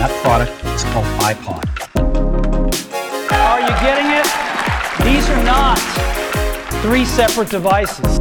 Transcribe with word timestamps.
and 0.00 0.10
that 0.10 0.22
product 0.22 0.52
is 0.64 0.84
called 0.84 1.04
iPod. 1.20 1.64
Are 3.32 3.60
you 3.60 3.68
getting 3.80 4.10
it? 4.10 4.26
These 5.04 5.28
are 5.30 5.44
not 5.44 5.78
three 6.82 7.04
separate 7.04 7.50
devices. 7.50 8.18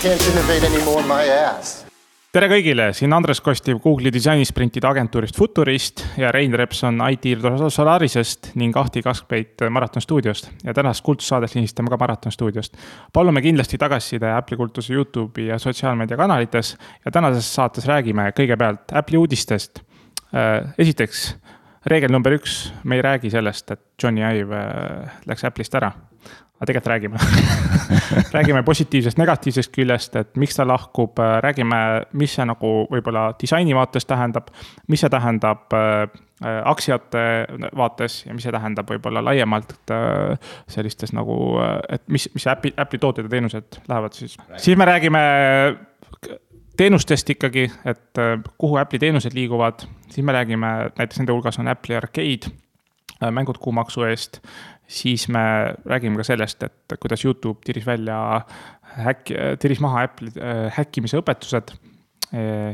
Can't 0.00 0.22
innovate 0.28 0.64
anymore 0.64 1.02
my 1.04 1.24
ass. 1.24 1.87
Tere 2.28 2.48
kõigile, 2.50 2.90
siin 2.92 3.12
Andres 3.16 3.40
Kostiv 3.40 3.78
Google'i 3.80 4.10
disainisprintide 4.12 4.84
agentuurist 4.84 5.36
Futurist 5.38 6.02
ja 6.20 6.28
Rein 6.34 6.52
Repson 6.60 7.00
IT 7.08 7.24
Solarisest 7.72 8.50
ning 8.60 8.76
Ahti 8.76 9.00
Kaskpeit 9.02 9.64
Maraton 9.72 10.04
stuudiost. 10.04 10.50
ja 10.64 10.74
tänast 10.74 11.04
kultussaadet 11.04 11.54
lindistame 11.54 11.88
ka 11.88 11.96
Maraton 11.96 12.32
stuudiost. 12.32 12.76
palume 13.12 13.42
kindlasti 13.42 13.78
tagasiside 13.78 14.32
Apple'i 14.32 14.56
kultuse 14.56 14.92
Youtube'i 14.94 15.46
ja 15.46 15.58
sotsiaalmeediakanalites 15.58 16.76
ja 17.04 17.10
tänases 17.10 17.54
saates 17.54 17.86
räägime 17.86 18.32
kõigepealt 18.36 18.92
Apple'i 18.92 19.16
uudistest. 19.16 19.80
esiteks, 20.78 21.36
reegel 21.86 22.12
number 22.12 22.32
üks, 22.32 22.72
me 22.84 22.96
ei 22.96 23.02
räägi 23.02 23.30
sellest, 23.30 23.70
et 23.70 23.80
Johnny 24.02 24.20
Ive 24.20 24.60
läks 25.26 25.44
Apple'ist 25.44 25.74
ära 25.74 25.92
aga 26.58 26.66
tegelikult 26.66 26.86
räägime 26.90 27.18
räägime 28.36 28.62
positiivsest, 28.62 29.18
negatiivsest 29.18 29.72
küljest, 29.72 30.16
et 30.16 30.36
miks 30.36 30.56
ta 30.56 30.66
lahkub, 30.66 31.18
räägime, 31.42 31.78
mis 32.18 32.34
see 32.36 32.46
nagu 32.48 32.72
võib-olla 32.90 33.28
disaini 33.40 33.74
vaates 33.76 34.06
tähendab. 34.08 34.50
mis 34.88 35.00
see 35.00 35.10
tähendab 35.10 35.72
äh, 35.76 36.08
aktsiate 36.64 37.22
vaates 37.76 38.24
ja 38.26 38.34
mis 38.34 38.46
see 38.46 38.54
tähendab 38.54 38.90
võib-olla 38.90 39.22
laiemalt 39.24 39.94
äh, 39.94 40.52
sellistes 40.68 41.14
nagu, 41.16 41.38
et 41.88 42.02
mis, 42.08 42.28
mis 42.34 42.46
äpi, 42.46 42.74
Apple'i 42.76 42.98
tooted 43.02 43.28
ja 43.28 43.36
teenused 43.36 43.80
lähevad 43.88 44.12
siis. 44.12 44.36
siis 44.56 44.78
me 44.78 44.84
räägime 44.84 45.20
teenustest 46.76 47.30
ikkagi, 47.30 47.70
et 47.84 48.18
äh, 48.18 48.38
kuhu 48.58 48.78
Apple'i 48.82 48.98
teenused 48.98 49.34
liiguvad, 49.34 49.86
siis 50.10 50.24
me 50.24 50.32
räägime, 50.32 50.90
näiteks 50.98 51.22
nende 51.22 51.32
hulgas 51.32 51.58
on 51.58 51.68
Apple'i 51.68 51.96
Arcade 51.96 52.56
mängud 53.18 53.58
kuumaksu 53.58 54.04
eest 54.06 54.36
siis 54.88 55.28
me 55.28 55.42
räägime 55.84 56.16
ka 56.16 56.24
sellest, 56.24 56.64
et 56.64 56.96
kuidas 57.00 57.24
Youtube 57.24 57.60
tiris 57.64 57.86
välja 57.86 58.18
häkki, 59.04 59.36
tiris 59.60 59.82
maha 59.84 60.06
Apple'i 60.08 60.32
äh, 60.40 60.64
häkkimise 60.78 61.20
õpetused. 61.22 61.76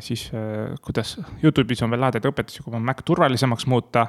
siis 0.03 0.25
äh, 0.35 0.73
kuidas 0.83 1.13
Youtube'is 1.43 1.83
on 1.85 1.93
veel 1.93 2.01
lahedaid 2.03 2.25
õpetusi, 2.27 2.63
kui 2.65 2.75
on 2.75 2.83
Mac 2.83 3.05
turvalisemaks 3.07 3.67
muuta. 3.71 4.07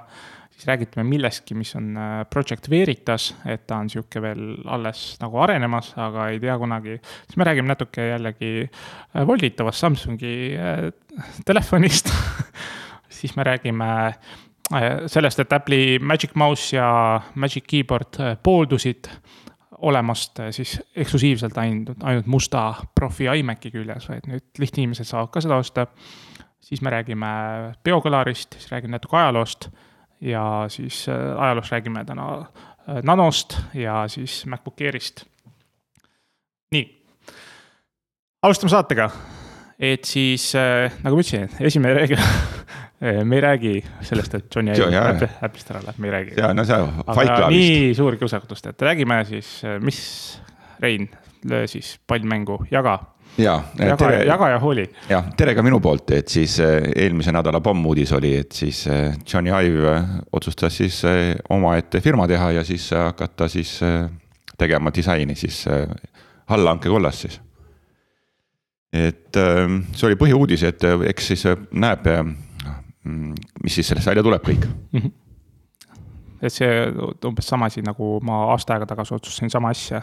siis 0.55 0.65
räägime 0.65 1.03
millestki, 1.03 1.53
mis 1.53 1.75
on 1.75 1.97
äh, 1.97 2.25
Project 2.29 2.69
Veritas, 2.69 3.35
et 3.45 3.67
ta 3.67 3.77
on 3.77 3.89
sihuke 3.89 4.21
veel 4.21 4.55
alles 4.65 5.17
nagu 5.21 5.37
arenemas, 5.37 5.93
aga 5.97 6.29
ei 6.29 6.39
tea 6.39 6.57
kunagi. 6.57 6.97
siis 7.27 7.37
me 7.37 7.43
räägime 7.43 7.67
natuke 7.67 8.07
jällegi 8.07 8.69
volditavast 9.13 9.79
Samsungi 9.79 10.57
telefonist 11.45 12.09
siis 13.19 13.35
me 13.35 13.43
räägime 13.43 13.91
Äh, 13.95 14.44
sellest, 15.07 15.39
et 15.39 15.53
Apple'i 15.53 15.99
Magic 15.99 16.35
Mouse 16.35 16.75
ja 16.75 17.21
Magic 17.35 17.65
Keyboard 17.67 18.19
äh, 18.19 18.37
pooldusid 18.43 19.09
olemast 19.77 20.39
äh, 20.39 20.51
siis 20.51 20.81
eksklusiivselt 20.95 21.57
ainult, 21.57 22.03
ainult 22.03 22.25
musta 22.25 22.73
profi 22.95 23.29
iMaci 23.29 23.71
küljes, 23.71 24.09
vaid 24.09 24.25
nüüd 24.29 24.61
lihtinimesed 24.61 25.07
saavad 25.09 25.29
ka 25.33 25.43
seda 25.43 25.59
osta. 25.61 25.87
siis 26.65 26.81
me 26.81 26.89
räägime 26.89 27.27
biokõlarist, 27.85 28.57
siis 28.57 28.71
räägime 28.71 28.97
natuke 28.97 29.17
ajaloost 29.17 29.69
ja 30.21 30.65
siis 30.69 31.05
ajaloost 31.09 31.71
räägime 31.71 32.05
täna 32.05 32.45
Nanost 33.03 33.57
ja 33.73 34.07
siis 34.07 34.45
MacBook 34.45 34.81
Airist. 34.81 35.25
nii, 36.71 36.85
alustame 38.41 38.69
saatega, 38.69 39.09
et 39.79 40.05
siis 40.05 40.53
nagu 41.03 41.15
ma 41.15 41.21
ütlesin, 41.21 41.49
esimene 41.61 41.93
reegel 41.99 42.21
me 43.23 43.35
ei 43.35 43.41
räägi 43.41 43.73
sellest, 44.01 44.33
et 44.35 44.55
Johnny 44.55 44.73
Ive 44.73 45.29
Apple'ist 45.41 45.69
ära 45.71 45.81
läheb, 45.83 45.99
me 46.01 46.07
ei 46.07 46.13
räägi. 46.13 46.33
ja 46.37 46.53
no 46.53 46.65
see 46.65 46.77
Fight 46.79 47.35
Clubist. 47.35 47.51
nii 47.53 47.93
suur 47.97 48.17
kiusatus, 48.17 48.63
et 48.71 48.81
räägime 48.81 49.19
siis, 49.29 49.61
mis, 49.81 49.99
Rein, 50.79 51.09
löö 51.49 51.67
siis 51.67 51.99
pall 52.07 52.23
mängu, 52.23 52.65
jaga. 52.71 52.99
ja, 53.37 53.63
jaga, 53.79 53.97
tere, 53.97 54.23
jaga 54.25 54.49
ja 54.49 54.59
hooli. 54.59 54.85
jah, 55.09 55.25
tere 55.37 55.55
ka 55.55 55.63
minu 55.63 55.79
poolt, 55.83 56.11
et 56.15 56.31
siis 56.31 56.57
eh, 56.63 56.89
eelmise 56.95 57.33
nädala 57.35 57.61
pommuudis 57.61 58.13
oli, 58.15 58.35
et 58.39 58.51
siis 58.51 58.85
eh, 58.87 59.13
Johnny 59.33 59.51
Ive 59.51 59.95
otsustas 60.31 60.77
siis 60.77 61.03
eh, 61.05 61.35
omaette 61.49 62.01
firma 62.01 62.27
teha 62.27 62.51
ja 62.59 62.63
siis 62.63 62.89
hakata 62.95 63.47
siis 63.51 63.79
tegema 64.57 64.91
disaini 64.95 65.35
siis 65.35 65.65
allhanke 66.47 66.89
kollas 66.89 67.21
siis 67.25 67.41
et 68.95 69.35
see 69.35 70.05
oli 70.07 70.15
põhiuudis, 70.15 70.63
et 70.63 70.83
eks 71.09 71.33
siis 71.33 71.43
näeb 71.75 72.05
mis 73.05 73.77
siis 73.77 73.87
sellest 73.91 74.09
välja 74.09 74.23
tuleb 74.25 74.43
kõik 74.45 74.65
mm. 74.65 74.99
-hmm 74.99 75.13
et 76.45 76.53
see 76.53 76.67
umbes 77.25 77.47
sama 77.47 77.69
asi, 77.69 77.81
nagu 77.85 78.19
ma 78.25 78.41
aasta 78.53 78.75
aega 78.75 78.87
tagasi 78.89 79.15
otsustasin 79.15 79.49
sama 79.49 79.71
asja. 79.73 80.01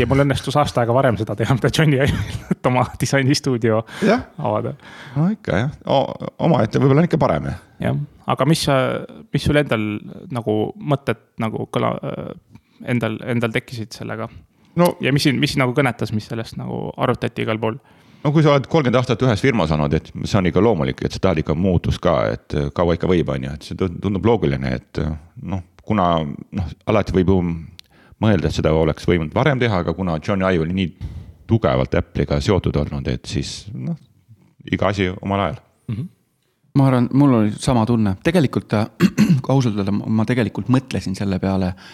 ja 0.00 0.06
mul 0.10 0.24
õnnestus 0.24 0.56
aasta 0.58 0.82
aega 0.82 0.94
varem 0.96 1.18
seda 1.20 1.36
teha, 1.38 1.54
mida 1.56 1.70
Johnny 1.74 2.00
et 2.02 2.66
oma 2.70 2.84
disainistuudio 3.00 3.80
avada. 4.38 4.74
no 5.16 5.28
ikka 5.32 5.62
jah, 5.62 5.70
omaette 6.38 6.82
võib-olla 6.82 7.04
on 7.04 7.10
ikka 7.10 7.20
parem. 7.20 7.50
jah, 7.82 8.00
aga 8.26 8.48
mis 8.50 8.64
sa, 8.68 8.78
mis 9.32 9.46
sul 9.46 9.60
endal 9.60 9.86
nagu 10.34 10.58
mõtted 10.76 11.22
nagu 11.42 11.68
kõla, 11.74 11.94
endal, 12.84 13.20
endal 13.26 13.54
tekkisid 13.54 13.94
sellega 13.96 14.28
no.? 14.76 14.94
ja 15.04 15.14
mis 15.14 15.28
sind, 15.28 15.40
mis 15.40 15.54
sind 15.54 15.64
nagu 15.64 15.76
kõnetas, 15.76 16.12
mis 16.16 16.28
sellest 16.30 16.58
nagu 16.60 16.88
arutati 16.96 17.46
igal 17.46 17.60
pool 17.62 17.78
no 18.24 18.32
kui 18.34 18.44
sa 18.44 18.54
oled 18.54 18.66
kolmkümmend 18.70 18.98
aastat 19.00 19.22
ühes 19.26 19.42
firmas 19.42 19.72
olnud, 19.74 19.94
et 19.98 20.10
see 20.24 20.38
on 20.40 20.48
ikka 20.50 20.62
loomulik, 20.64 21.02
et 21.04 21.14
sa 21.14 21.22
tahad 21.22 21.42
ikka 21.42 21.56
muutust 21.58 22.02
ka, 22.02 22.16
et 22.34 22.56
kaua 22.76 22.96
ikka 22.98 23.10
võib, 23.10 23.30
on 23.34 23.46
ju, 23.48 23.54
et 23.54 23.68
see 23.68 23.78
tundub 23.78 24.26
loogiline, 24.26 24.74
et 24.80 25.02
noh, 25.52 25.62
kuna 25.88 26.10
noh, 26.24 26.74
alati 26.90 27.16
võib 27.16 27.32
ju 27.32 27.38
mõelda, 28.18 28.50
et 28.50 28.58
seda 28.58 28.74
oleks 28.74 29.06
võinud 29.08 29.34
varem 29.34 29.60
teha, 29.62 29.82
aga 29.84 29.94
kuna 29.96 30.18
John 30.18 30.44
Ive 30.44 30.66
oli 30.66 30.76
nii 30.80 31.14
tugevalt 31.48 31.94
Apple'iga 31.98 32.40
seotud 32.44 32.76
olnud, 32.82 33.08
et 33.08 33.26
siis 33.30 33.62
noh, 33.72 33.96
iga 34.68 34.90
asi 34.92 35.10
omal 35.14 35.48
ajal 35.48 35.58
mm. 35.60 35.96
-hmm 35.96 36.14
ma 36.78 36.84
arvan, 36.86 37.08
mul 37.12 37.32
oli 37.34 37.52
sama 37.58 37.82
tunne, 37.86 38.12
tegelikult 38.22 38.70
kui 39.42 39.50
ausalt 39.50 39.74
öelda, 39.80 39.90
ma 39.90 40.22
tegelikult 40.28 40.68
mõtlesin 40.70 41.16
selle 41.18 41.40
peale 41.42 41.72
äh, 41.72 41.88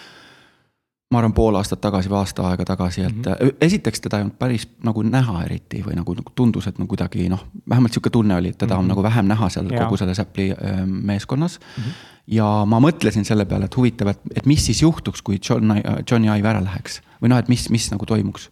ma 1.13 1.21
arvan, 1.21 1.33
pool 1.37 1.55
aastat 1.59 1.81
tagasi 1.83 2.09
või 2.09 2.17
aasta 2.17 2.47
aega 2.49 2.65
tagasi, 2.65 3.03
et 3.05 3.15
mm 3.15 3.21
-hmm. 3.23 3.57
esiteks 3.61 4.01
teda 4.01 4.17
ei 4.17 4.25
olnud 4.25 4.37
päris 4.39 4.65
nagu 4.83 5.03
näha 5.05 5.43
eriti 5.45 5.83
või 5.85 5.95
nagu, 5.99 6.15
nagu 6.17 6.31
tundus, 6.35 6.67
et 6.67 6.79
no 6.81 6.87
kuidagi 6.89 7.29
noh, 7.29 7.45
vähemalt 7.69 7.93
sihuke 7.93 8.09
tunne 8.09 8.35
oli, 8.35 8.49
et 8.49 8.57
teda 8.57 8.73
mm 8.73 8.77
-hmm. 8.77 8.79
on 8.79 8.85
mhm. 8.85 8.89
nagu 8.89 9.03
vähem 9.03 9.25
näha 9.25 9.49
seal 9.49 9.71
ja. 9.71 9.83
kogu 9.83 9.97
selles 9.97 10.19
Apple'i 10.19 10.51
äh, 10.51 10.85
meeskonnas 10.85 11.59
mm. 11.59 11.83
-hmm. 11.83 11.91
ja 12.27 12.65
ma 12.65 12.79
mõtlesin 12.79 13.23
selle 13.23 13.45
peale, 13.45 13.65
et 13.65 13.77
huvitav, 13.77 14.07
et, 14.07 14.19
et 14.35 14.45
mis 14.45 14.65
siis 14.65 14.81
juhtuks, 14.81 15.21
kui 15.21 15.39
John, 15.49 15.81
Johnny 16.11 16.39
Ive 16.39 16.49
ära 16.49 16.63
läheks 16.63 17.01
või 17.21 17.29
noh, 17.29 17.37
et 17.37 17.47
mis, 17.47 17.69
mis 17.69 17.91
nagu 17.91 18.05
toimuks. 18.05 18.49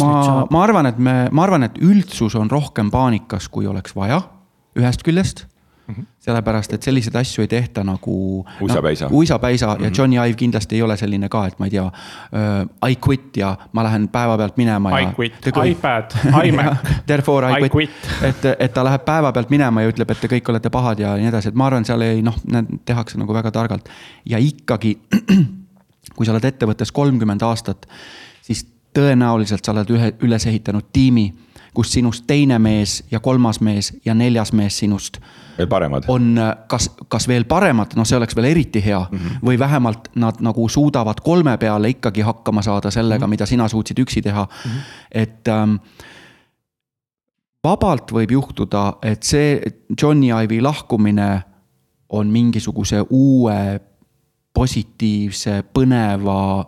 ma, 0.00 0.46
ma 0.50 0.62
arvan, 0.62 0.86
et 0.86 0.98
me, 0.98 1.28
ma 1.32 1.42
arvan, 1.42 1.62
et 1.62 1.78
üldsus 1.78 2.34
on 2.34 2.50
rohkem 2.50 2.90
paanikas, 2.90 3.48
kui 3.48 3.66
oleks 3.66 3.96
vaja, 3.96 4.22
ühest 4.76 5.02
küljest. 5.02 5.46
Sellepärast, 6.20 6.72
et 6.76 6.82
selliseid 6.82 7.14
asju 7.16 7.42
ei 7.42 7.48
tehta 7.48 7.84
nagu. 7.84 8.44
uisapäisa 8.60 9.08
no,. 9.08 9.16
uisapäisa 9.16 9.66
mm 9.66 9.72
-hmm. 9.72 9.82
ja 9.82 9.90
mhm. 9.90 9.98
Johnny 9.98 10.16
Ive 10.16 10.36
kindlasti 10.36 10.76
ei 10.76 10.82
ole 10.82 10.96
selline 10.96 11.28
ka, 11.28 11.46
et 11.46 11.58
ma 11.58 11.66
ei 11.66 11.70
tea 11.70 11.84
uh,. 11.84 12.90
I 12.90 12.98
quit 13.08 13.36
ja 13.36 13.56
ma 13.72 13.84
lähen 13.84 14.08
päevapealt 14.08 14.56
minema. 14.56 14.98
I 14.98 15.08
quit, 15.18 15.34
iPad, 15.64 16.10
iMac 16.44 16.76
Therefore 17.06 17.50
I, 17.50 17.52
I 17.52 17.60
quit, 17.60 17.72
quit., 17.72 17.90
et, 18.22 18.56
et 18.58 18.72
ta 18.72 18.84
läheb 18.84 19.04
päevapealt 19.04 19.50
minema 19.50 19.82
ja 19.82 19.88
ütleb, 19.88 20.10
et 20.10 20.20
te 20.20 20.28
kõik 20.28 20.50
olete 20.50 20.70
pahad 20.70 20.98
ja 20.98 21.16
nii 21.16 21.28
edasi, 21.28 21.48
et 21.48 21.54
ma 21.54 21.66
arvan, 21.66 21.84
seal 21.84 22.00
ei 22.00 22.22
noh, 22.22 22.36
need 22.44 22.80
tehakse 22.84 23.18
nagu 23.18 23.34
väga 23.34 23.50
targalt. 23.50 23.88
ja 24.24 24.38
ikkagi, 24.38 24.98
kui 26.16 26.26
sa 26.26 26.32
oled 26.32 26.44
ettevõttes 26.44 26.92
kolmkümmend 26.92 27.42
aastat, 27.42 27.88
siis 28.42 28.66
tõenäoliselt 28.94 29.64
sa 29.64 29.72
oled 29.72 29.90
ühe, 29.90 30.12
üles 30.20 30.46
ehitanud 30.46 30.84
tiimi 30.92 31.32
kus 31.74 31.92
sinust 31.92 32.24
teine 32.26 32.58
mees 32.58 33.04
ja 33.10 33.20
kolmas 33.20 33.60
mees 33.60 33.92
ja 34.04 34.14
neljas 34.14 34.52
mees 34.52 34.78
sinust. 34.78 35.18
veel 35.58 35.66
paremad. 35.66 36.04
on 36.08 36.36
kas, 36.66 36.90
kas 37.08 37.28
veel 37.28 37.44
paremad, 37.44 37.96
noh, 37.96 38.06
see 38.06 38.16
oleks 38.16 38.36
veel 38.36 38.50
eriti 38.50 38.84
hea 38.84 39.00
mm. 39.10 39.18
-hmm. 39.18 39.40
või 39.44 39.58
vähemalt 39.58 40.08
nad 40.14 40.40
nagu 40.40 40.68
suudavad 40.68 41.20
kolme 41.20 41.56
peale 41.58 41.88
ikkagi 41.88 42.20
hakkama 42.20 42.62
saada 42.62 42.90
sellega 42.90 43.18
mm, 43.18 43.24
-hmm. 43.24 43.30
mida 43.30 43.46
sina 43.46 43.68
suutsid 43.68 43.98
üksi 43.98 44.22
teha 44.22 44.44
mm. 44.44 44.70
-hmm. 44.70 44.80
et 45.12 45.48
ähm, 45.48 45.74
vabalt 47.64 48.12
võib 48.12 48.30
juhtuda, 48.30 48.92
et 49.02 49.22
see 49.22 49.60
Johnny 50.02 50.30
Ive'i 50.30 50.60
lahkumine 50.62 51.42
on 52.08 52.26
mingisuguse 52.26 53.04
uue 53.10 53.80
positiivse, 54.54 55.62
põneva, 55.74 56.64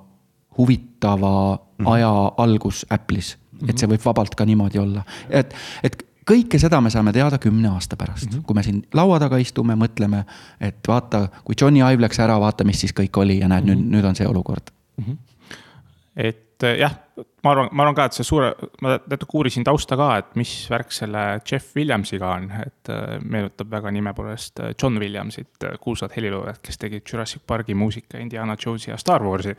huvitava 0.59 1.57
mm 1.57 1.85
-hmm. 1.85 1.93
aja 1.93 2.33
algus 2.37 2.87
Apple'is 2.91 3.40
et 3.69 3.79
see 3.79 3.89
võib 3.91 4.05
vabalt 4.05 4.35
ka 4.35 4.47
niimoodi 4.49 4.79
olla, 4.83 5.05
et, 5.29 5.55
et 5.83 6.03
kõike 6.31 6.61
seda 6.63 6.81
me 6.81 6.91
saame 6.93 7.13
teada 7.17 7.39
kümne 7.43 7.69
aasta 7.73 7.97
pärast 7.97 8.29
mm, 8.29 8.37
-hmm. 8.37 8.45
kui 8.47 8.55
me 8.55 8.63
siin 8.63 8.83
laua 8.95 9.19
taga 9.21 9.39
istume, 9.43 9.75
mõtleme, 9.75 10.25
et 10.61 10.89
vaata, 10.89 11.29
kui 11.45 11.55
Johnny 11.61 11.81
Ive 11.81 12.03
läks 12.03 12.21
ära, 12.21 12.39
vaata, 12.41 12.65
mis 12.65 12.81
siis 12.81 12.95
kõik 12.97 13.17
oli 13.21 13.41
ja 13.41 13.49
näed 13.49 13.65
mm, 13.65 13.71
-hmm. 13.71 13.77
nüüd, 13.77 13.97
nüüd 13.97 14.05
on 14.05 14.17
see 14.17 14.27
olukord 14.27 14.71
mm. 14.97 15.05
-hmm. 15.05 15.17
et 16.17 16.50
et 16.61 16.67
äh, 16.69 16.77
jah, 16.81 16.93
ma 17.45 17.53
arvan, 17.55 17.69
ma 17.73 17.85
arvan 17.85 17.97
ka, 17.97 18.07
et 18.09 18.17
see 18.17 18.27
suure, 18.27 18.51
ma 18.85 18.97
natuke 18.99 19.39
uurisin 19.41 19.65
tausta 19.65 19.97
ka, 19.97 20.09
et 20.21 20.35
mis 20.41 20.53
värk 20.71 20.93
selle 20.93 21.23
Jeff 21.49 21.77
Williamsiga 21.77 22.35
on, 22.37 22.51
et 22.61 22.91
äh, 22.93 23.17
meenutab 23.25 23.71
väga 23.73 23.93
nime 23.95 24.13
poolest 24.17 24.61
äh, 24.61 24.75
John 24.75 24.99
Williamsit, 25.01 25.67
kuulsat 25.81 26.17
heliloojat, 26.17 26.61
kes 26.65 26.81
tegi 26.81 27.01
Jurassic 27.01 27.43
Parki 27.47 27.75
muusika, 27.75 28.21
Indiana 28.21 28.57
Jonesi 28.61 28.91
ja 28.91 28.99
Star 29.01 29.25
Warsi. 29.25 29.57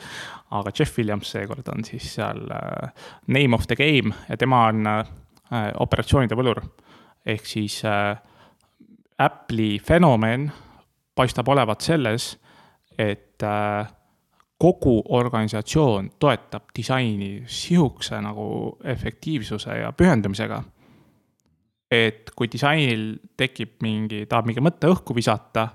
aga 0.51 0.71
Jeff 0.77 0.97
Williams 0.97 1.31
seekord 1.31 1.67
on 1.73 1.85
siis 1.87 2.13
seal 2.15 2.45
name 3.27 3.55
of 3.55 3.67
the 3.67 3.75
game 3.75 4.13
ja 4.29 4.37
tema 4.37 4.65
on 4.69 4.85
operatsioonide 5.81 6.37
võlur. 6.37 6.61
ehk 7.25 7.45
siis 7.45 7.81
Apple'i 9.21 9.79
fenomen 9.79 10.51
paistab 11.15 11.47
olevat 11.47 11.81
selles, 11.81 12.37
et 12.97 13.43
äh, 13.43 13.89
kogu 14.61 14.99
organisatsioon 15.17 16.11
toetab 16.21 16.69
disaini 16.77 17.43
sihukese 17.49 18.19
nagu 18.21 18.77
efektiivsuse 18.83 19.79
ja 19.81 19.91
pühendumisega. 19.91 20.63
et 21.91 22.29
kui 22.35 22.47
disainil 22.47 23.17
tekib 23.37 23.81
mingi, 23.83 24.25
tahab 24.25 24.45
mingi 24.47 24.61
mõtte 24.63 24.87
õhku 24.87 25.15
visata, 25.15 25.65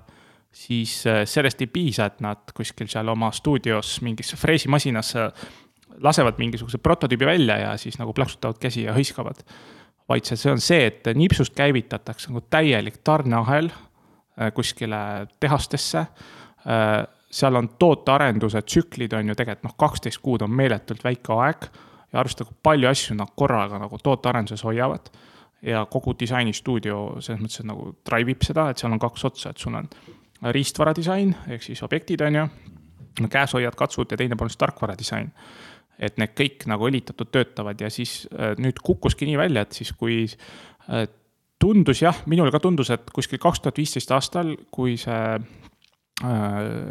siis 0.49 1.03
äh, 1.05 1.21
sellest 1.29 1.61
ei 1.61 1.67
piisa, 1.69 2.07
et 2.09 2.23
nad 2.25 2.53
kuskil 2.57 2.89
seal 2.89 3.07
oma 3.13 3.29
stuudios 3.31 3.99
mingis 4.01 4.33
freesimasinas 4.35 5.13
lasevad 6.01 6.37
mingisuguse 6.37 6.77
prototüübi 6.77 7.25
välja 7.25 7.57
ja 7.57 7.75
siis 7.77 7.99
nagu 7.99 8.13
plaksutavad 8.13 8.57
käsi 8.61 8.83
ja 8.87 8.95
hõiskavad. 8.95 9.43
vaid 10.09 10.23
see, 10.23 10.37
see 10.39 10.51
on 10.51 10.61
see, 10.63 10.85
et 10.87 11.07
nipsust 11.19 11.51
käivitatakse 11.55 12.31
nagu 12.31 12.45
täielik 12.49 13.01
tarneahel 13.03 13.69
äh, 13.69 14.53
kuskile 14.55 15.27
tehastesse 15.39 15.99
äh, 15.99 17.07
seal 17.37 17.59
on 17.59 17.69
tootearenduse 17.79 18.61
tsüklid 18.65 19.13
on 19.13 19.31
ju 19.31 19.35
tegelikult 19.37 19.67
noh, 19.67 19.75
kaksteist 19.79 20.21
kuud 20.23 20.45
on 20.45 20.53
meeletult 20.53 21.03
väike 21.05 21.33
aeg. 21.33 21.69
ja 22.13 22.19
arvestada, 22.21 22.49
kui 22.49 22.57
palju 22.63 22.87
asju 22.87 23.15
nad 23.19 23.33
korraga 23.35 23.79
nagu 23.81 23.97
tootearenduses 24.03 24.63
hoiavad. 24.63 25.09
ja 25.61 25.85
kogu 25.89 26.13
disainistuudio 26.19 27.17
selles 27.19 27.41
mõttes, 27.41 27.65
nagu 27.65 27.95
drive 28.05 28.31
ib 28.31 28.43
seda, 28.45 28.69
et 28.69 28.77
seal 28.77 28.93
on 28.93 28.99
kaks 29.01 29.25
otsa, 29.25 29.49
et 29.49 29.57
sul 29.57 29.75
on 29.75 29.89
riistvara 30.53 30.93
disain 30.95 31.35
ehk 31.47 31.63
siis 31.63 31.83
objektid 31.83 32.21
on 32.21 32.35
ju. 32.35 32.47
käes 33.29 33.53
hoiad, 33.53 33.75
katsud 33.75 34.11
ja 34.11 34.17
teine 34.17 34.35
pool 34.35 34.45
on 34.45 34.53
siis 34.53 34.61
tarkvara 34.61 34.97
disain 34.97 35.31
et 35.99 36.17
need 36.21 36.33
kõik 36.37 36.65
nagu 36.69 36.87
õlitatult 36.89 37.31
töötavad 37.33 37.79
ja 37.81 37.89
siis 37.89 38.27
äh, 38.31 38.53
nüüd 38.61 38.79
kukkuski 38.85 39.25
nii 39.25 39.37
välja, 39.39 39.65
et 39.65 39.77
siis 39.79 39.91
kui 39.97 40.23
äh, 40.27 41.07
tundus 41.59 42.03
jah, 42.03 42.19
minule 42.29 42.53
ka 42.53 42.61
tundus, 42.61 42.91
et 42.93 43.09
kuskil 43.13 43.41
kaks 43.41 43.63
tuhat 43.63 43.79
viisteist 43.81 44.13
aastal, 44.13 44.53
kui 44.73 44.95
see 45.01 45.21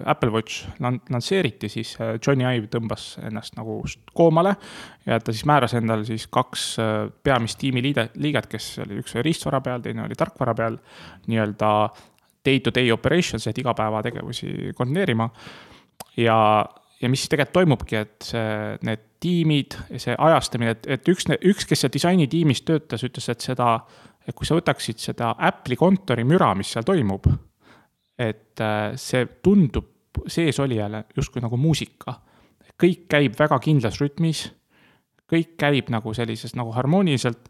Apple 0.04 0.30
Watch 0.30 0.68
lansseeriti, 1.10 1.68
siis 1.68 1.96
äh, 1.98 2.14
Johnny 2.22 2.44
Ive 2.46 2.68
tõmbas 2.70 3.16
ennast 3.26 3.56
nagu 3.58 3.80
koomale 4.14 4.52
ja 5.02 5.18
ta 5.18 5.32
siis 5.34 5.42
määras 5.50 5.74
endale 5.74 6.06
siis 6.06 6.28
kaks 6.30 6.66
äh, 6.78 6.92
peamist 7.26 7.58
tiimi 7.58 7.82
liidet, 7.82 8.14
liiget, 8.22 8.46
kes 8.52 8.68
oli 8.84 9.00
üks 9.00 9.16
oli 9.16 9.24
riistvara 9.26 9.58
peal, 9.64 9.82
teine 9.82 10.04
oli 10.04 10.14
tarkvara 10.18 10.54
peal, 10.54 10.76
nii-öelda 11.26 11.70
day-to-day 12.46 12.92
operations 12.94 13.48
ehk 13.50 13.58
igapäevategevusi 13.64 14.70
koordineerima. 14.78 15.26
ja, 16.22 16.38
ja 17.00 17.10
mis 17.10 17.26
tegelikult 17.26 17.58
toimubki, 17.58 17.98
et 17.98 18.30
see, 18.30 18.78
need 18.86 19.02
tiimid 19.26 19.74
see 19.96 20.14
ajastamine, 20.14 20.76
et, 20.76 20.86
et 20.86 21.10
üks, 21.10 21.26
üks, 21.34 21.66
kes 21.66 21.82
seal 21.82 21.94
disainitiimis 21.98 22.62
töötas, 22.62 23.02
ütles, 23.02 23.26
et 23.34 23.42
seda, 23.42 23.74
et 24.22 24.38
kui 24.38 24.46
sa 24.46 24.54
võtaksid 24.54 25.02
seda 25.02 25.34
Apple'i 25.34 25.82
kontori 25.82 26.22
müra, 26.22 26.54
mis 26.54 26.70
seal 26.76 26.86
toimub 26.86 27.26
et 28.18 28.60
äh, 28.60 28.94
see 28.96 29.26
tundub 29.44 29.92
seesolijale 30.32 31.04
justkui 31.16 31.42
nagu 31.44 31.58
muusika. 31.60 32.20
kõik 32.76 33.06
käib 33.08 33.36
väga 33.38 33.58
kindlas 33.64 34.00
rütmis, 34.00 34.46
kõik 35.28 35.54
käib 35.56 35.88
nagu 35.92 36.12
sellises 36.14 36.54
nagu 36.56 36.72
harmooniliselt 36.76 37.48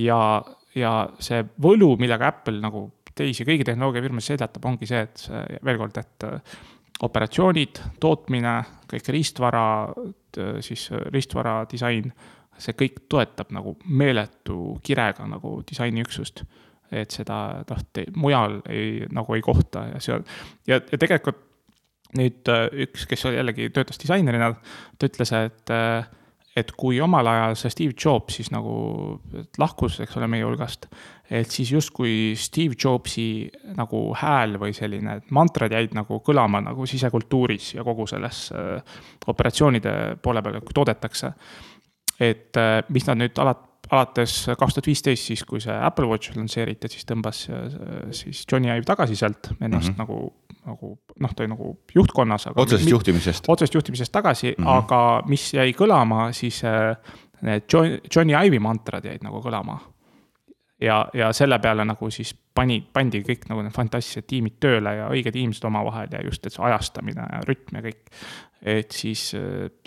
ja, 0.00 0.42
ja 0.74 0.92
see 1.20 1.42
võlu, 1.60 1.96
millega 2.00 2.30
Apple 2.32 2.60
nagu 2.60 2.86
teisi 3.14 3.44
kõigi 3.44 3.66
tehnoloogiafirmasid 3.68 4.32
seljatab, 4.32 4.64
ongi 4.64 4.88
see, 4.88 5.02
et 5.04 5.24
see, 5.26 5.42
veel 5.64 5.80
kord, 5.80 5.98
et 6.00 6.28
äh, 6.28 6.56
operatsioonid, 7.02 7.82
tootmine, 8.00 8.54
kõik 8.88 9.08
riistvara, 9.10 9.64
siis 10.62 10.84
riistvara 11.10 11.64
disain, 11.68 12.12
see 12.62 12.76
kõik 12.78 13.00
toetab 13.10 13.50
nagu 13.52 13.74
meeletu 13.90 14.76
kirega 14.86 15.26
nagu 15.26 15.56
disainiüksust 15.66 16.44
et 16.92 17.14
seda 17.14 17.38
noh, 17.68 17.86
mujal 18.20 18.60
ei, 18.70 19.06
nagu 19.12 19.34
ei 19.36 19.42
kohta 19.44 19.86
ja 19.94 20.00
see 20.02 20.16
on, 20.18 20.26
ja, 20.68 20.80
ja 20.80 21.00
tegelikult 21.00 21.48
nüüd 22.18 22.48
äh, 22.52 22.66
üks, 22.86 23.06
kes 23.08 23.24
jällegi 23.32 23.70
töötas 23.74 24.00
disainerina, 24.00 24.52
ta 24.98 25.08
ütles, 25.08 25.32
et 25.36 25.72
äh, 25.72 26.02
et 26.52 26.68
kui 26.76 26.98
omal 27.00 27.24
ajal 27.30 27.54
see 27.56 27.72
Steve 27.72 27.94
Jobs 27.96 28.34
siis 28.36 28.50
nagu 28.52 28.72
lahkus, 29.56 29.94
eks 30.04 30.18
ole, 30.18 30.26
meie 30.28 30.44
hulgast, 30.44 30.84
et 31.32 31.48
siis 31.48 31.70
justkui 31.72 32.34
Steve 32.36 32.76
Jobsi 32.76 33.48
nagu 33.78 34.02
hääl 34.20 34.58
või 34.60 34.76
selline 34.76 35.14
mantrad 35.32 35.72
jäid 35.72 35.96
nagu 35.96 36.20
kõlama 36.20 36.60
nagu 36.60 36.84
sisekultuuris 36.84 37.70
ja 37.78 37.86
kogu 37.86 38.04
selles 38.10 38.44
äh, 38.52 39.00
operatsioonide 39.32 39.94
poole 40.20 40.44
peal, 40.44 40.60
kui 40.60 40.76
toodetakse. 40.76 41.32
et 42.22 42.54
mis 42.92 43.06
nad 43.08 43.18
nüüd 43.18 43.38
alati 43.40 43.71
alates 43.90 44.34
kaks 44.58 44.76
tuhat 44.76 44.86
viisteist, 44.86 45.26
siis 45.30 45.42
kui 45.48 45.60
see 45.62 45.74
Apple 45.74 46.06
Watch 46.10 46.36
lansseeriti, 46.36 46.90
siis 46.92 47.06
tõmbas 47.08 47.44
äh, 47.50 47.64
siis 48.14 48.44
Johnny 48.50 48.70
Ive 48.72 48.86
tagasi 48.88 49.16
sealt 49.18 49.52
ennast 49.60 49.92
mm 49.92 49.94
-hmm. 49.94 49.98
nagu, 49.98 50.32
nagu 50.66 50.92
noh, 51.20 51.34
ta 51.34 51.42
oli 51.42 51.50
nagu 51.50 51.78
juhtkonnas. 51.94 52.46
otsesest 52.54 52.90
juhtimisest. 52.90 53.48
otsesest 53.48 53.74
juhtimisest 53.74 54.12
tagasi 54.12 54.54
mm, 54.58 54.64
-hmm. 54.64 54.68
aga 54.68 55.22
mis 55.26 55.54
jäi 55.54 55.72
kõlama, 55.72 56.32
siis 56.32 56.62
äh, 56.64 56.96
need 57.42 57.62
John, 57.72 57.98
Johnny 58.16 58.32
Ive'i 58.32 58.60
mantrad 58.60 59.04
jäid 59.04 59.22
nagu 59.22 59.40
kõlama. 59.40 59.78
ja, 60.80 61.08
ja 61.14 61.32
selle 61.32 61.58
peale 61.58 61.84
nagu 61.84 62.10
siis 62.10 62.34
pani, 62.54 62.80
pandi 62.92 63.22
kõik 63.22 63.48
nagu 63.48 63.62
need 63.62 63.72
fantastilised 63.72 64.26
tiimid 64.26 64.56
tööle 64.60 64.94
ja 64.94 65.08
õiged 65.08 65.36
inimesed 65.36 65.64
omavahel 65.64 66.08
ja 66.12 66.22
just, 66.24 66.46
et 66.46 66.52
see 66.52 66.64
ajastamine 66.64 67.26
ja 67.32 67.40
rütm 67.46 67.76
ja 67.76 67.82
kõik. 67.82 68.02
et 68.62 68.90
siis, 68.90 69.34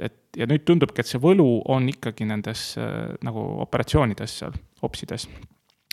et 0.01 0.24
ja 0.37 0.47
nüüd 0.49 0.65
tundubki, 0.67 1.01
et 1.01 1.09
see 1.09 1.21
võlu 1.21 1.47
on 1.71 1.89
ikkagi 1.91 2.27
nendes 2.29 2.73
äh, 2.81 3.13
nagu 3.25 3.43
operatsioonides 3.65 4.39
seal, 4.41 4.55
opsides 4.85 5.29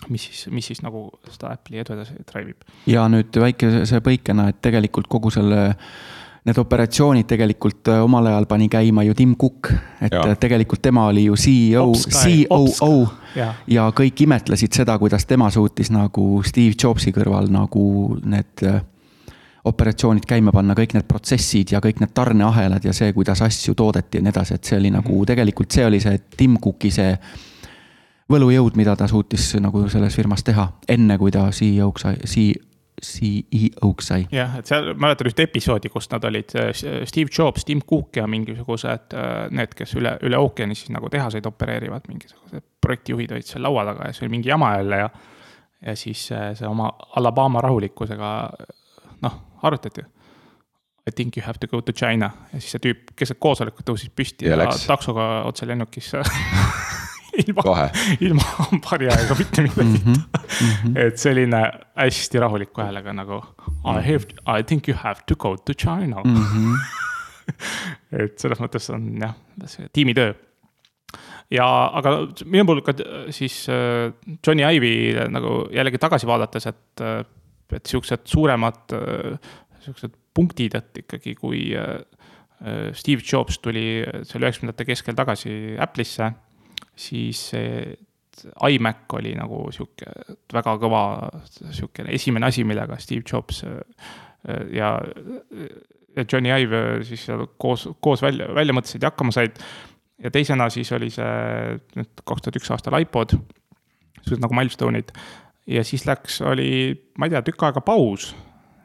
mis 0.09 0.25
siis, 0.25 0.47
mis 0.51 0.67
siis 0.67 0.81
nagu 0.83 1.07
seda 1.29 1.53
Apple'i 1.53 1.79
edu 1.83 1.95
edasi 1.95 2.17
drive 2.27 2.53
ib. 2.53 2.67
ja 2.89 3.05
nüüd 3.11 3.35
väikese 3.39 4.01
põikena, 4.03 4.49
et 4.51 4.59
tegelikult 4.63 5.07
kogu 5.11 5.31
selle, 5.33 5.61
need 6.43 6.59
operatsioonid 6.59 7.27
tegelikult 7.29 7.91
äh, 7.91 8.03
omal 8.03 8.27
ajal 8.31 8.47
pani 8.49 8.69
käima 8.71 9.05
ju 9.07 9.15
Tim 9.17 9.35
Cook, 9.39 9.71
et 10.03 10.13
ja. 10.13 10.23
tegelikult 10.39 10.83
tema 10.83 11.07
oli 11.11 11.25
ju 11.29 11.37
CEO, 11.39 11.91
COO 11.95 12.95
ja. 13.37 13.53
ja 13.67 13.89
kõik 13.95 14.25
imetlesid 14.27 14.75
seda, 14.75 14.97
kuidas 14.99 15.27
tema 15.29 15.49
suutis 15.53 15.91
nagu 15.93 16.43
Steve 16.43 16.75
Jobsi 16.75 17.15
kõrval 17.15 17.51
nagu 17.53 17.85
need 18.23 18.67
äh, 18.67 18.81
operatsioonid 19.63 20.25
käima 20.27 20.51
panna, 20.51 20.75
kõik 20.75 20.97
need 20.97 21.07
protsessid 21.07 21.71
ja 21.71 21.79
kõik 21.83 22.01
need 22.03 22.11
tarneahelad 22.15 22.83
ja 22.83 22.93
see, 22.95 23.13
kuidas 23.15 23.41
asju 23.45 23.75
toodeti 23.79 24.19
ja 24.19 24.25
nii 24.25 24.33
edasi, 24.33 24.57
et 24.57 24.67
see 24.69 24.77
oli 24.79 24.91
nagu 24.91 25.13
mhm. 25.13 25.29
tegelikult 25.31 25.71
see 25.71 25.87
oli 25.87 26.01
see 26.03 26.19
Tim 26.37 26.59
Cooki 26.63 26.91
see 26.91 27.15
võlujõud, 28.33 28.77
mida 28.79 28.95
ta 28.99 29.07
suutis 29.07 29.53
nagu 29.61 29.85
selles 29.91 30.15
firmas 30.15 30.43
teha, 30.43 30.67
enne 30.89 31.17
kui 31.19 31.31
ta 31.31 31.45
CEO-ks 31.53 32.05
sai, 32.05 32.47
CEO-ks 33.03 34.09
sai. 34.11 34.25
jah, 34.31 34.57
et 34.59 34.69
seal 34.69 34.91
mäletan 34.99 35.27
ühte 35.31 35.45
episoodi, 35.47 35.91
kus 35.91 36.09
nad 36.11 36.23
olid 36.27 36.51
Steve 37.09 37.31
Jobs, 37.31 37.65
Tim 37.67 37.83
Cook 37.87 38.19
ja 38.19 38.27
mingisugused 38.27 39.15
need, 39.55 39.75
kes 39.77 39.95
üle, 39.99 40.15
üle 40.27 40.39
ookeani 40.39 40.75
siis 40.75 40.91
nagu 40.95 41.11
tehaseid 41.13 41.47
opereerivad, 41.49 42.07
mingisugused 42.11 42.67
projektijuhid 42.83 43.31
olid 43.35 43.47
seal 43.47 43.63
laua 43.63 43.87
taga 43.91 44.09
ja 44.09 44.15
see 44.15 44.27
oli 44.27 44.35
mingi 44.37 44.51
jama 44.51 44.75
jälle 44.75 45.01
ja. 45.05 45.09
ja 45.87 45.95
siis 45.99 46.27
see 46.27 46.67
oma 46.67 46.91
Alabama 47.15 47.63
rahulikkusega 47.63 48.35
noh 49.23 49.41
arutati. 49.63 50.03
I 51.03 51.11
think 51.11 51.37
you 51.37 51.43
have 51.45 51.59
to 51.59 51.67
go 51.67 51.81
to 51.81 51.91
China 51.91 52.29
ja 52.53 52.59
siis 52.59 52.75
see 52.75 52.83
tüüp 52.85 53.11
keset 53.19 53.39
koosolekut 53.43 53.85
tõusis 53.89 54.11
püsti 54.15 54.47
ja, 54.47 54.55
ja 54.55 54.69
taksoga 54.87 55.43
otse 55.49 55.67
lennukisse 55.67 56.21
ilma, 57.43 57.89
ilma 58.23 58.45
hambharja 58.59 59.17
ega 59.25 59.35
mitte 59.35 59.65
midagi 59.65 59.99
mm. 60.05 60.13
-hmm. 60.13 60.93
et 61.07 61.19
selline 61.19 61.59
hästi 61.99 62.39
rahuliku 62.39 62.85
häälega 62.85 63.13
nagu 63.13 63.41
I 63.83 63.99
have, 63.99 64.31
I 64.47 64.63
think 64.63 64.87
you 64.87 64.97
have 64.97 65.27
to 65.27 65.35
go 65.35 65.57
to 65.57 65.73
China 65.73 66.23
mm. 66.23 66.35
-hmm. 66.35 66.77
et 68.23 68.39
selles 68.39 68.59
mõttes 68.59 68.87
on 68.93 69.17
jah, 69.21 69.35
see 69.65 69.89
tiimitöö 69.93 70.33
ja, 71.51 71.67
aga 71.93 72.15
minu 72.45 72.65
puhul 72.65 72.81
ka 72.81 72.95
siis 73.29 73.67
äh, 73.69 74.13
Johnny 74.47 74.63
Ive'i 74.63 75.29
nagu 75.29 75.67
jällegi 75.73 75.97
tagasi 75.97 76.27
vaadates, 76.27 76.67
et 76.67 77.01
äh, 77.01 77.25
et 77.75 77.89
siuksed 77.89 78.27
suuremad 78.29 78.95
siuksed 79.83 80.15
punktid, 80.33 80.75
et 80.79 81.03
ikkagi, 81.03 81.35
kui 81.37 81.67
Steve 82.95 83.21
Jobs 83.21 83.59
tuli 83.59 84.01
seal 84.23 84.45
üheksakümnendate 84.45 84.87
keskel 84.87 85.17
tagasi 85.17 85.75
Apple'isse, 85.83 86.29
siis 86.95 87.49
iMac 88.69 89.13
oli 89.17 89.33
nagu 89.37 89.65
sihuke 89.73 90.09
väga 90.53 90.75
kõva, 90.81 91.03
sihukene 91.45 92.13
esimene 92.15 92.49
asi, 92.49 92.65
millega 92.67 92.97
Steve 93.01 93.25
Jobs 93.29 93.63
ja, 94.73 94.93
ja 96.15 96.25
Johnny 96.25 96.53
Ive 96.63 97.03
siis 97.07 97.25
seal 97.27 97.45
koos, 97.61 97.87
koos 98.03 98.23
välja, 98.23 98.49
välja 98.55 98.75
mõtlesid 98.75 99.03
ja 99.03 99.11
hakkama 99.11 99.35
said. 99.35 99.59
ja 100.23 100.31
teisena 100.31 100.69
siis 100.69 100.91
oli 100.95 101.09
see 101.11 101.77
nüüd 101.97 102.23
kaks 102.23 102.45
tuhat 102.45 102.59
üks 102.61 102.71
aastal 102.71 102.99
iPod, 103.01 103.35
sellised 104.21 104.43
nagu 104.43 104.55
milstone'id. 104.57 105.11
Ja 105.67 105.83
siis 105.87 106.05
läks, 106.07 106.41
oli, 106.41 106.93
ma 107.17 107.27
ei 107.27 107.33
tea, 107.33 107.43
tükk 107.45 107.67
aega 107.67 107.83
paus 107.85 108.31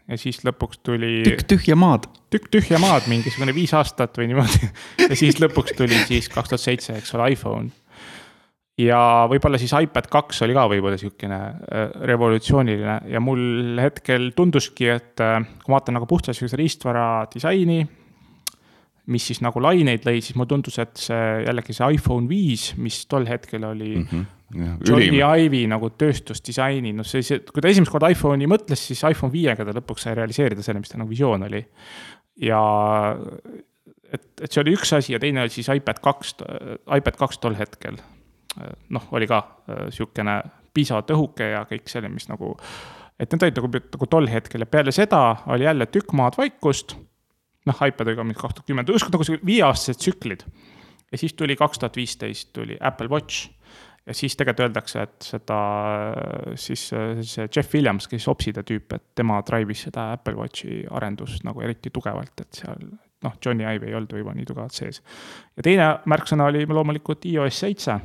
ja 0.08 0.18
siis 0.20 0.40
lõpuks 0.46 0.80
tuli. 0.86 1.20
tükk 1.26 1.44
tühja 1.54 1.76
maad. 1.78 2.08
tükk 2.32 2.48
tühja 2.52 2.80
maad, 2.82 3.08
mingisugune 3.10 3.54
viis 3.56 3.74
aastat 3.76 4.16
või 4.18 4.30
niimoodi. 4.32 4.70
ja 5.08 5.18
siis 5.18 5.40
lõpuks 5.42 5.76
tuli 5.78 5.98
siis 6.08 6.30
kaks 6.32 6.54
tuhat 6.54 6.64
seitse, 6.64 6.96
eks 7.00 7.14
ole, 7.16 7.32
iPhone. 7.34 7.70
ja 8.78 9.00
võib-olla 9.30 9.60
siis 9.60 9.74
iPad 9.74 10.08
kaks 10.12 10.42
oli 10.46 10.56
ka 10.56 10.68
võib-olla 10.70 11.00
sihukene 11.00 11.38
äh, 11.38 11.86
revolutsiooniline 12.12 13.00
ja 13.12 13.20
mul 13.20 13.78
hetkel 13.82 14.30
tunduski, 14.36 14.90
et 14.94 15.24
äh, 15.24 15.40
kui 15.64 15.72
ma 15.72 15.80
vaatan 15.80 15.98
nagu 15.98 16.08
puhtalt 16.10 16.38
sihukese 16.38 16.60
riistvara 16.60 17.08
disaini 17.34 17.82
mis 19.08 19.24
siis 19.24 19.40
nagu 19.40 19.60
laineid 19.64 20.04
lõi, 20.04 20.20
siis 20.20 20.36
mulle 20.36 20.50
tundus, 20.52 20.76
et 20.82 20.98
see 21.00 21.28
jällegi 21.46 21.76
see 21.76 21.94
iPhone 21.96 22.28
viis, 22.28 22.74
mis 22.76 23.06
tol 23.08 23.24
hetkel 23.28 23.64
oli 23.64 23.94
mm. 23.96 24.08
-hmm. 24.10 24.26
Johnny 24.54 25.20
Ive'i 25.20 25.66
nagu 25.68 25.90
tööstusdisaini, 26.00 26.94
noh, 26.96 27.06
see, 27.06 27.24
see, 27.26 27.42
kui 27.44 27.60
ta 27.64 27.68
esimest 27.68 27.92
korda 27.92 28.08
iPhone'i 28.14 28.48
mõtles, 28.48 28.80
siis 28.90 29.02
iPhone 29.04 29.32
viiega 29.32 29.66
ta 29.66 29.74
lõpuks 29.76 30.06
sai 30.06 30.14
realiseerida 30.16 30.64
selle, 30.64 30.80
mis 30.80 30.92
ta 30.92 31.00
nagu 31.00 31.10
visioon 31.10 31.44
oli. 31.44 31.60
ja 32.40 32.60
et, 34.08 34.24
et 34.40 34.48
see 34.48 34.62
oli 34.62 34.72
üks 34.76 34.94
asi 34.96 35.12
ja 35.12 35.20
teine 35.20 35.42
oli 35.44 35.52
siis 35.52 35.68
iPad 35.74 36.00
kaks, 36.04 36.38
iPad 36.96 37.18
kaks 37.20 37.42
tol 37.42 37.58
hetkel. 37.58 37.98
noh, 38.88 39.10
oli 39.14 39.28
ka 39.30 39.42
äh, 39.68 39.82
sihukene 39.94 40.40
piisavalt 40.74 41.10
õhuke 41.14 41.52
ja 41.52 41.60
kõik 41.68 41.90
selle, 41.90 42.08
mis 42.10 42.26
nagu, 42.30 42.54
et 43.20 43.30
need 43.30 43.44
olid 43.44 43.60
nagu, 43.60 43.70
nagu 43.92 44.08
tol 44.10 44.26
hetkel 44.30 44.64
ja 44.64 44.70
peale 44.70 44.94
seda 44.94 45.20
oli 45.52 45.68
jälle 45.68 45.86
tükk 45.92 46.16
maad 46.16 46.38
vaikust 46.40 46.96
noh, 47.68 47.84
iPadiga 47.84 48.24
mingi 48.24 48.40
kaks 48.40 48.58
tuhat 48.58 48.70
kümme, 48.70 48.84
justkui 48.88 49.14
nagu 49.14 49.38
viieaastased 49.46 50.00
tsüklid. 50.00 50.44
ja 51.12 51.20
siis 51.20 51.36
tuli 51.36 51.56
kaks 51.56 51.78
tuhat 51.78 51.96
viisteist 51.96 52.52
tuli 52.56 52.78
Apple 52.80 53.08
Watch 53.12 53.50
ja 54.08 54.14
siis 54.16 54.36
tegelikult 54.36 54.64
öeldakse, 54.66 55.02
et 55.04 55.26
seda 55.34 55.58
siis 56.56 56.86
see 56.88 57.48
Jeff 57.48 57.74
Williams, 57.74 58.08
kes 58.08 58.28
Opside 58.32 58.64
tüüp, 58.66 58.94
et 58.96 59.04
tema 59.18 59.42
drive'is 59.46 59.84
seda 59.88 60.12
Apple 60.16 60.38
Watchi 60.38 60.80
arendust 60.96 61.44
nagu 61.46 61.62
eriti 61.64 61.92
tugevalt, 61.94 62.40
et 62.40 62.62
seal 62.62 62.88
noh, 63.24 63.36
Johnny 63.44 63.66
Ive 63.66 63.90
ei 63.90 63.98
olnud 63.98 64.14
võib-olla 64.14 64.38
nii 64.38 64.48
tugevalt 64.48 64.76
sees. 64.78 65.02
ja 65.56 65.66
teine 65.66 65.90
märksõna 66.08 66.48
oli 66.48 66.64
loomulikult 66.66 67.28
iOS 67.28 67.60
seitse, 67.66 67.98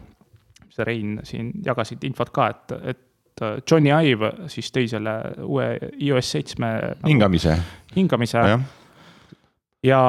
mis 0.66 0.84
Rein 0.84 1.18
siin 1.28 1.52
jagasid 1.66 2.04
infot 2.10 2.34
ka, 2.36 2.50
et, 2.52 2.78
et 2.94 3.44
Johnny 3.70 3.94
Ive 4.12 4.34
siis 4.52 4.72
tõi 4.74 4.90
selle 4.92 5.18
uue 5.46 5.68
iOS 6.04 6.32
seitsme 6.38 6.72
nagu, 6.78 7.10
hingamise, 7.10 7.58
hingamise. 7.96 8.44
Ja 9.84 10.02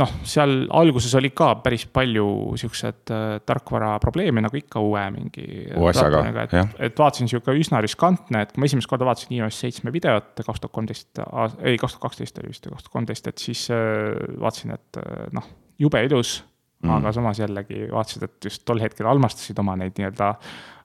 noh, 0.00 0.12
seal 0.26 0.64
alguses 0.74 1.12
oli 1.18 1.30
ka 1.36 1.52
päris 1.62 1.84
palju 1.94 2.26
siuksed 2.60 3.12
äh, 3.14 3.24
tarkvara 3.46 3.92
probleeme, 4.02 4.42
nagu 4.44 4.58
ikka 4.58 4.82
uue 4.82 5.02
mingi. 5.14 5.46
OS-aga, 5.78 6.24
jah. 6.50 6.72
et 6.82 6.98
vaatasin 6.98 7.30
sihuke 7.30 7.54
üsna 7.58 7.82
riskantne, 7.84 8.44
et 8.44 8.54
kui 8.54 8.62
ma 8.62 8.70
esimest 8.70 8.90
korda 8.90 9.06
vaatasin 9.08 9.36
iOS 9.38 9.60
seitsme 9.66 9.94
videot 9.94 10.32
kaks 10.40 10.64
tuhat 10.64 10.74
kolmteist, 10.74 11.22
ei, 11.62 11.78
kaks 11.80 11.96
tuhat 11.96 12.08
kaksteist 12.08 12.42
oli 12.42 12.50
vist, 12.50 12.66
kaks 12.66 12.88
tuhat 12.88 12.96
kolmteist, 12.96 13.30
et 13.30 13.46
siis 13.46 13.68
äh, 13.74 14.10
vaatasin, 14.42 14.74
et 14.78 15.00
äh, 15.02 15.28
noh, 15.36 15.46
jube 15.80 16.02
ilus 16.08 16.40
mm.. 16.82 16.96
aga 16.98 17.14
samas 17.14 17.42
jällegi 17.44 17.86
vaatasid, 17.92 18.26
et 18.26 18.50
just 18.50 18.66
tol 18.66 18.82
hetkel 18.82 19.08
armastasid 19.10 19.58
oma 19.62 19.78
neid 19.78 19.94
nii-öelda 20.00 20.34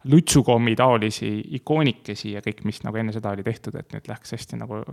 lutsukommi 0.09 0.77
taolisi 0.79 1.33
ikoonikesi 1.59 2.37
ja 2.37 2.45
kõik, 2.45 2.61
mis 2.69 2.83
nagu 2.85 3.01
enne 3.01 3.11
seda 3.15 3.33
oli 3.35 3.43
tehtud, 3.43 3.75
et 3.81 3.89
nüüd 3.95 4.07
läks 4.11 4.37
hästi 4.37 4.61
nagu 4.61 4.83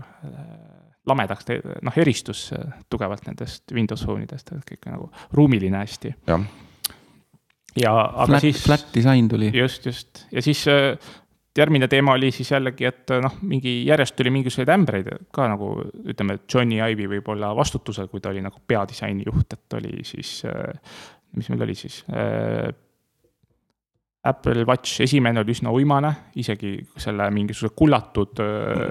lamedaks, 1.07 1.47
noh, 1.87 1.99
eristus 1.99 2.49
äh, 2.57 2.79
tugevalt 2.91 3.27
nendest 3.29 3.75
Windows 3.75 4.05
Phone'idest, 4.07 4.53
et 4.55 4.73
kõik 4.73 4.89
nagu 4.91 5.11
ruumiline 5.37 5.79
hästi. 5.79 6.15
jah. 6.27 6.49
ja 7.79 7.93
aga 7.93 8.27
flat, 8.33 8.47
siis. 8.47 8.65
Flat 8.65 8.89
disain 8.95 9.29
tuli. 9.29 9.53
just, 9.55 9.87
just 9.87 10.25
ja 10.33 10.43
siis 10.43 10.65
äh, 10.73 10.97
järgmine 11.59 11.89
teema 11.89 12.17
oli 12.19 12.31
siis 12.35 12.51
jällegi, 12.51 12.89
et 12.89 13.15
äh, 13.15 13.23
noh, 13.25 13.37
mingi 13.43 13.79
järjest 13.87 14.17
tuli 14.19 14.33
mingisuguseid 14.35 14.73
ämbreid 14.75 15.13
ka 15.35 15.49
nagu 15.53 15.75
ütleme, 16.05 16.41
Johnny 16.53 16.81
Ive'i 16.81 17.11
võib-olla 17.17 17.55
vastutusel, 17.57 18.11
kui 18.13 18.25
ta 18.25 18.35
oli 18.35 18.43
nagu 18.45 18.61
peadisaini 18.67 19.29
juht, 19.29 19.53
et 19.53 19.79
oli 19.79 20.03
siis, 20.07 20.41
mis 21.37 21.53
meil 21.53 21.69
oli 21.69 21.79
siis 21.79 22.03
Apple 24.27 24.65
Watch 24.67 25.01
esimene 25.05 25.41
oli 25.41 25.55
üsna 25.55 25.73
uimane, 25.75 26.13
isegi 26.41 26.75
selle 27.01 27.29
mingisuguse 27.35 27.75
kullatud 27.79 28.43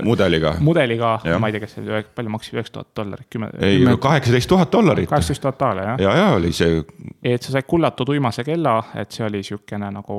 mudeliga, 0.06 0.56
mudeliga, 0.64 1.12
ma 1.40 1.50
ei 1.50 1.56
tea, 1.56 1.64
kas 1.66 1.76
see 1.78 2.02
palju 2.16 2.34
maksis, 2.34 2.56
üheksa 2.56 2.78
tuhat 2.78 2.92
dollarit, 3.02 3.28
kümme. 3.32 3.52
ei, 3.60 3.84
kaheksateist 4.08 4.52
tuhat 4.52 4.72
dollarit. 4.74 5.10
kaheksateist 5.12 5.44
tuhat 5.46 5.60
daale, 5.60 5.86
jah. 5.90 6.02
ja, 6.08 6.16
ja 6.22 6.32
oli 6.38 6.54
see. 6.56 6.82
et 7.24 7.44
sa 7.44 7.56
said 7.56 7.68
kullatud 7.70 8.14
uimase 8.16 8.46
kella, 8.48 8.80
et 8.96 9.16
see 9.16 9.28
oli 9.28 9.44
sihukene 9.46 9.92
nagu 10.00 10.18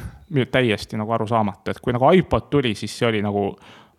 täiesti 0.58 1.00
nagu 1.00 1.16
arusaamatu, 1.16 1.72
et 1.72 1.82
kui 1.82 1.96
nagu 1.96 2.12
iPod 2.20 2.50
tuli, 2.52 2.74
siis 2.78 2.94
see 2.98 3.08
oli 3.08 3.24
nagu 3.24 3.48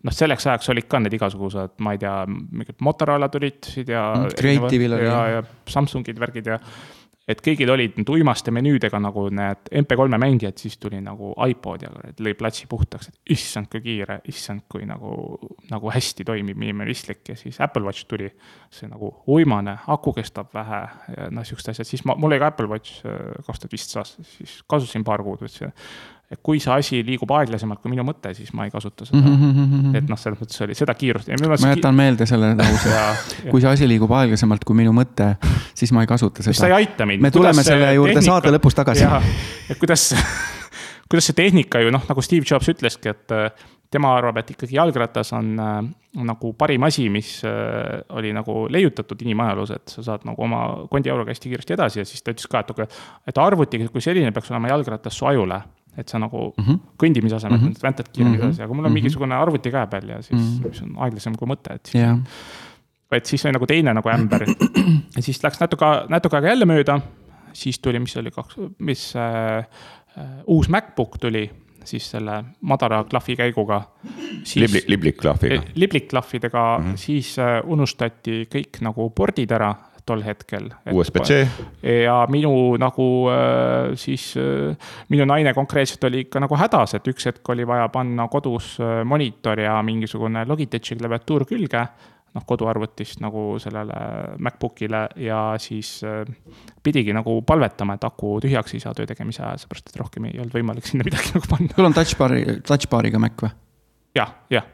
noh, 0.03 0.15
selleks 0.15 0.47
ajaks 0.47 0.71
olid 0.73 0.87
ka 0.89 1.01
need 1.03 1.17
igasugused, 1.17 1.75
ma 1.83 1.95
ei 1.95 2.01
tea, 2.01 2.13
mingid 2.29 2.79
Motorola 2.85 3.29
tulid 3.33 3.71
ja. 3.87 4.05
Creative'il 4.37 4.95
oli. 4.95 5.09
ja, 5.09 5.19
ja 5.37 5.43
Samsungid, 5.69 6.19
värgid 6.21 6.53
ja 6.53 6.59
et 7.29 7.41
kõigil 7.45 7.69
olid 7.69 7.97
nüüd 7.99 8.09
uimaste 8.13 8.51
menüüdega 8.53 8.99
nagu 9.01 9.25
need 9.33 9.69
MP3-e 9.81 10.19
mängijad, 10.21 10.57
siis 10.61 10.77
tuli 10.81 11.01
nagu 11.03 11.31
iPod 11.45 11.85
ja 11.85 11.91
lõi 12.21 12.33
platsi 12.37 12.65
puhtaks, 12.69 13.11
et 13.11 13.33
issand, 13.35 13.69
kui 13.71 13.83
kiire, 13.85 14.19
issand, 14.31 14.65
kui 14.71 14.87
nagu, 14.89 15.13
nagu 15.69 15.93
hästi 15.93 16.25
toimib, 16.27 16.57
minimalistlik. 16.59 17.21
Ja 17.29 17.37
siis 17.39 17.59
Apple 17.61 17.85
Watch 17.85 18.07
tuli. 18.09 18.31
see 18.71 18.85
nagu 18.89 19.09
uimane, 19.27 19.77
aku 19.87 20.13
kestab 20.13 20.53
vähe 20.53 20.81
ja 21.15 21.29
noh, 21.33 21.45
siuksed 21.45 21.71
asjad, 21.71 21.87
siis 21.89 22.03
ma, 22.05 22.13
mul 22.15 22.29
oli 22.29 22.39
ka 22.39 22.51
Apple 22.53 22.67
Watch 22.69 23.05
äh, 23.05 23.33
kaks 23.45 23.63
tuhat 23.63 23.73
viisteist 23.73 23.97
aastal, 23.97 24.27
siis 24.29 24.59
kasutasin 24.69 25.05
paar 25.07 25.23
kuud, 25.25 25.41
ütlesin 25.41 25.73
et 26.29 26.39
kui 26.45 26.59
see 26.61 26.73
asi 26.73 26.99
liigub 27.05 27.31
aeglasemalt 27.33 27.81
kui 27.81 27.89
minu 27.89 28.03
mõte, 28.05 28.31
siis 28.37 28.51
ma 28.53 28.67
ei 28.67 28.73
kasuta 28.73 29.07
seda 29.07 29.17
mm. 29.17 29.39
-hmm. 29.39 29.95
et 29.97 30.11
noh, 30.11 30.19
selles 30.19 30.37
mõttes 30.37 30.61
oli 30.65 30.75
seda 30.77 30.93
kiirust. 30.97 31.31
ma 31.33 31.71
jätan 31.73 31.97
meelde 31.97 32.27
selle 32.29 32.51
lause 32.59 33.49
kui 33.49 33.61
see 33.63 33.71
asi 33.71 33.89
liigub 33.89 34.13
aeglasemalt 34.13 34.65
kui 34.65 34.77
minu 34.77 34.93
mõte, 34.93 35.31
siis 35.73 35.93
ma 35.95 36.05
ei 36.05 36.11
kasuta 36.11 36.45
seda. 36.45 36.53
see 36.53 36.69
ei 36.69 36.77
aita 36.83 37.09
mind. 37.09 37.25
me 37.25 37.31
tuleme 37.33 37.65
selle 37.65 37.93
juurde 37.95 38.19
tehnika... 38.19 38.29
saate 38.29 38.53
lõpus 38.53 38.77
tagasi. 38.77 39.09
et 39.69 39.81
kuidas, 39.81 40.13
kuidas 41.09 41.31
see 41.31 41.39
tehnika 41.41 41.81
ju 41.81 41.95
noh, 41.97 42.05
nagu 42.09 42.21
Steve 42.21 42.45
Jobs 42.45 42.69
ütleski, 42.75 43.09
et 43.09 43.33
äh, 43.33 43.49
tema 43.89 44.13
arvab, 44.13 44.37
et 44.37 44.53
ikkagi 44.53 44.77
jalgratas 44.77 45.33
on 45.33 45.49
äh, 45.57 45.81
nagu 46.29 46.53
parim 46.53 46.85
asi, 46.85 47.07
mis 47.09 47.39
äh, 47.41 48.03
oli 48.13 48.35
nagu 48.37 48.67
leiutatud 48.69 49.25
inimajaloos, 49.25 49.73
et 49.73 49.97
sa 49.97 50.05
saad 50.11 50.29
nagu 50.29 50.45
oma 50.45 50.61
kondiauruga 50.93 51.33
hästi 51.33 51.49
kiiresti 51.49 51.73
edasi 51.73 52.03
ja 52.03 52.05
siis 52.05 52.21
ta 52.21 52.37
ütles 52.37 52.45
ka, 52.53 52.61
et, 52.61 53.01
et 53.33 53.41
arvuti 53.41 53.81
kui 53.89 54.05
selline 54.05 54.29
peaks 54.35 54.53
olema 54.53 54.69
jalgratas 54.75 55.17
su 55.17 55.25
ajule 55.25 55.63
et 55.99 56.09
sa 56.09 56.19
nagu 56.21 56.49
mm 56.49 56.63
-hmm. 56.63 56.79
kõndimise 57.03 57.35
asemel 57.35 57.59
mm 57.59 57.67
-hmm. 57.67 57.83
väntad 57.83 58.09
kiiremini 58.11 58.37
mm 58.37 58.41
-hmm. 58.41 58.47
edasi, 58.47 58.63
aga 58.63 58.73
mul 58.73 58.85
on 58.85 58.91
mhm. 58.91 58.93
mingisugune 58.93 59.35
arvuti 59.35 59.71
käe 59.71 59.87
peal 59.87 60.09
ja 60.09 60.21
siis 60.21 60.41
mm, 60.41 60.59
-hmm. 60.63 60.69
mis 60.69 60.81
on 60.81 60.95
aeglasem 60.97 61.35
kui 61.35 61.47
mõte, 61.47 61.75
et 61.75 61.85
siis 61.85 62.03
yeah.. 62.03 62.19
et 63.11 63.25
siis 63.25 63.45
oli 63.45 63.53
nagu 63.53 63.65
teine 63.65 63.93
nagu 63.93 64.09
ämber. 64.09 64.45
ja 65.15 65.21
siis 65.21 65.43
läks 65.43 65.59
natuke, 65.59 65.85
natuke 66.09 66.37
aega 66.37 66.47
jälle 66.47 66.65
mööda, 66.65 66.99
siis 67.53 67.79
tuli, 67.79 67.99
mis 67.99 68.17
oli 68.17 68.31
kaks, 68.31 68.55
mis 68.79 69.15
äh, 69.15 69.57
äh, 70.17 70.25
uus 70.47 70.69
MacBook 70.69 71.17
tuli 71.19 71.49
siis 71.83 72.11
selle 72.11 72.43
madala 72.61 73.03
klahvi 73.03 73.35
käiguga. 73.35 73.81
Liblik, 74.55 74.87
liblikklahviga. 74.87 75.61
liblikklahvidega 75.75 76.77
mm, 76.79 76.85
-hmm. 76.85 76.97
siis 76.97 77.39
äh, 77.39 77.61
unustati 77.63 78.47
kõik 78.55 78.81
nagu 78.81 79.09
pordid 79.09 79.51
ära 79.51 79.75
tol 80.09 80.23
hetkel. 80.25 80.69
USB-C. 80.91 81.39
ja 82.03 82.19
minu 82.31 82.51
nagu 82.81 83.07
äh, 83.31 83.95
siis, 83.99 84.31
äh, 84.39 84.93
minu 85.13 85.27
naine 85.29 85.53
konkreetselt 85.57 86.03
oli 86.09 86.25
ikka 86.25 86.41
nagu 86.43 86.57
hädas, 86.59 86.95
et 86.97 87.09
üks 87.11 87.29
hetk 87.29 87.53
oli 87.53 87.67
vaja 87.67 87.89
panna 87.93 88.27
kodus 88.31 88.75
äh, 88.83 89.01
monitor 89.05 89.59
ja 89.61 89.77
mingisugune 89.85 90.45
Logitechi 90.49 90.97
klaviatuur 90.99 91.45
külge 91.49 91.83
noh, 92.35 92.45
koduarvutist 92.45 93.21
nagu 93.23 93.43
sellele 93.61 93.99
MacBookile 94.45 95.05
ja 95.25 95.39
siis 95.61 95.95
pidigi 96.83 97.13
nagu 97.15 97.39
palvetama, 97.41 97.97
et 97.97 98.05
aku 98.05 98.35
tühjaks 98.43 98.75
ei 98.77 98.83
saa 98.83 98.93
töö 98.97 99.09
tegemise 99.09 99.41
ajal, 99.41 99.63
seepärast 99.63 99.89
et 99.89 100.01
rohkem 100.01 100.29
ei 100.29 100.37
olnud 100.37 100.53
võimalik 100.59 100.85
sinna 100.89 101.07
midagi 101.07 101.33
nagu 101.33 101.49
panna. 101.49 101.73
sul 101.75 101.89
on 101.89 101.97
touchbar'i, 101.97 102.59
touchbar'iga 102.69 103.21
Mac 103.21 103.45
või 103.45 103.49
ja,? 103.49 103.57
jah, 104.21 104.35
jah. 104.59 104.69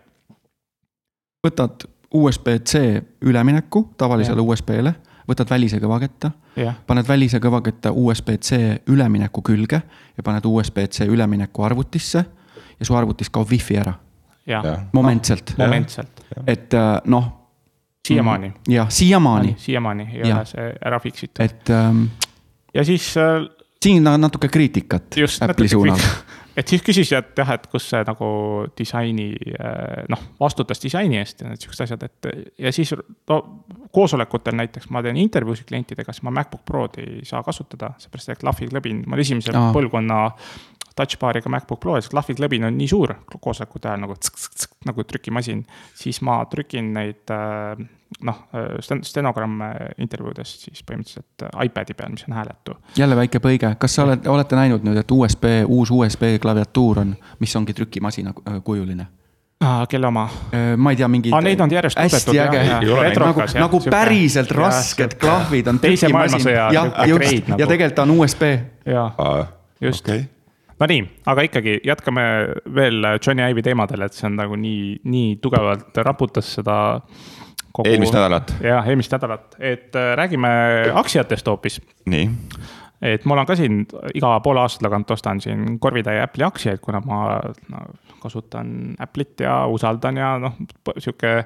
võtad 1.48 1.88
USB-C 2.16 3.04
ülemineku 3.22 3.90
tavalisele 3.98 4.42
USB-le 4.42 4.94
võtad 5.30 5.50
välise 5.50 5.80
kõvaketta 5.82 6.32
yeah., 6.58 6.76
paned 6.88 7.08
välise 7.08 7.40
kõvaketta 7.44 7.92
USB-C 7.92 8.60
ülemineku 8.92 9.42
külge 9.46 9.82
ja 10.18 10.24
paned 10.24 10.46
USB-C 10.46 11.08
ülemineku 11.10 11.66
arvutisse 11.66 12.26
ja 12.80 12.86
su 12.86 12.96
arvutis 12.96 13.30
kaob 13.30 13.50
wifi 13.52 13.80
ära. 13.80 13.94
momentselt. 14.94 15.56
momentselt. 15.58 16.26
et 16.48 16.74
äh, 16.74 17.02
noh. 17.06 17.32
siiamaani. 18.08 18.54
jah, 18.70 18.90
siiamaani. 18.90 19.56
siiamaani 19.58 20.10
ei 20.14 20.30
ja. 20.30 20.36
ole 20.38 20.46
see 20.46 20.72
ära 20.86 21.00
fix 21.00 21.24
itud. 21.24 21.46
et 21.46 21.70
ähm,. 21.70 22.04
ja 22.74 22.86
siis 22.86 23.16
äh, 23.18 23.42
siin 23.86 24.08
on 24.10 24.26
natuke 24.26 24.50
kriitikat 24.52 25.18
just 25.20 25.44
Apple'i 25.46 25.70
suunal. 25.70 26.02
et 26.60 26.68
siis 26.68 26.84
küsisid, 26.86 27.18
et 27.20 27.42
jah, 27.42 27.54
et 27.58 27.66
kus 27.72 27.88
see 27.92 28.04
nagu 28.08 28.28
disaini, 28.78 29.28
noh, 30.12 30.22
vastutas 30.40 30.82
disaini 30.82 31.20
eest 31.20 31.44
ja 31.44 31.50
need 31.52 31.62
siuksed 31.62 31.86
asjad, 31.86 32.06
et 32.08 32.30
ja 32.68 32.72
siis 32.76 32.94
no 33.30 33.40
koosolekutel 33.96 34.56
näiteks 34.58 34.90
ma 34.94 35.04
teen 35.06 35.20
intervjuusid 35.22 35.68
klientidega, 35.72 36.16
siis 36.16 36.26
ma 36.28 36.34
MacBook 36.40 36.64
Prod 36.68 37.02
ei 37.04 37.26
saa 37.28 37.44
kasutada, 37.46 37.94
seepärast 38.02 38.34
et 38.34 38.42
klahviklõbin, 38.44 39.04
ma 39.06 39.18
olen 39.18 39.28
esimese 39.28 39.56
Aa. 39.56 39.74
põlvkonna 39.76 40.22
touchbar'iga 40.96 41.52
MacBook 41.52 41.82
Pro 41.84 41.98
ja 41.98 42.04
see 42.04 42.14
klahviklõbin 42.14 42.70
on 42.70 42.78
nii 42.80 42.88
suur 42.88 43.14
koosolekute 43.34 43.92
ajal 43.92 44.06
nagu 44.06 44.16
tsk-tsk-tsk, 44.16 44.78
nagu 44.88 45.04
trükimasin, 45.04 45.66
siis 45.98 46.22
ma 46.24 46.40
trükin 46.52 46.94
neid 46.96 47.36
äh, 47.36 47.76
noh, 48.26 48.42
stenogramme 49.02 49.72
intervjuudest 50.02 50.68
siis 50.68 50.84
põhimõtteliselt 50.86 51.46
äh, 51.48 51.66
iPad'i 51.66 51.96
peal, 51.98 52.14
mis 52.14 52.26
on 52.30 52.38
hääletu 52.38 52.78
jälle 52.98 53.18
väike 53.18 53.42
põige, 53.44 53.74
kas 53.80 53.98
sa 53.98 54.06
oled, 54.06 54.28
olete 54.32 54.58
näinud 54.58 54.86
nüüd, 54.86 55.00
et 55.02 55.12
USB, 55.12 55.50
uus 55.68 55.92
USB 55.92 56.36
klaviatuur 56.42 57.02
on, 57.04 57.16
mis 57.40 57.56
ongi 57.56 57.74
trükimasina 57.74 58.34
äh, 58.36 58.60
kujuline? 58.64 59.08
ah,. 59.60 59.88
kelle 59.90 60.08
oma? 60.08 60.28
ma 60.78 60.92
ei 60.92 61.00
tea, 61.00 61.08
mingi. 61.08 61.34
Aa, 61.34 61.42
neid 61.46 61.60
on 61.64 61.72
järjest 61.72 62.00
hästi 62.00 62.40
äge 62.44 62.64
nagu 63.24 63.48
nagu 63.60 63.82
päriselt 63.90 64.54
jah, 64.54 64.62
rasked 64.62 65.18
klahvid 65.22 65.74
on. 65.74 65.82
Teise 65.84 66.12
maailmasõja 66.14 66.70
jah, 66.76 66.94
just 67.10 67.24
grade, 67.24 67.44
nagu. 67.50 67.62
ja 67.62 67.74
tegelikult 67.74 68.00
ta 68.00 68.08
on 68.08 68.16
USB. 68.20 68.56
jaa, 68.86 69.36
just 69.82 70.06
okei, 70.06 70.28
Nonii, 70.80 71.06
aga 71.32 71.46
ikkagi 71.48 71.78
jätkame 71.88 72.24
veel 72.76 73.06
Johnny 73.16 73.46
Ive'i 73.48 73.64
teemadel, 73.64 74.02
et 74.04 74.16
see 74.16 74.28
on 74.28 74.36
nagu 74.36 74.58
nii, 74.60 74.98
nii 75.08 75.38
tugevalt 75.44 75.96
raputas 76.04 76.50
seda 76.58 76.76
kogu... 77.76 77.90
eelmist 77.92 78.16
nädalat, 78.16 78.56
jah, 78.64 78.88
eelmist 78.88 79.14
nädalat, 79.16 79.60
et 79.60 79.96
äh, 79.96 80.14
räägime 80.20 80.50
aktsiatest 81.04 81.48
hoopis. 81.52 81.80
nii, 82.12 82.30
et 83.14 83.26
mul 83.28 83.42
on 83.42 83.50
ka 83.50 83.58
siin 83.60 83.84
iga 84.16 84.38
poole 84.46 84.64
aasta 84.64 84.88
tagant 84.88 85.12
ostan 85.16 85.42
siin 85.44 85.80
korvitäie 85.84 86.24
Apple'i 86.24 86.48
aktsiaid, 86.48 86.82
kuna 86.84 87.02
ma 87.06 87.22
no, 87.72 87.86
kasutan 88.24 88.96
Apple'it 89.02 89.44
ja 89.46 89.64
usaldan 89.72 90.22
ja 90.22 90.36
noh, 90.42 90.56
sihuke 90.98 91.42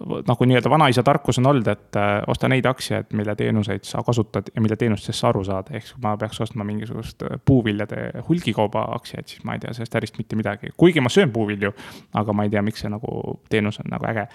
nagu 0.00 0.46
nii-öelda 0.48 0.70
vanaisa 0.70 1.02
tarkus 1.04 1.38
on 1.38 1.46
olnud, 1.50 1.66
et 1.68 1.96
äh, 1.96 2.22
osta 2.28 2.48
neid 2.48 2.64
aktsiaid, 2.66 3.10
mille 3.16 3.34
teenuseid 3.36 3.84
sa 3.84 4.02
kasutad 4.06 4.48
ja 4.54 4.62
mille 4.62 4.76
teenustest 4.80 5.20
sa 5.20 5.28
aru 5.28 5.42
saad, 5.44 5.68
ehk 5.74 5.84
siis 5.84 5.96
kui 5.96 6.04
ma 6.06 6.14
peaks 6.20 6.40
ostma 6.40 6.64
mingisugust 6.64 7.24
äh, 7.26 7.36
puuviljade 7.44 8.22
hulgikauba 8.28 8.86
aktsiaid, 8.96 9.28
siis 9.28 9.44
ma 9.44 9.56
ei 9.56 9.62
tea 9.64 9.74
sellest 9.76 9.98
ärist 10.00 10.16
mitte 10.18 10.38
midagi, 10.40 10.72
kuigi 10.80 11.04
ma 11.04 11.12
söön 11.12 11.32
puuvilju, 11.34 11.72
aga 12.20 12.36
ma 12.36 12.46
ei 12.46 12.52
tea, 12.54 12.62
miks 12.64 12.84
see 12.84 12.92
nagu 12.92 13.36
teenus 13.52 13.80
on 13.84 13.92
nagu 13.92 14.08
äge. 14.08 14.26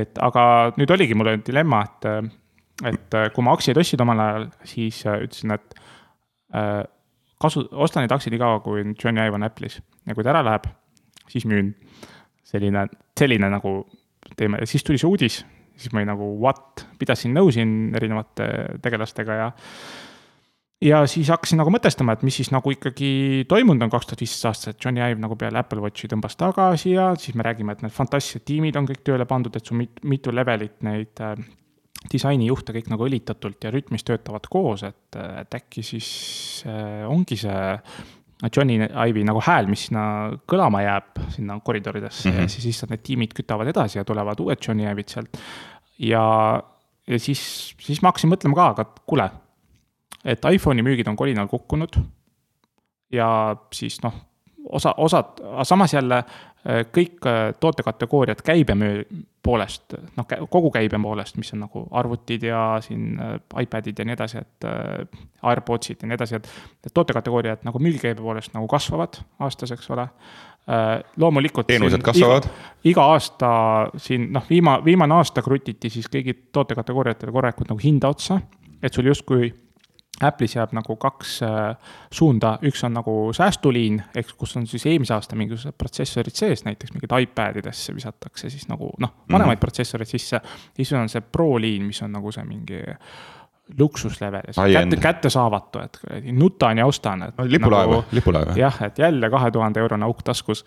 et 0.00 0.22
aga 0.22 0.44
nüüd 0.78 0.94
oligi 0.94 1.18
mul 1.18 1.32
oli 1.32 1.42
dilemma, 1.46 1.82
et, 1.88 2.08
et 2.92 3.18
äh, 3.18 3.28
kui 3.34 3.46
ma 3.46 3.56
aktsiaid 3.58 3.82
ostsin 3.82 4.06
omal 4.06 4.22
ajal, 4.26 4.48
siis 4.64 5.02
ütlesin, 5.10 5.56
et 5.58 5.80
äh, 6.54 6.84
kasu, 7.42 7.66
ostan 7.72 8.06
neid 8.06 8.14
aktsiaid 8.14 8.38
igav, 8.38 8.60
kui 8.62 8.86
Johnny 8.94 9.26
Ive 9.26 9.40
on 9.40 9.48
Apple'is 9.48 9.80
ja 10.06 10.14
kui 10.14 10.22
ta 10.22 10.36
ära 10.36 10.46
läheb, 10.46 10.70
siis 11.28 11.48
müün. 11.50 11.74
selline, 12.50 12.88
selline 13.18 13.46
nagu 13.46 13.84
teeme. 14.36 14.62
Siis 14.68 14.84
tuli 14.86 15.00
see 15.00 15.08
uudis, 15.10 15.40
siis 15.76 15.92
ma 15.92 16.02
olin 16.02 16.12
nagu 16.14 16.30
what, 16.42 16.86
pidasin 17.00 17.34
nõu 17.36 17.50
siin 17.54 17.94
erinevate 17.96 18.50
tegelastega 18.84 19.40
ja 19.42 19.50
ja 20.80 21.02
siis 21.10 21.28
hakkasin 21.28 21.60
nagu 21.60 21.72
mõtestama, 21.72 22.14
et 22.16 22.22
mis 22.24 22.38
siis 22.40 22.50
nagu 22.54 22.72
ikkagi 22.72 23.44
toimunud 23.48 23.84
on 23.84 23.92
kaks 23.92 24.08
tuhat 24.08 24.22
viisteist 24.24 24.48
aastal, 24.48 24.74
et 24.74 24.84
Johnny 24.84 25.02
Ive 25.04 25.20
nagu 25.20 25.36
peale 25.36 25.60
Apple 25.60 25.82
Watchi 25.84 26.08
tõmbas 26.08 26.38
tagasi 26.40 26.94
ja 26.94 27.10
siis 27.20 27.36
me 27.36 27.44
räägime, 27.44 27.76
et 27.76 27.84
need 27.84 27.94
fantastilised 27.94 28.46
tiimid 28.48 28.78
on 28.80 28.88
kõik 28.88 29.02
tööle 29.04 29.26
pandud, 29.28 29.56
et 29.56 29.66
sul 29.66 29.80
mit, 29.82 30.00
mitu 30.08 30.32
levelit 30.32 30.80
neid 30.86 31.20
äh, 31.24 31.34
disainijuhte 32.12 32.72
kõik 32.76 32.88
nagu 32.92 33.04
õlitatult 33.04 33.66
ja 33.66 33.72
rütmis 33.74 34.06
töötavad 34.08 34.48
koos, 34.52 34.86
et, 34.88 35.20
et 35.42 35.60
äkki 35.60 35.84
siis 35.84 36.08
äh, 36.64 37.04
ongi 37.08 37.36
see 37.40 37.60
Johnny 38.48 38.78
Ive'i 38.80 39.24
nagu 39.26 39.42
hääl, 39.44 39.68
mis 39.70 39.86
sinna 39.88 40.04
kõlama 40.48 40.80
jääb 40.84 41.20
sinna 41.34 41.58
koridoridesse 41.64 42.28
mm 42.28 42.36
-hmm. 42.36 42.46
ja 42.46 42.48
siis 42.48 42.66
lihtsalt 42.70 42.94
need 42.94 43.02
tiimid 43.04 43.34
kütavad 43.36 43.68
edasi 43.68 43.98
ja 43.98 44.04
tulevad 44.04 44.40
uued 44.40 44.58
Johnny 44.66 44.86
Ive'id 44.88 45.12
sealt. 45.12 45.38
ja, 45.98 46.24
ja 47.06 47.18
siis, 47.18 47.74
siis 47.80 48.02
ma 48.02 48.08
hakkasin 48.08 48.32
mõtlema 48.32 48.54
ka, 48.54 48.66
aga 48.74 48.84
kuule, 49.06 49.30
et 50.24 50.44
iPhone'i 50.54 50.82
müügid 50.82 51.08
on 51.08 51.16
kolinal 51.16 51.48
kukkunud. 51.48 52.00
ja 53.12 53.56
siis 53.72 54.02
noh, 54.02 54.14
osa, 54.68 54.94
osad, 54.96 55.24
aga 55.52 55.64
samas 55.64 55.94
jälle 55.94 56.16
äh, 56.16 56.84
kõik 56.96 57.26
äh, 57.26 57.54
tootekategooriad 57.60 58.42
käibemüü 58.44 59.04
poolest, 59.42 59.94
noh, 60.16 60.26
kogu 60.50 60.70
käibe 60.70 60.98
poolest, 61.02 61.38
mis 61.40 61.52
on 61.54 61.64
nagu 61.64 61.86
arvutid 61.96 62.44
ja 62.44 62.64
siin 62.84 63.16
äh, 63.20 63.62
iPadid 63.62 63.98
ja 63.98 64.04
nii 64.04 64.16
edasi, 64.18 64.38
et 64.38 64.68
AirPodsid 65.42 66.02
ja 66.02 66.10
nii 66.10 66.18
edasi, 66.18 66.36
et 66.36 66.52
et 66.86 66.94
tootekategooriad 66.94 67.64
nagu 67.64 67.78
müügikäibe 67.78 68.22
poolest 68.22 68.54
nagu 68.54 68.68
kasvavad 68.68 69.20
aastas, 69.38 69.72
eks 69.72 69.90
ole. 69.90 70.08
loomulikult. 71.16 71.66
Teenused 71.66 72.02
kasvavad. 72.02 72.44
iga 72.84 73.02
aasta 73.02 73.48
siin 73.96 74.28
noh, 74.32 74.44
viima-, 74.50 74.78
viimane 74.84 75.14
aasta 75.14 75.42
krutiti 75.42 75.90
siis 75.90 76.06
kõigi 76.06 76.34
tootekategooriatele 76.52 77.32
korralikult 77.32 77.72
nagu 77.72 77.80
hinda 77.82 78.08
otsa, 78.08 78.40
et 78.82 78.94
sul 78.94 79.08
justkui 79.08 79.50
Apple'is 80.20 80.56
jääb 80.56 80.74
nagu 80.76 80.96
kaks 81.00 81.38
äh, 81.46 81.92
suunda, 82.12 82.58
üks 82.68 82.84
on 82.84 82.92
nagu 82.98 83.14
säästuliin, 83.36 84.02
ehk 84.20 84.34
kus 84.36 84.56
on 84.60 84.66
siis 84.68 84.84
eelmise 84.86 85.14
aasta 85.16 85.38
mingisugused 85.38 85.78
protsessorid 85.80 86.36
sees, 86.36 86.64
näiteks 86.66 86.92
mingid 86.92 87.14
iPadidesse 87.22 87.94
visatakse 87.96 88.50
siis 88.52 88.68
nagu 88.68 88.92
noh, 88.98 89.14
vanemaid 89.30 89.46
mm 89.46 89.56
-hmm. 89.56 89.60
protsessoreid 89.60 90.08
sisse. 90.08 90.40
siis 90.76 90.92
on 90.92 91.08
see 91.08 91.20
Pro 91.20 91.60
liin, 91.60 91.82
mis 91.82 92.02
on 92.02 92.12
nagu 92.12 92.32
see 92.32 92.44
mingi 92.44 92.82
luksuslevel, 93.78 94.42
High-end. 94.56 94.90
kätte, 94.90 95.02
kättesaamatu, 95.02 95.78
et 95.78 96.00
nutan 96.32 96.78
ja 96.78 96.86
ostan, 96.86 97.22
et. 97.22 97.34
lipulaev 97.38 97.90
nagu..., 97.90 98.04
lipulaev. 98.12 98.56
jah, 98.56 98.82
et 98.82 98.98
jälle 98.98 99.30
kahe 99.30 99.50
tuhande 99.50 99.80
eurone 99.80 100.04
auk 100.04 100.22
taskus. 100.22 100.64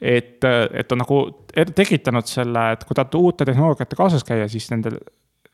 et, 0.00 0.44
et 0.72 0.92
on 0.92 0.98
nagu 0.98 1.46
er- 1.56 1.72
tekitanud 1.74 2.26
selle, 2.26 2.72
et 2.72 2.84
kui 2.84 2.94
tahate 2.94 3.16
uute 3.16 3.44
tehnoloogiate 3.44 3.96
kaasas 3.96 4.24
käia, 4.24 4.48
siis 4.48 4.70
nendel 4.70 4.98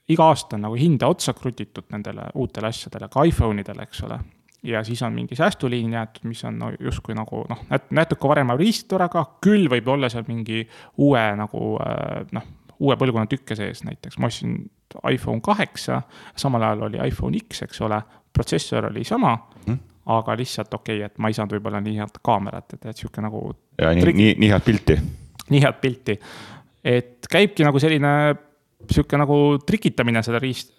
iga 0.08 0.28
aasta 0.28 0.56
on 0.56 0.66
nagu 0.66 0.78
hinda 0.78 1.08
otsa 1.08 1.34
krutitud 1.36 1.86
nendele 1.92 2.28
uutele 2.34 2.68
asjadele, 2.68 3.08
ka 3.12 3.24
iPhone 3.24 3.62
idele, 3.64 3.86
eks 3.88 4.02
ole. 4.04 4.18
ja 4.64 4.80
siis 4.84 5.02
on 5.02 5.12
mingi 5.12 5.36
säästuliin 5.36 5.92
jäetud, 5.92 6.24
mis 6.28 6.44
on 6.44 6.58
no, 6.58 6.70
justkui 6.80 7.14
nagu 7.14 7.44
noh, 7.48 7.64
natuke 7.90 8.28
varema 8.28 8.56
riistvaraga, 8.56 9.24
küll 9.44 9.68
võib 9.70 9.88
olla 9.92 10.08
seal 10.08 10.24
mingi 10.28 10.62
uue 11.04 11.24
nagu 11.36 11.74
äh, 11.84 12.22
noh, 12.32 12.46
uue 12.80 12.96
põlvkonna 13.00 13.28
tükke 13.30 13.56
sees 13.56 13.84
näiteks, 13.84 14.18
ma 14.18 14.30
ostsin 14.32 14.62
iPhone 15.10 15.42
kaheksa, 15.44 16.02
samal 16.36 16.62
ajal 16.62 16.86
oli 16.88 17.00
iPhone 17.08 17.40
X, 17.40 17.64
eks 17.66 17.80
ole, 17.84 18.00
protsessor 18.32 18.90
oli 18.90 19.04
sama 19.04 19.34
mm., 19.66 19.82
aga 20.14 20.36
lihtsalt 20.36 20.74
okei 20.74 20.98
okay,, 20.98 21.06
et 21.06 21.20
ma 21.20 21.30
ei 21.30 21.36
saanud 21.36 21.56
võib-olla 21.56 21.80
nii 21.80 21.96
head 21.96 22.18
kaamerat, 22.24 22.76
et, 22.76 22.90
et 22.92 22.98
sihuke 22.98 23.24
nagu 23.24 23.46
ja 23.80 23.92
nii, 23.96 24.12
nii, 24.12 24.32
nii 24.42 24.50
head 24.52 24.64
pilti. 24.66 24.98
nii 25.50 25.62
head 25.64 25.78
pilti. 25.80 26.18
et 26.84 27.30
käibki 27.30 27.64
nagu 27.64 27.80
selline 27.80 28.10
sihuke 28.92 29.18
nagu 29.20 29.36
trikitamine 29.66 30.22
selle 30.24 30.40
riist 30.42 30.74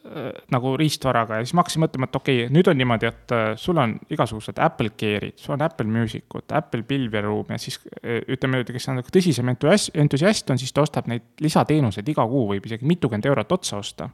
nagu 0.54 0.74
riistvaraga 0.80 1.40
ja 1.40 1.46
siis 1.46 1.56
ma 1.58 1.64
hakkasin 1.64 1.84
mõtlema, 1.84 2.10
et 2.10 2.18
okei 2.20 2.38
okay,, 2.44 2.54
nüüd 2.54 2.70
on 2.72 2.78
niimoodi, 2.80 3.10
et 3.10 3.34
äh, 3.36 3.46
sul 3.60 3.80
on 3.82 3.96
igasugused 4.14 4.60
Apple 4.64 4.94
Care'id, 5.00 5.38
sul 5.42 5.56
on 5.56 5.64
Apple 5.66 5.88
Music 5.90 6.38
ut, 6.38 6.54
Apple 6.56 6.86
pilveruum 6.88 7.52
ja 7.54 7.60
siis 7.62 7.80
äh, 8.02 8.22
ütleme, 8.36 8.62
kes 8.68 8.88
on 8.92 9.00
nagu 9.02 9.12
tõsisem 9.14 9.50
entusiast, 9.52 10.54
on, 10.54 10.62
siis 10.62 10.76
ta 10.76 10.86
ostab 10.86 11.10
neid 11.12 11.44
lisateenuseid 11.44 12.14
iga 12.14 12.28
kuu, 12.30 12.46
võib 12.54 12.70
isegi 12.70 12.88
mitukümmend 12.88 13.28
eurot 13.32 13.58
otsa 13.58 13.82
osta. 13.82 14.10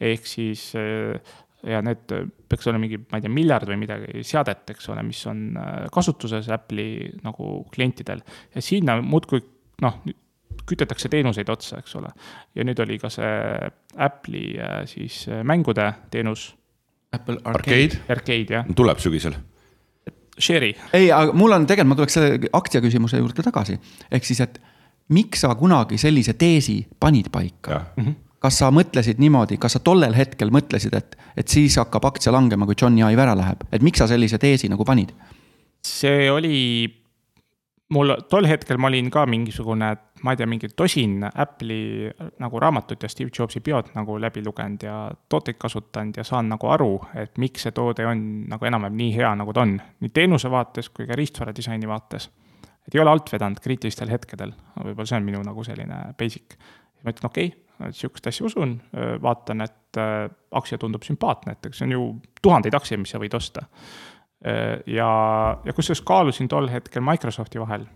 ehk 0.00 0.28
siis 0.28 0.68
äh, 0.78 1.34
ja 1.66 1.80
need 1.82 2.04
peaks 2.46 2.68
olema 2.68 2.84
mingi, 2.84 3.00
ma 3.10 3.18
ei 3.18 3.24
tea, 3.24 3.32
miljard 3.32 3.66
või 3.66 3.80
midagi 3.80 4.22
seadet, 4.26 4.68
eks 4.76 4.92
ole, 4.92 5.02
mis 5.02 5.24
on 5.26 5.56
kasutuses 5.92 6.46
Apple'i 6.54 7.08
nagu 7.24 7.64
klientidel 7.72 8.22
ja 8.54 8.62
sinna 8.62 9.00
muudkui 9.02 9.42
noh, 9.82 9.98
kütetakse 10.66 11.10
teenuseid 11.12 11.48
otsa, 11.52 11.80
eks 11.82 11.96
ole. 11.98 12.12
ja 12.54 12.64
nüüd 12.66 12.80
oli 12.82 12.98
ka 13.02 13.10
see 13.12 13.32
Apple'i 13.96 14.56
äh, 14.60 14.78
siis 14.90 15.24
äh, 15.28 15.42
mängude 15.46 15.92
teenus, 16.10 16.50
Apple 17.12 17.38
Arcade. 17.44 18.02
Arcade 18.12 18.58
jah, 18.58 18.72
tuleb 18.76 19.00
sügisel. 19.02 19.36
Sherry. 20.36 20.74
ei, 20.92 21.08
aga 21.14 21.32
mul 21.32 21.54
on 21.56 21.64
tegelikult, 21.64 21.94
ma 21.94 21.98
tuleks 22.02 22.18
selle 22.18 22.50
aktsia 22.52 22.82
küsimuse 22.84 23.22
juurde 23.22 23.44
tagasi. 23.46 23.78
ehk 24.12 24.26
siis, 24.28 24.42
et 24.44 24.60
miks 25.16 25.46
sa 25.46 25.54
kunagi 25.56 25.98
sellise 26.00 26.36
teesi 26.36 26.82
panid 27.00 27.30
paika? 27.32 27.80
jah, 27.96 28.14
kas 28.42 28.60
sa 28.60 28.68
mõtlesid 28.74 29.20
niimoodi, 29.22 29.58
kas 29.60 29.78
sa 29.78 29.82
tollel 29.82 30.14
hetkel 30.16 30.52
mõtlesid, 30.54 30.94
et, 30.98 31.16
et 31.40 31.48
siis 31.48 31.78
hakkab 31.80 32.04
aktsia 32.10 32.34
langema, 32.34 32.68
kui 32.68 32.76
Johnny 32.78 33.02
Ive 33.06 33.24
ära 33.24 33.34
läheb, 33.38 33.64
et 33.72 33.84
miks 33.84 34.02
sa 34.02 34.08
sellise 34.10 34.38
teesi 34.42 34.70
nagu 34.72 34.86
panid? 34.86 35.14
see 35.86 36.26
oli, 36.32 36.56
mul 37.94 38.12
tol 38.30 38.46
hetkel 38.48 38.80
ma 38.82 38.90
olin 38.90 39.08
ka 39.12 39.24
mingisugune, 39.30 39.88
ma 40.26 40.32
ei 40.32 40.38
tea, 40.38 40.48
mingi 40.50 40.70
tosin 40.76 41.20
Apple'i 41.28 42.08
nagu 42.42 42.60
raamatut 42.62 43.02
ja 43.02 43.10
Steve 43.10 43.30
Jobsi 43.38 43.62
biod 43.64 43.92
nagu 43.94 44.16
läbi 44.20 44.42
lugenud 44.44 44.86
ja 44.86 44.96
tooteid 45.28 45.58
kasutanud 45.60 46.18
ja 46.18 46.24
saan 46.26 46.50
nagu 46.50 46.70
aru, 46.72 46.90
et 47.14 47.38
miks 47.42 47.66
see 47.66 47.76
toode 47.76 48.06
on 48.08 48.24
nagu 48.50 48.66
enam-vähem 48.66 48.98
nii 48.98 49.12
hea, 49.18 49.34
nagu 49.38 49.54
ta 49.54 49.62
on. 49.66 49.76
nii 50.00 50.14
teenuse 50.14 50.50
vaates 50.50 50.90
kui 50.90 51.06
ka 51.06 51.18
riistvara 51.18 51.54
disaini 51.54 51.88
vaates. 51.88 52.30
et 52.86 52.94
ei 52.94 53.02
ole 53.02 53.10
alt 53.10 53.30
vedanud 53.32 53.60
kriitilistel 53.62 54.10
hetkedel, 54.10 54.54
võib-olla 54.82 55.06
see 55.06 55.20
on 55.20 55.30
minu 55.30 55.44
nagu 55.46 55.64
selline 55.64 56.02
basic. 56.18 56.58
ma 57.04 57.14
ütlen, 57.14 57.30
okei 57.30 57.52
okay,, 57.52 57.92
sihukest 57.92 58.26
asja 58.26 58.46
usun, 58.46 58.80
vaatan, 59.22 59.60
et 59.62 60.00
äh, 60.00 60.26
aktsia 60.58 60.78
tundub 60.78 61.04
sümpaatne, 61.06 61.54
et 61.54 61.66
eks 61.70 61.78
see 61.78 61.86
on 61.86 61.92
ju 61.92 62.04
tuhandeid 62.42 62.74
aktsiaid, 62.74 63.02
mis 63.02 63.14
sa 63.14 63.22
võid 63.22 63.34
osta 63.36 63.66
ja, 64.86 65.10
ja 65.64 65.72
kusjuures 65.76 66.02
kaalusin 66.06 66.48
tol 66.48 66.68
hetkel 66.70 67.02
Microsofti 67.04 67.60
vahel. 67.60 67.86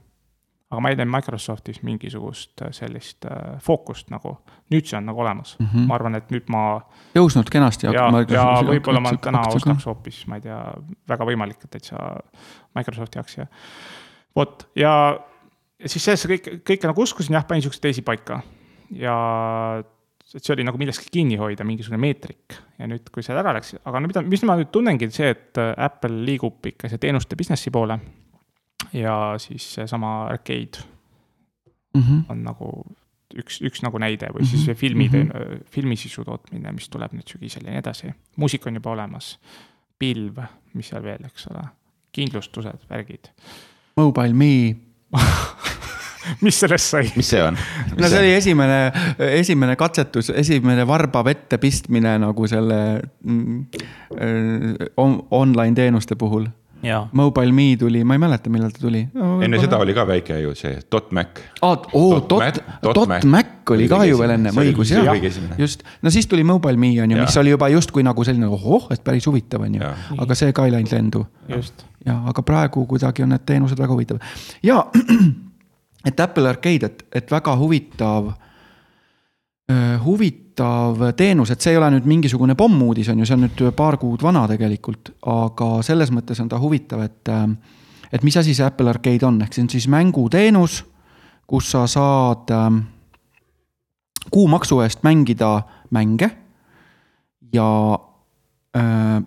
aga 0.71 0.81
ma 0.81 0.91
ei 0.91 0.97
näinud 0.99 1.11
Microsoftis 1.17 1.81
mingisugust 1.83 2.63
sellist 2.71 3.27
äh, 3.27 3.57
fookust 3.63 4.11
nagu, 4.11 4.37
nüüd 4.71 4.87
see 4.87 4.99
on 4.99 5.09
nagu 5.11 5.21
olemas 5.21 5.57
mm, 5.59 5.67
-hmm. 5.67 5.87
ma 5.87 5.95
arvan, 5.95 6.15
et 6.15 6.31
nüüd 6.31 6.47
ma. 6.49 6.81
tõusnud 7.15 7.51
kenasti. 7.51 7.87
ja, 7.87 8.07
ja 8.31 8.45
võib-olla 8.67 9.01
ma 9.01 9.15
täna 9.17 9.43
ostaks 9.49 9.87
hoopis, 9.87 10.27
ma 10.27 10.39
ei 10.39 10.47
tea, 10.47 10.61
väga 11.09 11.27
võimalik, 11.27 11.65
et 11.65 11.71
täitsa 11.71 11.99
Microsofti 12.75 13.19
aktsia. 13.19 13.47
vot 14.37 14.69
ja, 14.77 14.95
ja 15.79 15.89
siis 15.89 16.05
sellesse 16.05 16.29
kõik, 16.29 16.51
kõike 16.65 16.87
nagu 16.87 17.03
uskusin, 17.03 17.35
jah, 17.35 17.47
panin 17.47 17.63
siukseid 17.63 17.89
teisi 17.89 18.03
paika 18.03 18.43
ja 18.91 19.17
et 20.35 20.45
see 20.45 20.55
oli 20.55 20.65
nagu 20.67 20.79
millestki 20.79 21.11
kinni 21.13 21.37
hoida, 21.41 21.65
mingisugune 21.67 22.01
meetrik. 22.01 22.57
ja 22.79 22.87
nüüd, 22.91 23.11
kui 23.13 23.25
see 23.27 23.35
ära 23.37 23.55
läks, 23.57 23.75
aga 23.85 24.01
no 24.01 24.11
mida, 24.11 24.23
mis 24.23 24.45
ma 24.47 24.57
nüüd 24.61 24.71
tunnengi, 24.75 25.11
see, 25.15 25.33
et 25.35 25.61
äh, 25.61 25.73
Apple 25.77 26.23
liigub 26.27 26.67
ikka 26.71 26.91
see 26.91 27.03
teenuste 27.03 27.39
business'i 27.39 27.73
poole. 27.75 27.99
ja 28.97 29.17
siis 29.39 29.67
seesama 29.75 30.27
arcade 30.27 30.85
mm 31.95 32.03
-hmm. 32.03 32.23
on 32.29 32.45
nagu 32.45 32.71
üks, 33.39 33.61
üks 33.63 33.83
nagu 33.85 33.99
näide 33.99 34.31
või 34.35 34.47
siis 34.47 34.65
see 34.65 34.75
filmi 34.75 35.09
mm, 35.09 35.29
-hmm. 35.29 35.65
filmisisu 35.71 36.25
tootmine, 36.25 36.73
mis 36.73 36.89
tuleb 36.89 37.13
nüüd 37.15 37.29
sügisel 37.29 37.67
ja 37.67 37.71
nii 37.71 37.79
edasi. 37.79 38.15
muusika 38.37 38.71
on 38.71 38.75
juba 38.75 38.91
olemas, 38.91 39.39
pilv, 39.99 40.39
mis 40.75 40.89
seal 40.89 41.03
veel, 41.03 41.25
eks 41.25 41.47
ole, 41.51 41.65
kindlustused, 42.13 42.87
värgid. 42.91 43.31
Mobile 43.97 44.35
Me 44.35 44.77
mis 46.45 46.61
sellest 46.61 46.95
sai? 46.95 47.11
mis 47.17 47.31
see 47.33 47.43
on? 47.45 47.59
no 47.97 48.09
see 48.09 48.23
oli 48.23 48.33
esimene, 48.37 48.79
esimene 49.41 49.77
katsetus, 49.81 50.31
esimene 50.35 50.87
varba 50.89 51.25
vette 51.27 51.59
pistmine 51.63 52.17
nagu 52.21 52.49
selle 52.51 52.81
mm, 53.25 53.61
on, 55.01 55.21
online 55.31 55.77
teenuste 55.77 56.19
puhul. 56.21 56.49
Mobile 57.13 57.53
Me 57.53 57.77
tuli, 57.77 58.01
ma 58.09 58.15
ei 58.17 58.21
mäleta, 58.23 58.49
millal 58.49 58.71
ta 58.73 58.81
tuli 58.81 59.03
no,. 59.13 59.35
enne 59.45 59.59
kohe... 59.59 59.67
seda 59.67 59.79
oli 59.85 59.93
ka 59.93 60.07
väike 60.09 60.39
ju 60.41 60.55
see 60.57 60.79
Mac. 61.13 61.43
aa, 61.61 61.75
oo, 61.93 62.23
dot, 62.25 62.61
dot 62.81 63.27
Mac 63.29 63.69
oli 63.75 63.89
ka 63.89 63.99
ju 64.09 64.17
veel 64.17 64.33
ennem, 64.39 64.57
õigus 64.63 64.95
jah, 64.95 65.13
just. 65.61 65.85
no 66.01 66.11
siis 66.11 66.27
tuli 66.27 66.41
Mobile 66.45 66.81
Me 66.81 66.95
on 67.05 67.13
ju, 67.13 67.21
mis 67.21 67.37
oli 67.37 67.53
juba 67.53 67.69
justkui 67.69 68.01
nagu 68.07 68.25
selline 68.25 68.49
ohoh, 68.49 68.89
et 68.97 69.05
päris 69.05 69.29
huvitav 69.29 69.69
on 69.69 69.77
ju, 69.77 69.93
aga 70.25 70.39
see 70.41 70.57
ka 70.57 70.65
ei 70.65 70.73
läinud 70.73 70.97
lendu. 70.97 71.27
ja, 72.07 72.17
aga 72.33 72.43
praegu 72.43 72.87
kuidagi 72.89 73.29
on 73.29 73.37
need 73.37 73.45
teenused 73.45 73.77
väga 73.77 73.93
huvitavad 73.93 74.25
ja 74.65 74.81
et 76.05 76.21
Apple 76.21 76.49
Arcade, 76.49 76.87
et, 76.87 77.03
et 77.13 77.33
väga 77.33 77.57
huvitav 77.61 78.31
äh,, 79.71 79.99
huvitav 80.05 81.11
teenus, 81.17 81.51
et 81.51 81.61
see 81.61 81.75
ei 81.75 81.81
ole 81.81 81.91
nüüd 81.95 82.09
mingisugune 82.09 82.57
pommuudis, 82.59 83.09
on 83.13 83.21
ju, 83.21 83.29
see 83.29 83.37
on 83.37 83.47
nüüd 83.47 83.67
paar 83.77 83.99
kuud 84.01 84.23
vana 84.23 84.47
tegelikult, 84.51 85.15
aga 85.29 85.77
selles 85.87 86.13
mõttes 86.15 86.41
on 86.43 86.49
ta 86.51 86.61
huvitav, 86.61 87.05
et 87.05 87.33
äh, 87.33 87.47
et 88.13 88.25
mis 88.27 88.37
asi 88.37 88.55
see 88.55 88.67
Apple 88.67 88.91
Arcade 88.91 89.27
on, 89.27 89.41
ehk 89.45 89.55
see 89.55 89.65
on 89.65 89.71
siis 89.71 89.87
mänguteenus, 89.91 90.81
kus 91.51 91.71
sa 91.73 91.87
saad 91.91 92.51
äh, 92.55 92.69
kuumaksu 94.31 94.81
eest 94.85 95.05
mängida 95.07 95.61
mänge 95.91 96.31
ja 97.55 97.69
äh, 98.77 99.21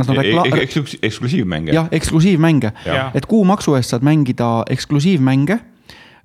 Nad 0.00 0.12
on 0.12 0.16
rekla-. 0.16 0.62
Eks, 0.62 0.96
eksklusiivmänge. 1.02 1.72
jah, 1.72 1.88
eksklusiivmänge 1.92 2.72
ja., 2.86 3.10
et 3.14 3.26
kuumaksu 3.26 3.74
eest 3.78 3.94
saad 3.94 4.06
mängida 4.06 4.50
eksklusiivmänge 4.70 5.60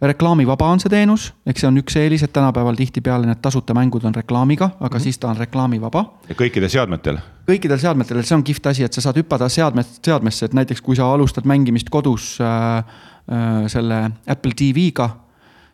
reklaamivaba 0.01 0.67
on 0.69 0.79
see 0.79 0.91
teenus, 0.91 1.29
eks 1.47 1.63
see 1.63 1.69
on 1.69 1.79
üks 1.79 1.95
eelis, 1.99 2.23
et 2.25 2.33
tänapäeval 2.35 2.77
tihtipeale 2.77 3.29
need 3.29 3.41
tasuta 3.43 3.75
mängud 3.77 4.03
on 4.05 4.15
reklaamiga, 4.15 4.65
aga 4.65 4.88
mm 4.88 4.99
-hmm. 4.99 5.03
siis 5.03 5.19
ta 5.19 5.29
on 5.29 5.38
reklaamivaba. 5.38 6.05
ja 6.29 6.35
kõikidel 6.35 6.69
seadmetel? 6.69 7.17
kõikidel 7.51 7.79
seadmetel, 7.79 8.19
et 8.19 8.25
see 8.25 8.35
on 8.35 8.43
kihvt 8.43 8.65
asi, 8.67 8.83
et 8.83 8.93
sa 8.93 9.01
saad 9.01 9.17
hüppada 9.17 9.49
seadmest 9.49 10.05
seadmesse, 10.05 10.45
et 10.45 10.53
näiteks 10.53 10.81
kui 10.81 10.95
sa 10.95 11.13
alustad 11.13 11.45
mängimist 11.45 11.89
kodus 11.89 12.39
äh, 12.41 12.77
äh, 12.77 13.67
selle 13.67 14.11
Apple 14.27 14.51
TV-ga, 14.55 15.09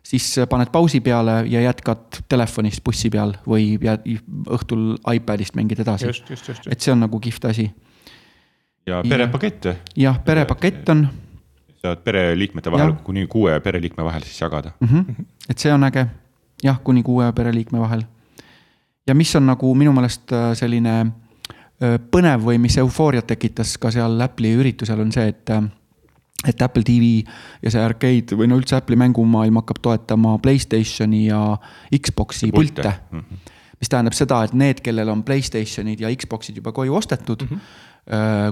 siis 0.04 0.36
paned 0.50 0.70
pausi 0.72 1.00
peale 1.00 1.44
ja 1.48 1.62
jätkad 1.62 2.24
telefonist 2.30 2.84
bussi 2.84 3.10
peal 3.10 3.34
või 3.48 3.78
õhtul 4.50 4.98
iPadist 5.14 5.56
mängid 5.56 5.80
edasi. 5.80 6.08
et 6.70 6.82
see 6.82 6.92
on 6.92 7.00
nagu 7.00 7.20
kihvt 7.20 7.46
asi 7.46 7.72
ja 8.88 9.02
perepakett 9.08 9.66
või? 9.66 9.76
jah, 10.04 10.20
perepakett 10.26 10.90
on. 10.94 11.08
saad 11.82 12.04
pereliikmete 12.06 12.72
vahel, 12.72 12.94
kuni 13.06 13.26
kuue 13.28 13.60
pereliikme 13.60 14.06
vahel 14.06 14.26
siis 14.26 14.42
jagada 14.42 14.72
mm. 14.80 14.88
-hmm. 14.88 15.26
et 15.50 15.58
see 15.58 15.74
on 15.74 15.84
äge, 15.84 16.06
jah, 16.64 16.80
kuni 16.84 17.04
kuue 17.04 17.32
pereliikme 17.34 17.80
vahel. 17.80 18.04
ja 19.08 19.16
mis 19.16 19.36
on 19.36 19.46
nagu 19.46 19.76
minu 19.76 19.94
meelest 19.94 20.32
äh, 20.32 20.54
selline 20.58 20.96
äh, 21.02 22.00
põnev 22.12 22.46
või 22.46 22.58
mis 22.58 22.78
eufooriat 22.78 23.28
tekitas 23.28 23.78
ka 23.78 23.92
seal 23.92 24.20
Apple'i 24.22 24.56
üritusel, 24.56 25.00
on 25.00 25.12
see, 25.12 25.28
et 25.28 25.50
äh, 25.50 25.64
et 26.48 26.62
Apple 26.62 26.82
TV 26.84 27.22
ja 27.62 27.70
see 27.70 27.82
arcade 27.86 28.36
või 28.36 28.48
no 28.50 28.58
üldse 28.58 28.76
Apple'i 28.76 28.98
mängumaailm 28.98 29.60
hakkab 29.62 29.78
toetama 29.82 30.40
Playstationi 30.42 31.28
ja 31.28 31.58
Xbox'i 31.94 32.50
pilte, 32.52 32.82
pilte.. 32.82 32.94
Mm 33.12 33.20
-hmm. 33.20 33.52
mis 33.80 33.90
tähendab 33.90 34.14
seda, 34.14 34.44
et 34.44 34.54
need, 34.54 34.82
kellel 34.82 35.10
on 35.10 35.24
Playstationid 35.24 36.00
ja 36.00 36.10
Xbox'id 36.10 36.56
juba 36.56 36.72
koju 36.72 36.96
ostetud 36.96 37.42
mm, 37.42 37.58
-hmm 37.58 37.91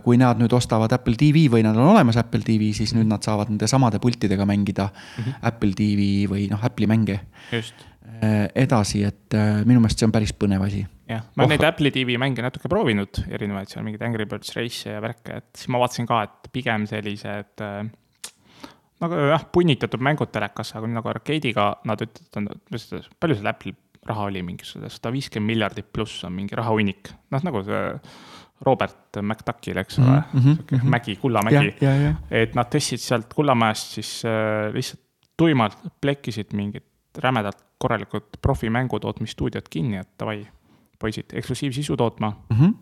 kui 0.04 0.16
nad 0.16 0.40
nüüd 0.40 0.54
ostavad 0.56 0.94
Apple 0.96 1.18
TV 1.20 1.50
või 1.52 1.66
nad 1.66 1.76
on 1.76 1.90
olemas 1.92 2.16
Apple 2.22 2.46
TV, 2.48 2.70
siis 2.76 2.94
nüüd 2.96 3.10
nad 3.10 3.26
saavad 3.26 3.52
nende 3.52 3.68
samade 3.68 4.00
pultidega 4.00 4.46
mängida 4.48 4.86
mm 4.88 5.24
-hmm. 5.24 5.40
Apple 5.52 5.74
TV 5.76 6.30
või 6.32 6.48
noh, 6.52 6.64
Apple'i 6.64 6.88
mänge. 6.88 7.20
Äh, 8.20 8.50
edasi, 8.56 9.04
et 9.04 9.34
äh, 9.34 9.62
minu 9.66 9.80
meelest 9.80 10.00
see 10.02 10.08
on 10.08 10.12
päris 10.12 10.34
põnev 10.36 10.64
asi. 10.66 10.82
jah, 11.08 11.22
ma 11.36 11.44
olen 11.44 11.46
oh. 11.46 11.52
neid 11.54 11.64
Apple'i 11.68 11.92
TV 11.92 12.18
mänge 12.20 12.44
natuke 12.44 12.68
proovinud, 12.72 13.22
erinevaid 13.30 13.70
seal 13.72 13.84
mingeid 13.86 14.02
Angry 14.04 14.26
Birds 14.26 14.56
Race'e 14.58 14.96
ja 14.96 15.02
värke, 15.02 15.38
et 15.38 15.48
siis 15.56 15.70
ma 15.72 15.80
vaatasin 15.80 16.08
ka, 16.10 16.24
et 16.24 16.50
pigem 16.52 16.88
sellised 16.90 17.64
nagu 19.00 19.22
jah, 19.32 19.46
punnitatud 19.54 20.04
mängud 20.04 20.34
telekas, 20.36 20.74
aga 20.76 20.90
nagu 20.92 21.12
arcade'iga 21.12 21.70
nad 21.88 22.04
ütlevad, 22.04 22.60
palju 23.20 23.40
seal 23.40 23.52
Apple'il 23.54 23.78
raha 24.10 24.28
oli, 24.28 24.44
mingisugune 24.44 24.92
sada 24.92 25.12
viiskümmend 25.14 25.54
miljardit 25.54 25.90
pluss 25.94 26.24
on 26.28 26.36
mingi 26.36 26.58
rahahunnik, 26.60 27.14
noh 27.32 27.46
nagu 27.46 27.64
see 27.68 27.82
Robert 28.66 29.20
McDuckil, 29.22 29.78
eks 29.78 30.00
ole 30.00 30.08
mm, 30.08 30.40
-hmm, 30.40 30.56
mm 30.72 30.80
-hmm. 30.80 30.90
mägi, 30.90 31.16
kullamägi. 31.16 31.76
et 32.32 32.56
nad 32.56 32.68
tõstsid 32.76 33.00
sealt 33.00 33.34
kullamajast 33.34 34.00
siis 34.00 34.26
äh, 34.26 34.74
lihtsalt 34.74 35.02
tuimalt 35.38 35.78
plekkisid 36.02 36.54
mingid 36.54 36.84
rämedalt 37.18 37.58
korralikud 37.78 38.24
profimängu 38.42 39.00
tootmisstuudiod 39.00 39.70
kinni, 39.70 39.98
et 39.98 40.10
davai, 40.20 40.48
poisid, 41.00 41.26
eksklusiivsisu 41.34 41.98
tootma 41.98 42.34
mm. 42.50 42.58
-hmm. 42.58 42.74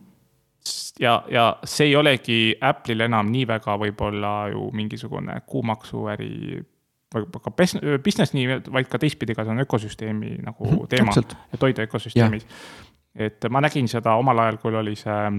ja, 1.00 1.24
ja 1.30 1.58
see 1.64 1.88
ei 1.88 1.96
olegi 1.96 2.56
Apple'il 2.62 3.02
enam 3.02 3.32
nii 3.32 3.48
väga 3.48 3.78
võib-olla 3.78 4.50
ju 4.52 4.72
mingisugune 4.74 5.42
kuumaksuäri 5.46 6.64
ka 7.42 7.52
business 8.04 8.34
nii, 8.34 8.48
vaid 8.72 8.90
ka 8.92 9.00
teistpidi, 9.00 9.36
ka 9.36 9.44
see 9.44 9.52
on 9.52 9.64
ökosüsteemi 9.64 10.38
nagu 10.44 10.66
-hmm, 10.66 10.88
teema, 10.90 11.14
et 11.54 11.62
hoida 11.62 11.82
ökosüsteemis. 11.82 12.48
et 13.16 13.46
ma 13.50 13.62
nägin 13.62 13.88
seda 13.88 14.14
omal 14.16 14.40
ajal, 14.40 14.58
kui 14.58 14.76
oli 14.76 14.96
see 14.96 15.32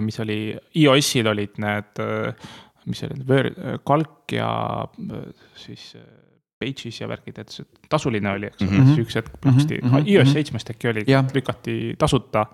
mis 0.00 0.20
oli, 0.22 0.40
iOS-il 0.82 1.30
olid 1.30 1.60
need, 1.62 2.02
äh, 2.04 2.50
mis 2.86 3.02
olid, 3.06 3.26
kalk 3.86 4.32
ja 4.36 4.50
äh, 4.86 5.28
siis 5.58 5.92
Pages 6.60 6.98
ja 7.00 7.06
värgid, 7.08 7.38
et 7.40 7.52
see 7.54 7.64
tasuline 7.88 8.28
oli, 8.34 8.50
eks 8.50 8.62
ole 8.62 8.70
mm 8.70 8.80
-hmm., 8.80 8.88
siis 8.94 9.06
üks 9.06 9.16
hetk 9.16 9.36
plaksti 9.40 9.78
mm 9.80 9.90
-hmm., 9.90 10.08
iOS 10.12 10.32
seitsmest 10.32 10.70
äkki 10.70 10.88
oli, 10.88 11.04
lükati 11.34 11.76
tasuta. 11.98 12.46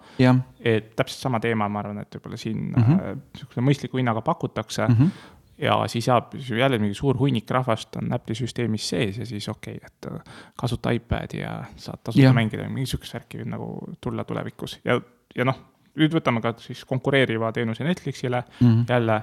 et 0.61 0.93
täpselt 0.97 1.21
sama 1.21 1.41
teema, 1.41 1.69
ma 1.69 1.79
arvan, 1.83 1.99
et 1.99 2.15
võib-olla 2.15 2.37
siin 2.37 2.61
mm 2.71 2.83
-hmm. 2.83 3.25
sihukese 3.39 3.61
mõistliku 3.61 3.99
hinnaga 3.99 4.23
pakutakse 4.23 4.87
mm. 4.87 4.95
-hmm 4.95 5.11
ja 5.59 5.85
siis 5.87 6.09
jääb 6.09 6.35
jälle 6.59 6.79
mingi 6.79 6.95
suur 6.95 7.19
hunnik 7.19 7.51
rahvast 7.51 7.97
on 7.97 8.13
Apple'i 8.13 8.35
süsteemis 8.35 8.89
sees 8.89 9.19
ja 9.19 9.27
siis 9.27 9.49
okei 9.49 9.77
okay,, 9.77 9.87
et 9.87 10.29
kasuta 10.57 10.91
iPad'i 10.91 11.41
ja 11.41 11.65
saad 11.77 11.99
tasuta 12.05 12.33
mängida, 12.33 12.69
mingi 12.69 12.87
sihukest 12.87 13.15
värki 13.15 13.39
võib 13.39 13.49
nagu 13.49 13.69
tulla 14.01 14.25
tulevikus 14.25 14.81
ja, 14.85 15.01
ja 15.37 15.45
noh, 15.45 15.57
nüüd 15.97 16.17
võtame 16.17 16.43
ka 16.45 16.55
siis 16.63 16.85
konkureeriva 16.89 17.53
teenuse 17.57 17.85
Netflixile 17.85 18.43
mm, 18.61 18.67
-hmm. 18.67 18.85
jälle 18.89 19.21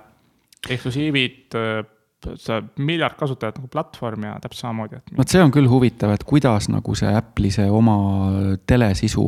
eksklusiivid, 0.70 1.56
äh, 1.60 1.86
see 2.40 2.60
miljard 2.78 3.18
kasutajat 3.20 3.58
nagu 3.60 3.68
platvorm 3.68 4.24
ja 4.24 4.38
täpselt 4.42 4.62
samamoodi, 4.62 4.96
et. 5.02 5.18
vot 5.18 5.30
see 5.30 5.44
on 5.44 5.52
küll 5.52 5.70
huvitav, 5.70 6.14
et 6.16 6.24
kuidas 6.24 6.70
nagu 6.72 6.96
see 6.96 7.16
Apple'i 7.16 7.52
see 7.52 7.70
oma 7.70 7.98
telesisu 8.66 9.26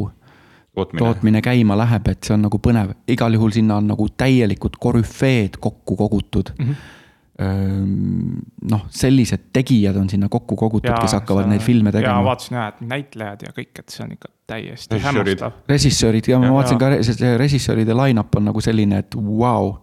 tootmine. 0.76 1.00
tootmine 1.00 1.42
käima 1.42 1.78
läheb, 1.78 2.08
et 2.08 2.24
see 2.24 2.34
on 2.38 2.46
nagu 2.48 2.60
põnev, 2.60 2.94
igal 3.08 3.34
juhul 3.34 3.52
sinna 3.52 3.82
on 3.82 3.88
nagu 3.88 4.08
täielikud 4.10 4.80
korüfeed 4.80 5.60
kokku 5.60 5.96
kogutud 5.96 6.54
mm. 6.60 6.66
-hmm 6.66 6.94
noh, 7.40 8.86
sellised 8.96 9.50
tegijad 9.54 9.98
on 10.00 10.10
sinna 10.10 10.30
kokku 10.32 10.56
kogutud, 10.56 10.94
kes 11.02 11.18
hakkavad 11.18 11.44
see, 11.44 11.52
neid 11.52 11.64
filme 11.66 11.92
tegema. 11.92 12.22
vaatasin 12.24 12.56
jah, 12.56 12.70
et 12.72 12.86
näitlejad 12.88 13.44
ja 13.44 13.52
kõik, 13.58 13.74
et 13.82 13.92
see 13.92 14.06
on 14.06 14.14
ikka 14.16 14.32
täiesti 14.48 15.00
hämmastav. 15.04 15.58
režissöörid 15.68 16.30
ja 16.32 16.40
ma 16.40 16.54
vaatasin 16.56 16.80
ka, 16.80 16.92
see 17.04 17.34
režissööride 17.38 17.98
line-up 17.98 18.40
on 18.40 18.48
nagu 18.52 18.64
selline, 18.64 19.02
et 19.04 19.18
vau 19.20 19.40
wow.. 19.42 19.74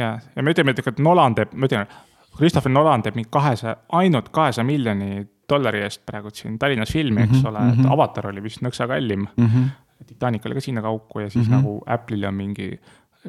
ja, 0.00 0.14
ja 0.36 0.44
me 0.44 0.54
ütleme, 0.56 0.72
et 0.72 1.02
Nolan 1.04 1.36
teeb, 1.36 1.52
ma 1.52 1.68
ütlen, 1.68 1.92
Christopher 2.38 2.72
Nolan 2.72 3.04
teeb 3.04 3.18
mingi 3.18 3.28
kahesaja, 3.36 3.76
ainult 3.98 4.32
kahesaja 4.32 4.64
miljoni 4.64 5.26
dollari 5.48 5.82
eest 5.84 6.04
praegu 6.06 6.32
siin 6.32 6.56
Tallinnas 6.58 6.92
filmi, 6.92 7.22
eks 7.24 7.32
mm 7.32 7.42
-hmm, 7.42 7.48
ole 7.48 7.58
mm, 7.58 7.70
-hmm. 7.70 7.84
et. 7.84 7.92
Avatar 7.92 8.26
oli 8.32 8.42
vist 8.42 8.64
nõksa 8.64 8.88
kallim 8.88 9.26
mm. 9.36 9.46
-hmm. 9.46 9.68
Titanic 10.06 10.46
oli 10.46 10.54
ka 10.54 10.60
sinna 10.60 10.82
kauku 10.82 11.20
ja 11.20 11.30
siis 11.30 11.48
mm 11.48 11.54
-hmm. 11.54 11.56
nagu 11.56 11.82
Apple'il 11.86 12.24
on 12.28 12.34
mingi 12.34 12.80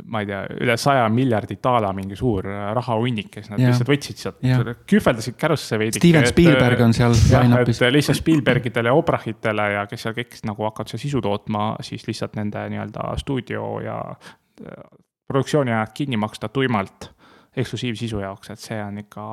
ma 0.05 0.21
ei 0.23 0.29
tea, 0.29 0.39
üle 0.63 0.75
saja 0.79 1.07
miljardi 1.13 1.57
daala 1.63 1.91
mingi 1.95 2.17
suur 2.19 2.47
rahahunnik, 2.77 3.29
kes 3.33 3.49
nad 3.51 3.61
Jah. 3.61 3.71
lihtsalt 3.71 3.91
võtsid 3.91 4.21
sealt, 4.23 4.41
kühveldasid 4.89 5.37
kärusse 5.39 5.79
veidi. 5.81 6.01
Steven 6.01 6.27
Spielberg 6.29 6.83
on 6.85 6.95
seal 6.97 7.15
line-up'is. 7.15 7.81
et 7.85 7.95
lihtsalt 7.95 8.21
Spielbergidele 8.21 8.91
ja 8.91 8.97
Obrachitele 8.97 9.67
ja 9.75 9.85
kes 9.89 10.07
seal 10.07 10.17
kõik 10.17 10.39
nagu 10.49 10.67
hakkavad 10.69 10.93
seal 10.93 11.03
sisu 11.03 11.23
tootma, 11.25 11.71
siis 11.85 12.07
lihtsalt 12.09 12.39
nende 12.39 12.65
nii-öelda 12.73 13.11
stuudio 13.21 13.69
ja 13.85 13.99
äh, 14.09 14.83
produktsiooni 15.29 15.75
ajad 15.75 15.95
kinni 16.01 16.19
maksta 16.19 16.49
tuimalt 16.53 17.11
eksklusiivsisu 17.57 18.21
jaoks, 18.23 18.53
et 18.53 18.61
see 18.61 18.77
on 18.83 19.01
ikka 19.01 19.23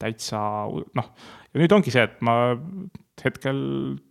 täitsa 0.00 0.40
noh, 0.68 1.10
ja 1.52 1.60
nüüd 1.62 1.72
ongi 1.72 1.92
see, 1.94 2.04
et 2.06 2.20
ma 2.24 2.36
hetkel 3.24 3.60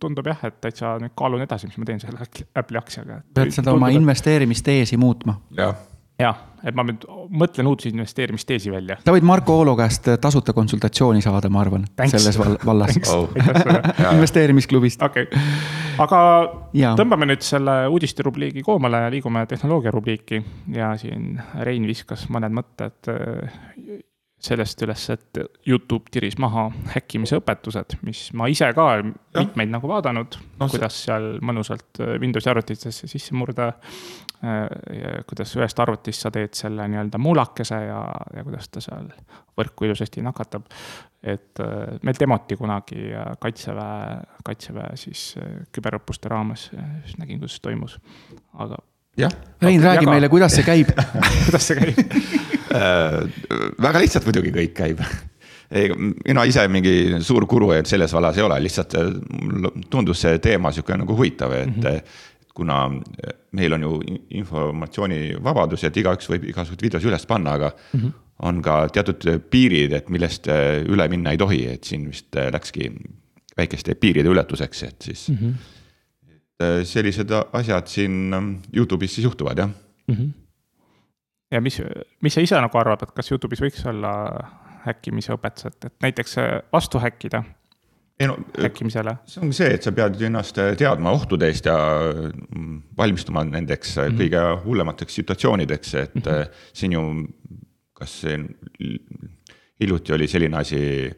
tundub 0.02 0.26
jah, 0.26 0.40
et 0.48 0.60
täitsa 0.60 0.96
nüüd 1.02 1.14
kaalun 1.18 1.44
edasi, 1.44 1.68
mis 1.70 1.78
ma 1.80 1.88
teen 1.88 2.00
selle 2.02 2.26
Apple'i 2.54 2.80
aktsiaga. 2.80 3.20
pead 3.34 3.52
seda 3.54 3.74
oma 3.76 3.90
investeerimisteesi 3.94 4.98
muutma. 5.00 5.38
jah, 5.56 5.76
jah, 6.20 6.40
et 6.64 6.76
ma 6.76 6.84
nüüd 6.86 7.04
mõtlen 7.30 7.68
uudse 7.70 7.90
investeerimisteesi 7.92 8.72
välja. 8.72 8.98
sa 9.04 9.14
võid 9.14 9.26
Marko 9.28 9.60
Oolo 9.60 9.76
käest 9.78 10.08
tasuta 10.20 10.54
konsultatsiooni 10.56 11.22
saada, 11.24 11.50
ma 11.52 11.62
arvan, 11.62 11.86
Thanks. 11.96 12.16
selles 12.16 12.38
val- 12.40 12.58
vallas. 12.66 12.98
oh. 13.12 13.30
investeerimisklubist. 14.16 15.02
okei 15.02 15.28
okay., 15.28 15.46
aga 16.02 16.20
Jaa. 16.76 16.96
tõmbame 16.98 17.30
nüüd 17.30 17.46
selle 17.46 17.78
uudisterubriigi 17.92 18.64
koomale 18.66 19.06
ja 19.06 19.12
liigume 19.12 19.46
tehnoloogiarubriiki 19.46 20.42
ja 20.74 20.92
siin 21.00 21.36
Rein 21.62 21.86
viskas 21.88 22.26
mõned 22.32 22.54
mõtted 22.58 23.12
äh, 23.12 23.62
sellest 24.46 24.82
üles, 24.86 25.06
et 25.14 25.40
Youtube 25.66 26.12
tiris 26.12 26.38
maha 26.42 26.68
häkkimise 26.94 27.40
õpetused, 27.40 27.98
mis 28.06 28.28
ma 28.36 28.48
ise 28.52 28.68
ka 28.76 28.88
mitmeid 29.04 29.72
nagu 29.72 29.90
vaadanud 29.90 30.38
No 30.38 30.64
no,, 30.64 30.68
see- 30.68 30.76
kuidas 30.78 31.00
seal 31.06 31.26
mõnusalt 31.44 32.00
äh, 32.00 32.16
Windowsi 32.22 32.52
arvutitesse 32.52 33.10
sisse 33.10 33.34
murda. 33.36 33.72
kuidas 35.26 35.54
ühest 35.56 35.78
arvutist 35.80 36.22
sa 36.22 36.30
teed 36.30 36.52
selle 36.54 36.84
nii-öelda 36.92 37.18
muulakese 37.18 37.78
ja, 37.86 38.00
ja 38.36 38.42
kuidas 38.44 38.68
ta 38.68 38.82
seal 38.84 39.06
võrku 39.56 39.86
ilusasti 39.88 40.22
nakatab. 40.22 40.66
et 41.22 41.60
äh, 41.60 41.96
meil 42.06 42.18
demoti 42.20 42.56
kunagi 42.56 43.08
äh, 43.10 43.32
kaitseväe, 43.40 44.20
kaitseväe 44.44 44.96
siis 45.00 45.22
äh, 45.40 45.64
küberõppuste 45.72 46.30
raames, 46.30 46.68
siis 47.06 47.16
nägin, 47.18 47.40
kuidas 47.40 47.56
see 47.56 47.64
toimus, 47.64 47.96
aga 48.54 48.78
jah 49.18 49.32
Rein, 49.62 49.82
räägi 49.82 50.04
Jaga. 50.04 50.10
meile, 50.12 50.28
kuidas 50.28 50.54
see 50.54 50.66
käib. 50.66 50.92
kuidas 51.46 51.66
see 51.72 51.80
käib? 51.80 52.55
äh,. 52.76 53.16
väga 53.82 54.02
lihtsalt 54.02 54.28
muidugi 54.28 54.52
kõik 54.54 54.76
käib. 54.76 55.02
ei, 55.70 55.90
mina 55.96 56.44
ise 56.46 56.66
mingi 56.70 57.16
suur 57.26 57.46
guru, 57.50 57.72
et 57.74 57.88
selles 57.90 58.12
vallas 58.14 58.38
ei 58.38 58.46
ole, 58.46 58.60
lihtsalt 58.62 58.94
äh, 59.00 59.10
mulle 59.42 59.72
tundus 59.90 60.22
see 60.26 60.38
teema 60.42 60.72
sihuke 60.72 60.98
nagu 60.98 61.16
huvitav, 61.16 61.52
et 61.52 61.72
mm. 61.72 61.82
-hmm. 61.82 62.22
kuna 62.54 62.84
meil 63.52 63.72
on 63.72 63.82
ju 63.82 63.96
informatsioonivabadus, 64.30 65.84
et 65.84 65.96
igaüks 65.96 66.30
võib 66.30 66.46
igasuguseid 66.52 66.86
videosid 66.88 67.10
üles 67.10 67.26
panna, 67.26 67.58
aga 67.58 67.72
mm. 67.92 68.00
-hmm 68.00 68.14
on 68.44 68.62
ka 68.62 68.88
teatud 68.92 69.22
piirid, 69.50 69.92
et 69.96 70.10
millest 70.12 70.48
äh, 70.52 70.82
üle 70.84 71.08
minna 71.08 71.32
ei 71.32 71.40
tohi, 71.40 71.62
et 71.72 71.84
siin 71.88 72.04
vist 72.10 72.36
äh, 72.36 72.50
läkski 72.52 72.90
väikeste 73.56 73.94
piiride 73.94 74.28
ületuseks, 74.28 74.82
et 74.82 75.02
siis 75.02 75.28
mm. 75.28 75.36
-hmm. 75.36 76.84
sellised 76.84 77.30
asjad 77.52 77.86
siin 77.86 78.34
ähm, 78.34 78.52
Youtube'is 78.76 79.14
siis 79.14 79.24
juhtuvad 79.24 79.58
jah 79.58 79.70
ja 81.56 81.64
mis, 81.64 81.80
mis 82.22 82.36
sa 82.36 82.44
ise 82.44 82.60
nagu 82.60 82.80
arvad, 82.80 83.02
et 83.02 83.16
kas 83.16 83.32
Youtube'is 83.32 83.64
võiks 83.64 83.84
olla 83.88 84.12
häkkimise 84.86 85.34
õpetused, 85.34 85.78
et 85.88 85.94
näiteks 86.04 86.38
äh, 86.42 86.58
vastu 86.72 87.00
häkkida 87.02 87.42
ei 88.20 88.28
no 88.30 88.36
häkkimisele? 88.56 89.16
see 89.28 89.42
ongi 89.44 89.58
see, 89.58 89.72
et 89.76 89.84
sa 89.84 89.92
pead 89.96 90.20
ennast 90.28 90.58
teadma 90.80 91.12
ohtudest 91.16 91.68
ja 91.68 91.76
mm, 92.16 92.76
valmistuma 92.98 93.44
nendeks 93.44 93.96
mm 93.96 94.04
-hmm. 94.04 94.20
kõige 94.22 94.44
hullemateks 94.64 95.18
situatsioonideks, 95.20 95.94
et 95.94 96.14
mm 96.14 96.22
-hmm. 96.22 96.54
siin 96.72 96.92
ju, 96.92 97.02
kas 97.92 98.20
see 98.20 98.38
hiljuti 99.80 100.12
oli 100.12 100.28
selline 100.28 100.56
asi, 100.56 101.10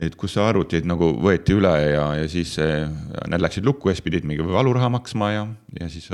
et 0.00 0.16
kus 0.16 0.36
arvutid 0.36 0.84
nagu 0.88 1.12
võeti 1.20 1.52
üle 1.56 1.74
ja, 1.92 2.14
ja 2.14 2.28
siis 2.28 2.56
need 3.28 3.40
läksid 3.40 3.64
lukku 3.64 3.88
ja 3.88 3.94
siis 3.94 4.04
pidid 4.04 4.24
mingi 4.24 4.44
valuraha 4.44 4.88
maksma 4.88 5.32
ja, 5.32 5.46
ja 5.80 5.88
siis, 5.88 6.08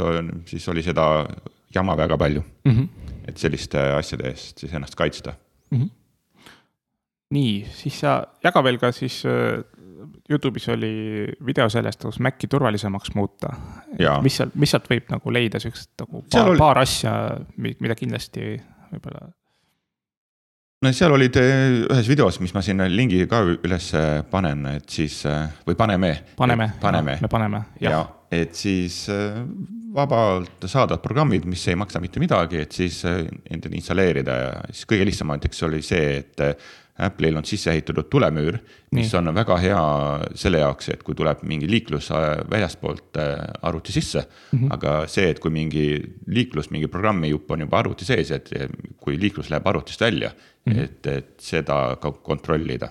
siis 0.46 0.68
oli 0.68 0.82
seda 0.82 1.26
jama 1.74 1.96
väga 1.96 2.18
palju 2.18 2.42
mm. 2.64 2.72
-hmm. 2.72 2.88
et 3.28 3.38
selliste 3.38 3.80
asjade 3.98 4.28
eest 4.30 4.58
siis 4.58 4.72
ennast 4.72 4.94
kaitsta 4.94 5.34
nii, 7.32 7.52
siis 7.72 8.00
sa 8.02 8.16
jaga 8.44 8.62
veel 8.64 8.78
ka 8.80 8.92
siis 8.94 9.22
äh, 9.28 9.62
Youtube'is 10.30 10.66
oli 10.72 10.94
video 11.46 11.68
sellest, 11.70 12.00
kuidas 12.02 12.18
Maci 12.24 12.48
turvalisemaks 12.50 13.12
muuta. 13.14 13.52
Mis 14.24 14.38
seal, 14.40 14.50
mis 14.58 14.72
sealt 14.74 14.88
võib 14.90 15.10
nagu 15.12 15.34
leida 15.34 15.60
siukest 15.62 15.92
nagu 16.02 16.24
paar, 16.26 16.50
oli- 16.50 16.58
paar 16.58 16.80
asja, 16.82 17.12
mida 17.56 17.96
kindlasti 17.98 18.56
võib-olla. 18.90 19.28
No 20.82 20.92
seal 20.94 21.14
olid 21.14 21.36
ühes 21.38 22.08
videos, 22.10 22.40
mis 22.42 22.54
ma 22.54 22.62
sinna 22.64 22.88
lingi 22.90 23.24
ka 23.30 23.44
üles 23.54 23.92
panen, 24.30 24.66
et 24.76 24.88
siis 24.90 25.22
või 25.66 25.78
paneme. 25.78 26.16
paneme, 26.36 26.72
paneme. 26.82 27.20
Me 27.22 27.30
paneme, 27.30 27.64
ja 27.80 27.96
jah, 27.96 28.10
et 28.32 28.56
siis 28.56 29.04
äh, 29.12 29.42
vabalt 29.92 30.64
saadavad 30.64 31.02
programmid, 31.04 31.44
mis 31.48 31.64
ei 31.68 31.76
maksa 31.78 32.00
mitte 32.00 32.20
midagi, 32.22 32.62
et 32.64 32.76
siis 32.76 33.02
äh, 33.08 33.26
endale 33.52 33.76
installeerida 33.76 34.36
ja 34.38 34.52
siis 34.70 34.88
kõige 34.88 35.06
lihtsam 35.08 35.32
näiteks 35.34 35.66
oli 35.68 35.82
see, 35.84 36.22
et 36.22 36.44
äh, 36.44 36.70
Apple'il 36.98 37.36
on 37.36 37.44
sisse 37.48 37.70
ehitatud 37.72 38.04
tulemüür, 38.12 38.58
mis 38.92 39.12
Nii. 39.12 39.18
on 39.18 39.34
väga 39.34 39.56
hea 39.62 39.82
selle 40.36 40.60
jaoks, 40.60 40.90
et 40.92 41.02
kui 41.02 41.16
tuleb 41.16 41.40
mingi 41.48 41.68
liiklus 41.70 42.10
äh, 42.12 42.42
väljaspoolt 42.50 43.16
äh, 43.16 43.30
arvuti 43.62 43.92
sisse 43.92 44.20
mm. 44.20 44.58
-hmm. 44.58 44.74
aga 44.76 45.06
see, 45.08 45.30
et 45.30 45.40
kui 45.40 45.50
mingi 45.50 45.86
liiklus, 46.26 46.70
mingi 46.70 46.88
programmijupp 46.88 47.50
on 47.50 47.64
juba 47.64 47.78
arvuti 47.78 48.04
sees, 48.04 48.30
et 48.30 48.50
kui 49.00 49.20
liiklus 49.20 49.50
läheb 49.50 49.66
arvutist 49.66 50.00
välja 50.00 50.30
mm, 50.30 50.72
-hmm. 50.72 50.84
et, 50.84 51.06
et 51.06 51.34
seda 51.40 51.96
ka 52.00 52.12
kontrollida. 52.12 52.88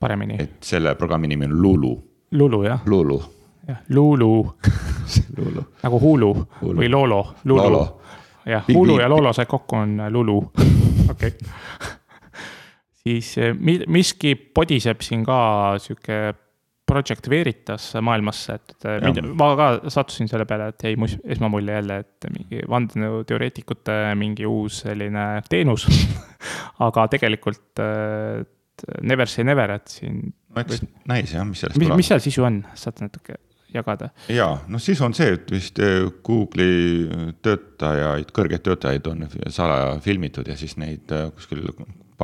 paremini. 0.00 0.36
et 0.38 0.56
selle 0.60 0.94
programmi 0.94 1.28
nimi 1.28 1.44
on 1.44 1.62
Lulu, 1.62 2.04
Lulu 2.30 2.64
jah, 2.64 2.80
Lulu, 2.86 3.22
jah, 3.68 3.76
Lulu 3.88 4.54
Lulu. 5.36 5.64
nagu 5.82 6.00
Hulu, 6.00 6.46
Hulu. 6.60 6.80
või 6.80 6.88
Lolo, 6.88 7.34
Lulu 7.44 7.86
jah, 8.46 8.64
Hulu 8.74 9.00
ja 9.00 9.08
Lolo 9.08 9.32
said 9.32 9.48
kokku, 9.48 9.76
on 9.76 10.02
Lulu, 10.10 10.52
okei. 11.12 11.32
Siis 13.04 13.34
eh, 13.38 13.52
mi- 13.58 13.82
miski 13.92 14.34
podiseb 14.36 15.02
siin 15.04 15.24
ka 15.26 15.38
sihuke 15.82 16.22
Project 16.84 17.30
Veritas 17.32 17.86
maailmasse, 18.04 18.54
et 18.58 18.84
eh, 18.90 18.98
mind- 19.04 19.30
ma 19.40 19.50
ka 19.56 19.68
sattusin 19.92 20.28
selle 20.28 20.44
peale, 20.48 20.66
et 20.72 20.84
jäi 20.84 20.96
esmamulje 21.36 21.78
jälle, 21.78 21.98
et 22.04 22.26
mingi 22.34 22.60
vandenõuteoreetikute 22.68 23.96
mingi 24.20 24.44
uus 24.48 24.82
selline 24.84 25.24
teenus. 25.48 25.86
aga 26.86 27.06
tegelikult 27.12 27.80
eh, 27.84 28.44
never 29.02 29.28
say 29.30 29.44
never, 29.48 29.76
et 29.78 29.88
siin, 29.88 30.20
no 30.52 30.60
eks 30.64 30.82
näis 31.08 31.32
jah, 31.32 31.44
mis 31.48 31.60
sellest 31.64 31.78
mis, 31.80 31.88
tuleb 31.88 32.00
mis. 32.02 32.08
seal 32.12 32.20
sisu 32.24 32.44
on, 32.44 32.60
saad 32.76 33.00
natuke 33.04 33.38
jagada? 33.74 34.10
jaa, 34.28 34.58
noh 34.68 34.82
siis 34.82 35.00
on 35.04 35.14
see, 35.16 35.32
et 35.38 35.48
vist 35.54 35.80
Google'i 36.26 37.08
töötajaid, 37.42 38.28
kõrgeid 38.34 38.64
töötajaid 38.66 39.08
on 39.12 39.24
salaja 39.48 39.94
filmitud 40.04 40.48
ja 40.52 40.56
siis 40.58 40.76
neid 40.80 41.08
kuskil 41.38 41.64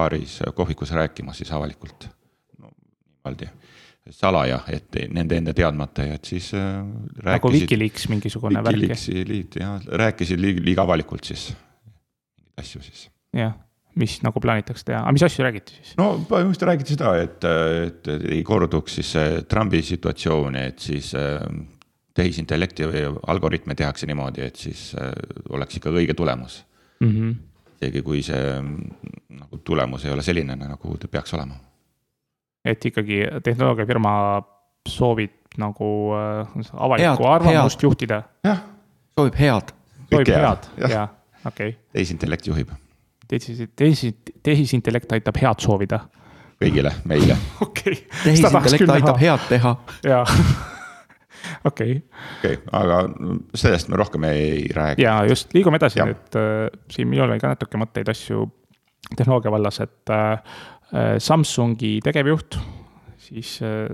baaris 0.00 0.40
kohvikus 0.56 0.96
rääkimas 0.96 1.42
siis 1.42 1.52
avalikult. 1.52 2.08
no 2.58 2.72
niimoodi 2.72 3.52
salaja, 4.10 4.60
et 4.72 4.98
nende 5.12 5.38
enda 5.38 5.54
teadmata 5.56 6.06
ja 6.08 6.18
et 6.18 6.28
siis 6.28 6.50
äh, 6.56 6.82
nagu. 7.26 7.50
Wikileaks 7.52 8.08
mingisugune 8.10 8.62
värk, 8.64 8.78
Wikileaksi 8.78 9.24
liit 9.28 9.58
jah, 9.60 9.80
rääkisid 10.02 10.40
liiga, 10.40 10.64
liiga 10.64 10.86
avalikult 10.86 11.28
siis, 11.28 11.50
asju 12.58 12.82
siis 12.84 13.04
jah, 13.36 13.52
mis 14.00 14.16
nagu 14.24 14.42
plaanitakse 14.42 14.88
teha, 14.88 15.02
aga 15.04 15.14
mis 15.16 15.26
asju 15.26 15.44
räägiti 15.46 15.76
siis? 15.76 15.92
no 16.00 16.12
põhimõtteliselt 16.30 16.70
räägiti 16.70 16.96
seda, 16.96 17.12
et, 17.20 17.46
et 17.90 18.10
ei 18.32 18.40
korduks 18.46 18.98
siis 18.98 19.12
see 19.16 19.44
Trumpi 19.50 19.82
situatsioon, 19.86 20.58
et 20.62 20.82
siis 20.82 21.12
äh, 21.18 21.44
tehisintellekti 22.16 22.88
või 22.90 23.04
algoritme 23.30 23.76
tehakse 23.78 24.08
niimoodi, 24.10 24.48
et 24.48 24.58
siis 24.58 24.90
äh, 24.98 25.12
oleks 25.54 25.78
ikka 25.78 25.92
õige 25.94 26.16
tulemus. 26.18 26.64
Mm 27.00 27.12
-hmm. 27.12 27.38
Isegi 27.80 28.02
kui 28.04 28.22
see 28.24 28.60
nagu 28.60 29.60
tulemus 29.64 30.04
ei 30.04 30.12
ole 30.12 30.24
selline, 30.24 30.56
nagu 30.56 30.96
ta 31.00 31.08
peaks 31.08 31.34
olema. 31.34 31.56
et 32.64 32.84
ikkagi 32.84 33.22
tehnoloogiafirma 33.44 34.12
soovib 34.88 35.56
nagu 35.58 35.88
äh, 36.16 36.68
avalikku 36.72 37.24
Head- 37.24 37.32
arvamust 37.34 37.80
head. 37.80 37.88
juhtida, 37.88 38.22
jah, 38.44 38.62
soovib 39.16 39.40
head. 39.40 39.74
soovib 40.10 40.28
head 40.34 40.70
jah. 40.76 40.90
jaa, 40.90 41.08
okei 41.46 41.68
okay.. 41.68 41.78
tehisintellekt 41.92 42.46
juhib 42.46 42.70
tehis, 43.30 43.62
tehis, 43.76 44.06
tehisintellekt 44.42 45.12
aitab 45.12 45.38
head 45.40 45.62
soovida. 45.62 46.00
kõigile 46.60 46.92
meile. 47.08 47.36
okei. 47.66 47.96
tehisintellekt 48.24 48.96
aitab 48.98 49.20
head 49.20 49.48
teha. 49.48 49.76
jaa, 50.04 50.24
okei, 51.64 51.98
okei 52.38 52.56
aga 52.72 53.02
sellest 53.54 53.88
me 53.88 53.98
rohkem 54.00 54.24
ei 54.30 54.64
räägi. 54.74 55.02
ja 55.02 55.20
just 55.28 55.54
liigume 55.54 55.80
edasi 55.80 56.00
Jah. 56.00 56.10
nüüd 56.10 56.40
äh, 56.40 56.66
siin 56.90 57.08
minul 57.08 57.30
oli 57.30 57.42
ka 57.42 57.54
natuke 57.54 57.80
mõtteid 57.80 58.10
asju 58.12 58.48
tehnoloogia 59.16 59.52
vallas, 59.52 59.80
et 59.80 60.10
äh, 60.10 60.32
äh, 60.92 61.18
Samsungi 61.18 61.98
tegevjuht, 62.04 62.58
siis 63.18 63.58
äh, 63.62 63.90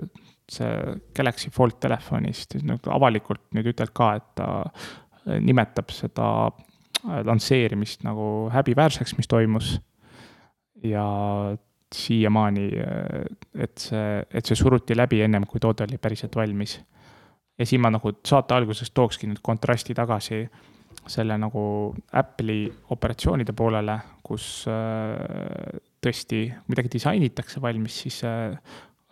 see 0.51 0.97
Galaxy 1.17 1.51
Fold 1.51 1.81
telefonist 1.83 2.57
nagu 2.67 2.93
avalikult 2.95 3.43
nüüd 3.57 3.73
ütleb 3.73 3.93
ka, 3.97 4.13
et 4.21 4.29
ta 4.39 4.49
äh, 4.63 5.39
nimetab 5.43 5.93
seda 5.95 6.31
lansseerimist 7.07 8.03
nagu 8.07 8.49
häbiväärseks, 8.51 9.15
mis 9.19 9.29
toimus. 9.31 9.77
ja 10.83 11.05
siiamaani, 11.95 12.65
et 13.63 13.79
see, 13.79 14.09
et 14.35 14.49
see 14.49 14.59
suruti 14.59 14.97
läbi 14.97 15.21
ennem, 15.23 15.47
kui 15.47 15.61
toode 15.63 15.85
oli 15.87 16.01
päriselt 16.03 16.35
valmis. 16.37 16.75
Ja 17.59 17.67
siin 17.67 17.81
ma 17.81 17.91
nagu 17.91 18.13
saate 18.27 18.55
alguses 18.55 18.91
tookski 18.95 19.31
nüüd 19.31 19.43
kontrasti 19.45 19.95
tagasi 19.97 20.45
selle 21.07 21.37
nagu 21.39 21.61
Apple'i 22.19 22.67
operatsioonide 22.95 23.55
poolele, 23.57 23.95
kus 24.27 24.65
äh, 24.71 25.79
tõesti 26.03 26.47
midagi 26.71 26.91
disainitakse 26.97 27.63
valmis, 27.63 28.01
siis 28.07 28.19
äh, 28.27 28.57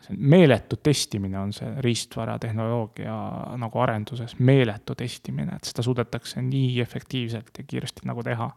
see 0.04 0.18
meeletu 0.18 0.80
testimine 0.85 1.38
on 1.40 1.54
see 1.54 1.70
riistvara 1.85 2.37
tehnoloogia 2.42 3.14
nagu 3.61 3.85
arenduses, 3.85 4.37
meeletu 4.44 4.96
testimine, 4.98 5.57
et 5.57 5.70
seda 5.70 5.85
suudetakse 5.87 6.42
nii 6.44 6.80
efektiivselt 6.85 7.62
ja 7.62 7.66
kiiresti 7.68 8.11
nagu 8.11 8.26
teha. 8.26 8.50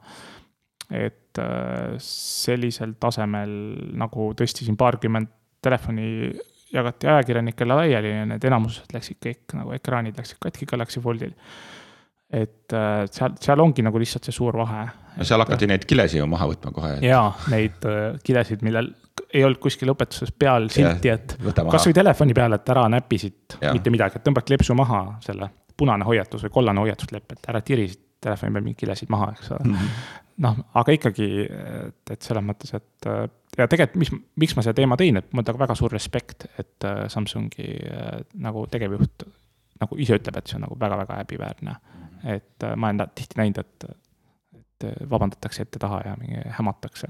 et 0.88 1.40
äh, 1.44 1.98
sellisel 2.00 2.94
tasemel 3.00 3.52
nagu 4.00 4.30
tõesti 4.40 4.64
siin 4.64 4.78
paarkümmend 4.80 5.28
telefoni 5.62 6.32
jagati 6.74 7.08
ajakirjanikele 7.08 7.80
laiali 7.82 8.14
ja 8.14 8.26
need 8.34 8.44
enamused 8.44 8.94
läksid 8.94 9.20
kõik 9.24 9.58
nagu 9.58 9.74
ekraanid 9.76 10.18
läksid 10.20 10.40
katki 10.44 10.68
Galaxy 10.70 11.02
Foldil 11.04 11.36
et 12.28 12.74
äh, 12.76 13.06
seal, 13.12 13.36
seal 13.40 13.62
ongi 13.64 13.84
nagu 13.86 14.00
lihtsalt 14.02 14.28
see 14.28 14.36
suur 14.36 14.58
vahe. 14.60 14.84
no 15.16 15.28
seal 15.28 15.40
hakati 15.44 15.70
neid 15.72 15.86
kilesi 15.88 16.20
ju 16.20 16.28
maha 16.28 16.50
võtma 16.52 16.74
kohe 16.76 16.98
et.... 16.98 17.06
jaa, 17.08 17.30
neid 17.54 17.88
äh, 17.88 18.18
kilesid, 18.24 18.66
millel 18.68 18.92
ei 19.34 19.46
olnud 19.48 19.62
kuskil 19.64 19.92
õpetuses 19.94 20.34
peal 20.36 20.68
silti, 20.74 21.12
et 21.14 21.38
kasvõi 21.72 21.96
telefoni 21.96 22.36
peal, 22.38 22.58
et 22.58 22.74
ära 22.76 22.86
näpi 22.92 23.20
siit 23.22 23.58
mitte 23.64 23.94
midagi, 23.94 24.20
et 24.20 24.28
tõmbad 24.28 24.46
kleepsu 24.48 24.76
maha, 24.78 25.02
selle 25.24 25.50
punane 25.78 26.06
hoiatus 26.08 26.46
või 26.48 26.54
kollane 26.60 26.84
hoiatuslepp, 26.84 27.38
et 27.38 27.50
ära 27.54 27.64
tiri 27.66 27.88
telefoni 28.24 28.54
peal 28.54 28.66
mingeid 28.66 28.84
kilesid 28.84 29.12
maha, 29.14 29.32
eks 29.38 29.52
ole 29.56 29.64
mm 29.64 29.76
-hmm. 29.76 30.24
Noh, 30.44 30.62
aga 30.78 30.94
ikkagi, 30.96 31.28
et, 31.48 32.14
et 32.14 32.22
selles 32.22 32.46
mõttes, 32.46 32.74
et 32.78 33.10
ja 33.58 33.68
tegelikult, 33.68 34.00
mis, 34.02 34.14
miks 34.44 34.56
ma 34.58 34.66
selle 34.66 34.78
teema 34.78 34.98
tõin, 35.00 35.18
et 35.20 35.32
mul 35.34 35.46
on 35.54 35.60
väga 35.64 35.76
suur 35.78 35.94
respekt, 35.94 36.48
et 36.62 36.86
äh, 36.88 37.06
Samsungi 37.12 37.70
nagu 38.44 38.66
tegevjuht 38.72 39.28
nagu 39.78 39.98
ise 40.02 40.18
ütleb, 40.18 40.38
et 40.40 40.50
see 40.50 40.58
on 40.58 40.66
nagu 40.66 40.78
väga-väga 40.80 41.20
häbiväärne 41.22 41.74
mm 41.78 41.98
et 42.24 42.64
äh, 42.64 42.76
ma 42.76 42.90
olen 42.90 43.10
tihti 43.16 43.40
näinud, 43.40 43.58
et, 43.62 43.86
et 44.58 44.88
vabandatakse 45.10 45.66
ette-taha 45.66 46.02
ja 46.06 46.16
mingi 46.20 46.42
hämatakse. 46.60 47.08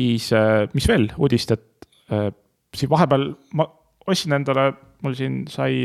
siis, 0.00 0.32
äh, 0.32 0.68
mis 0.74 0.88
veel 0.88 1.08
uudist, 1.18 1.50
et 1.50 1.88
äh, 2.12 2.30
siin 2.74 2.90
vahepeal 2.90 3.32
ma 3.54 3.68
ostsin 4.06 4.32
endale, 4.32 4.72
mul 5.02 5.14
siin 5.14 5.44
sai 5.48 5.84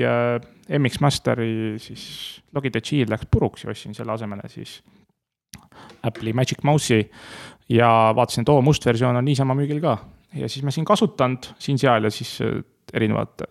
MX 0.78 1.00
Masteri 1.00 1.80
siis 1.80 2.42
Logitech 2.56 2.88
Shield 2.88 3.12
läks 3.12 3.28
puruks 3.32 3.64
ja 3.64 3.72
ostsin 3.72 3.96
selle 3.96 4.12
asemele 4.12 4.48
siis 4.50 4.80
Apple'i 6.04 6.34
Magic 6.34 6.64
Mouse'i 6.64 7.04
ja 7.70 7.90
vaatasin, 8.16 8.46
et 8.46 8.50
oo, 8.50 8.62
must 8.66 8.86
versioon 8.86 9.18
on 9.20 9.26
niisama 9.26 9.56
müügil 9.58 9.82
ka. 9.84 9.98
ja 10.36 10.50
siis 10.50 10.64
ma 10.64 10.72
siin 10.72 10.86
kasutanud 10.86 11.54
siin-seal 11.60 12.04
ja 12.04 12.14
siis 12.14 12.38
erinevad 12.94 13.48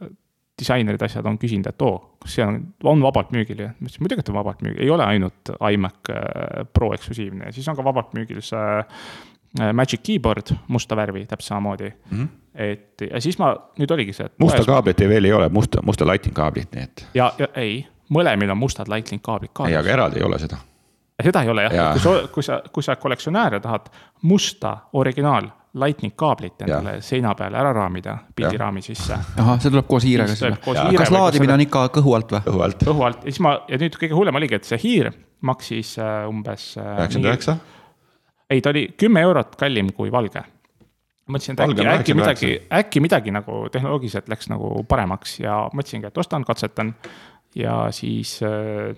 disainerid, 0.58 1.02
asjad 1.02 1.26
on 1.28 1.38
küsinud, 1.38 1.68
et 1.70 1.82
oo, 1.86 1.96
kas 2.22 2.34
see 2.38 2.44
on, 2.46 2.58
on 2.90 3.02
vabalt 3.02 3.30
müügil 3.34 3.62
ja 3.62 3.70
ma 3.70 3.86
ütlesin 3.86 4.04
muidugi, 4.04 4.24
et 4.24 4.30
on 4.32 4.38
vabalt 4.38 4.62
müügil, 4.66 4.82
ei 4.84 4.90
ole 4.90 5.06
ainult 5.06 5.52
iMac 5.72 6.12
äh, 6.14 6.64
Pro 6.74 6.90
eksklusiivne 6.96 7.48
ja 7.48 7.54
siis 7.54 7.68
on 7.70 7.78
ka 7.78 7.84
vabalt 7.86 8.14
müügil 8.18 8.40
see 8.44 8.64
äh, 8.80 9.70
Magic 9.76 10.02
Keyboard 10.06 10.54
musta 10.68 10.98
värvi 10.98 11.26
täpselt 11.26 11.54
samamoodi 11.54 11.90
mm. 11.90 12.18
-hmm. 12.18 12.28
et 12.54 13.06
ja 13.10 13.20
siis 13.20 13.38
ma, 13.38 13.52
nüüd 13.78 13.94
oligi 13.94 14.16
see. 14.16 14.30
musta 14.42 14.64
kaablit 14.66 15.04
veel 15.14 15.30
ei 15.30 15.32
ole, 15.32 15.48
musta, 15.48 15.82
musta 15.82 16.06
lightning 16.06 16.34
kaablit, 16.36 16.74
nii 16.74 16.88
et. 16.88 17.06
ja, 17.14 17.32
ja 17.38 17.48
ei, 17.54 17.86
mõlemil 18.14 18.50
on 18.50 18.58
mustad 18.58 18.90
lightning 18.90 19.22
kaablid 19.22 19.54
ka. 19.54 19.68
ei, 19.68 19.76
aga 19.78 19.94
eraldi 19.94 20.22
ei 20.22 20.26
ole 20.26 20.38
seda. 20.42 20.58
Seda 21.22 21.42
ei 21.42 21.50
ole 21.50 21.66
jah 21.66 21.74
ja., 21.74 21.86
kui 21.92 22.02
sa, 22.02 22.16
kui 22.32 22.46
sa, 22.46 22.58
kui 22.72 22.84
sa 22.86 22.96
kollektsionäär 22.96 23.58
ja 23.58 23.60
tahad 23.60 23.88
musta 24.22 24.76
originaal 24.92 25.48
lightning 25.78 26.14
kaablit 26.16 26.62
endale 26.64 26.98
ja. 26.98 27.04
seina 27.04 27.34
peale 27.38 27.58
ära 27.60 27.72
raamida 27.76 28.16
pildiraami 28.36 28.82
sisse. 28.82 29.18
ahah, 29.36 29.58
see 29.60 29.72
tuleb 29.72 29.88
koos 29.90 30.06
hiirega 30.06 30.34
siis 30.34 30.44
või? 30.46 30.98
kas 30.98 31.12
laadimine 31.14 31.54
on 31.54 31.64
ikka 31.66 31.86
kõhu 31.98 32.14
alt 32.18 32.34
või? 32.34 32.42
kõhu 32.46 32.62
alt. 32.66 32.84
kõhu 32.90 33.06
alt 33.08 33.24
ja 33.24 33.32
siis 33.32 33.42
ma, 33.44 33.56
ja 33.68 33.80
nüüd 33.82 33.98
kõige 34.00 34.16
hullem 34.18 34.38
oligi, 34.40 34.58
et 34.58 34.68
see 34.68 34.78
hiir 34.82 35.10
maksis 35.46 35.92
äh, 36.02 36.22
umbes. 36.26 36.70
Äh, 36.80 36.86
üheksakümmend 37.02 37.32
üheksa? 37.32 37.56
ei, 38.48 38.62
ta 38.64 38.72
oli 38.72 38.86
kümme 38.98 39.22
eurot 39.26 39.58
kallim 39.60 39.92
kui 39.96 40.12
valge. 40.14 40.42
mõtlesin, 41.28 41.58
et 41.58 41.64
äkki, 41.66 41.88
äkki 41.92 42.16
midagi, 42.16 42.52
äkki 42.80 43.02
midagi 43.04 43.34
nagu 43.34 43.66
tehnoloogiliselt 43.72 44.30
läks 44.32 44.48
nagu 44.54 44.86
paremaks 44.88 45.40
ja 45.42 45.64
mõtlesingi, 45.74 46.08
et 46.08 46.22
ostan, 46.22 46.46
katsetan. 46.48 46.94
ja 47.58 47.80
siis 47.92 48.38
äh, 48.46 48.94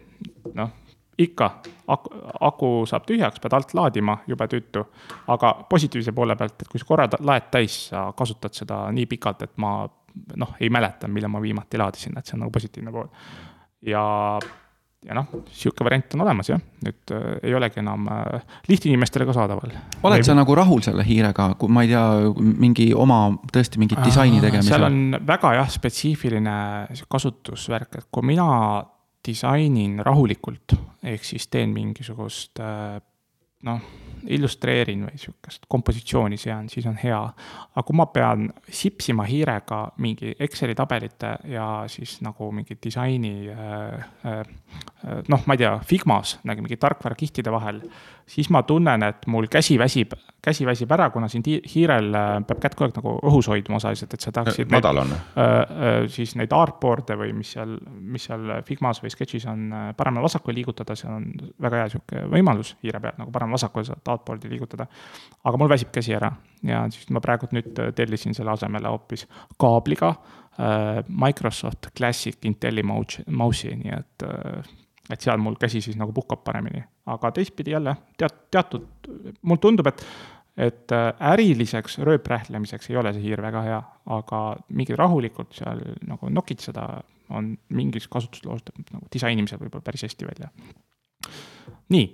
noh 0.55 0.77
ikka, 1.21 1.51
aku, 1.91 2.13
aku 2.49 2.71
saab 2.89 3.07
tühjaks, 3.09 3.41
pead 3.43 3.57
alt 3.57 3.75
laadima, 3.77 4.19
jube 4.31 4.47
tüütu. 4.51 4.85
aga 5.35 5.53
positiivse 5.71 6.15
poole 6.17 6.37
pealt, 6.37 6.63
et 6.63 6.71
kui 6.71 6.81
sa 6.81 6.89
korra 6.89 7.09
laed 7.19 7.51
täis, 7.53 7.87
sa 7.91 8.11
kasutad 8.17 8.57
seda 8.57 8.87
nii 8.95 9.07
pikalt, 9.11 9.43
et 9.47 9.57
ma 9.61 9.75
noh, 10.37 10.57
ei 10.61 10.71
mäleta, 10.71 11.09
millal 11.09 11.33
ma 11.33 11.43
viimati 11.43 11.79
laadisin, 11.79 12.19
et 12.19 12.27
see 12.27 12.37
on 12.37 12.45
nagu 12.45 12.55
positiivne 12.55 12.93
pool. 12.95 13.09
ja, 13.87 14.03
ja 15.07 15.17
noh, 15.17 15.29
sihuke 15.57 15.85
variant 15.87 16.17
on 16.17 16.25
olemas 16.27 16.51
jah, 16.51 16.61
nüüd 16.85 17.15
äh, 17.17 17.27
ei 17.49 17.55
olegi 17.57 17.81
enam 17.83 18.09
äh, 18.13 18.55
lihtinimestele 18.69 19.27
ka 19.29 19.37
saadaval. 19.37 19.75
oled 20.03 20.27
sa 20.27 20.37
nagu 20.37 20.57
rahul 20.57 20.85
selle 20.85 21.07
hiirega, 21.07 21.51
kui 21.61 21.73
ma 21.73 21.85
ei 21.87 21.93
tea, 21.93 22.05
mingi 22.37 22.91
oma 22.95 23.23
tõesti 23.53 23.83
mingit 23.83 24.03
disaini 24.05 24.43
tegemisel? 24.43 24.77
seal 24.77 24.89
on 24.89 25.21
väga 25.27 25.55
jah, 25.61 25.71
spetsiifiline 25.73 26.57
kasutusvärk, 27.09 28.03
et 28.03 28.11
kui 28.13 28.33
mina 28.35 28.49
disainin 29.27 30.01
rahulikult, 30.07 30.75
ehk 31.03 31.25
siis 31.25 31.49
teen 31.49 31.75
mingisugust 31.77 32.61
äh, 32.61 33.01
noh, 33.67 33.81
illustreerin 34.29 35.07
või 35.09 35.19
sihukest 35.21 35.65
kompositsiooni 35.69 36.37
sean, 36.41 36.69
siis 36.69 36.87
on 36.87 36.99
hea. 37.01 37.21
aga 37.75 37.85
kui 37.87 37.97
ma 37.97 38.07
pean 38.13 38.49
sipsima 38.69 39.25
hiirega 39.29 39.81
mingi 39.99 40.35
Exceli 40.39 40.75
tabelite 40.75 41.37
ja 41.49 41.85
siis 41.89 42.19
nagu 42.25 42.51
mingi 42.53 42.77
disaini 42.83 43.35
äh, 43.49 44.09
äh, 44.27 44.43
noh, 45.29 45.45
ma 45.47 45.57
ei 45.57 45.63
tea, 45.63 45.79
Figmas 45.87 46.39
nagu 46.45 46.63
mingi 46.65 46.77
tarkvarakihtide 46.81 47.53
vahel, 47.53 47.81
siis 48.29 48.51
ma 48.53 48.63
tunnen, 48.67 49.03
et 49.03 49.25
mul 49.31 49.49
käsi 49.51 49.79
väsib, 49.81 50.13
käsi 50.45 50.67
väsib 50.69 50.93
ära, 50.93 51.09
kuna 51.11 51.29
siin 51.29 51.45
hiirel 51.47 52.13
peab 52.47 52.61
kätt 52.63 52.77
kogu 52.77 52.89
aeg 52.89 52.99
nagu 53.01 53.15
õhus 53.31 53.49
hoidma 53.51 53.81
osaliselt, 53.81 54.15
et 54.15 54.25
sa 54.25 54.33
tahaksid. 54.35 54.71
madal 54.73 55.03
on. 55.03 55.15
siis 56.13 56.37
neid 56.39 56.53
artboard'e 56.55 57.17
või 57.19 57.33
mis 57.37 57.55
seal, 57.57 57.77
mis 58.01 58.29
seal 58.29 58.61
Figmas 58.67 59.03
või 59.03 59.13
Sketch'is 59.15 59.49
on 59.51 59.73
paremale-vasakule 59.97 60.55
liigutada, 60.61 60.97
see 60.99 61.11
on 61.11 61.27
väga 61.61 61.83
hea 61.83 61.91
sihuke 61.95 62.27
võimalus 62.31 62.77
hiire 62.85 63.01
peal 63.03 63.19
nagu 63.19 63.33
paremale-vasakule 63.33 63.50
saad 63.59 64.13
artboard'i 64.15 64.51
liigutada. 64.51 64.87
aga 65.45 65.59
mul 65.59 65.69
väsib 65.69 65.91
käsi 65.93 66.15
ära 66.15 66.33
ja 66.63 66.85
siis 66.91 67.11
ma 67.11 67.21
praegult 67.21 67.53
nüüd 67.57 67.73
tellisin 67.97 68.35
selle 68.35 68.51
asemele 68.51 68.89
hoopis 68.89 69.27
kaabliga 69.59 70.15
Microsoft 71.09 71.89
Classic 71.97 72.45
Intelli 72.45 72.83
mouse'i, 72.83 73.77
nii 73.77 73.93
et 73.97 74.27
et 75.11 75.21
seal 75.25 75.41
mul 75.43 75.57
käsi 75.59 75.81
siis 75.83 75.97
nagu 75.99 76.13
puhkab 76.15 76.45
paremini, 76.45 76.83
aga 77.11 77.31
teistpidi 77.35 77.73
jälle 77.75 77.97
teat-, 78.19 78.45
teatud, 78.51 78.87
mulle 79.43 79.61
tundub, 79.61 79.89
et 79.91 80.05
et 80.61 80.93
äh, 80.93 81.15
äriliseks 81.33 81.99
rööprähklemiseks 82.05 82.91
ei 82.91 82.97
ole 83.01 83.13
see 83.17 83.23
hiir 83.23 83.41
väga 83.43 83.63
hea, 83.65 83.79
aga 84.17 84.41
mingi 84.77 84.97
rahulikult 84.99 85.55
seal 85.57 85.81
nagu 86.09 86.29
nokitseda 86.29 86.87
on 87.37 87.53
mingis 87.79 88.09
kasutusloos 88.11 88.65
nagu 88.91 89.07
disainimisel 89.15 89.61
võib-olla 89.63 89.87
päris 89.87 90.05
hästi 90.09 90.27
välja. 90.27 90.51
nii, 91.95 92.07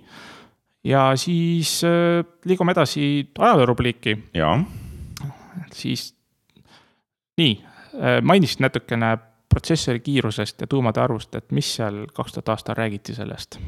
ja 0.83 1.11
siis 1.15 1.81
äh, 1.83 2.25
liigume 2.45 2.71
edasi 2.71 3.29
ajaloorubriiki. 3.39 4.17
jaa. 4.33 4.63
siis, 5.73 6.15
nii 7.37 7.63
äh,, 7.63 8.21
mainisid 8.21 8.61
natukene 8.61 9.17
protsessori 9.49 9.99
kiirusest 9.99 10.61
ja 10.61 10.67
tuumade 10.67 11.01
arvust, 11.01 11.35
et 11.35 11.51
mis 11.51 11.75
seal 11.75 12.05
kaks 12.13 12.33
tuhat 12.37 12.49
aastal 12.49 12.75
räägiti 12.75 13.15
sellest? 13.15 13.59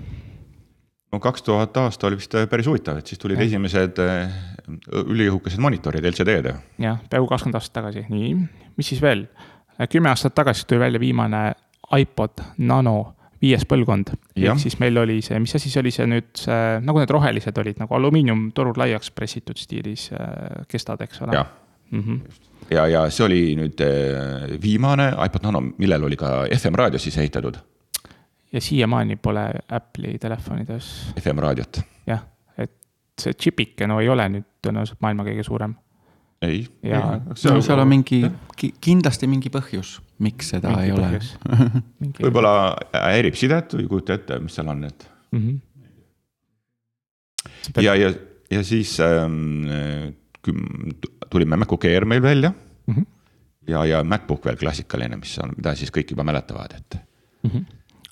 no 1.12 1.20
kaks 1.20 1.44
tuhat 1.44 1.78
aasta 1.78 2.08
oli 2.08 2.20
vist 2.20 2.36
päris 2.50 2.68
huvitav, 2.68 3.00
et 3.00 3.08
siis 3.08 3.20
tulid 3.20 3.40
ja. 3.40 3.48
esimesed 3.48 4.02
äh, 4.04 4.36
üliõhukesed 5.06 5.62
monitorid, 5.62 6.06
LCD-d. 6.06 6.54
jah, 6.80 7.00
peaaegu 7.10 7.32
kakskümmend 7.32 7.58
aastat 7.60 7.80
tagasi, 7.82 8.06
nii, 8.10 8.36
mis 8.78 8.94
siis 8.94 9.02
veel? 9.02 9.28
kümme 9.90 10.12
aastat 10.12 10.36
tagasi 10.36 10.68
tuli 10.68 10.80
välja 10.80 11.00
viimane 11.00 11.54
iPod 11.98 12.42
Nano 12.58 13.16
viies 13.42 13.66
põlvkond. 13.70 14.14
ehk 14.36 14.60
siis 14.60 14.80
meil 14.80 14.98
oli 14.98 15.22
see, 15.26 15.40
mis 15.40 15.56
asi 15.56 15.72
see 15.72 15.82
oli, 15.84 15.92
see 15.96 16.08
nüüd 16.10 16.30
see, 16.38 16.60
nagu 16.84 17.00
need 17.00 17.14
rohelised 17.16 17.58
olid 17.58 17.80
nagu 17.80 17.96
alumiiniumtorud 17.96 18.78
laiaks 18.78 19.12
pressitud 19.12 19.58
stiilis 19.58 20.10
äh, 20.14 20.66
kestad, 20.68 21.02
eks 21.02 21.22
ole. 21.22 21.44
Mm 21.90 22.04
-hmm 22.04 22.48
ja, 22.72 22.86
ja 22.88 23.04
see 23.14 23.26
oli 23.26 23.42
nüüd 23.60 23.82
eh, 23.84 24.56
viimane 24.62 25.10
iPod 25.26 25.46
Nano, 25.48 25.62
millel 25.82 26.08
oli 26.10 26.18
ka 26.20 26.32
FM 26.56 26.78
raadio 26.80 27.02
sisse 27.02 27.22
ehitatud. 27.24 27.58
ja 28.52 28.62
siiamaani 28.62 29.16
pole 29.16 29.46
Apple'i 29.70 30.18
telefonides. 30.20 31.14
FM 31.22 31.40
raadiot. 31.40 31.82
jah, 32.08 32.24
et 32.58 32.74
see 33.22 33.34
džipike 33.34 33.88
no 33.88 34.00
ei 34.00 34.10
ole 34.10 34.30
nüüd 34.30 34.48
tõenäoliselt 34.66 35.02
maailma 35.02 35.26
kõige 35.28 35.44
suurem. 35.44 35.76
Ei. 36.42 36.62
No, 36.84 37.62
seal 37.62 37.80
on 37.80 37.90
mingi, 37.90 38.22
kindlasti 38.82 39.28
mingi 39.28 39.52
põhjus, 39.54 39.98
miks 40.24 40.54
seda 40.54 40.72
mingi 40.74 40.92
ei 40.92 40.98
põhjus. 40.98 41.34
ole 41.48 42.28
võib-olla 42.28 42.54
häirib 42.94 43.40
sidet 43.40 43.76
või 43.76 43.86
ei 43.86 43.92
kujuta 43.92 44.20
ette, 44.20 44.40
mis 44.44 44.56
seal 44.56 44.72
on, 44.72 44.86
et 44.90 45.10
mm. 45.32 45.40
-hmm 45.40 45.58
ja, 47.82 47.96
ja, 47.96 48.14
ja 48.52 48.64
siis 48.64 48.98
ähm, 49.00 49.64
tulime 51.30 51.58
MacBook 51.58 51.86
Air 51.86 52.06
meil 52.06 52.22
välja 52.22 52.52
mm. 52.52 52.94
-hmm. 52.94 53.06
ja, 53.68 53.86
ja 53.86 54.04
MacBook 54.04 54.46
veel 54.46 54.58
klassikaline, 54.58 55.18
mis 55.18 55.38
on, 55.44 55.54
mida 55.58 55.76
siis 55.76 55.92
kõik 55.92 56.12
juba 56.12 56.24
mäletavad, 56.24 56.76
et 56.78 57.00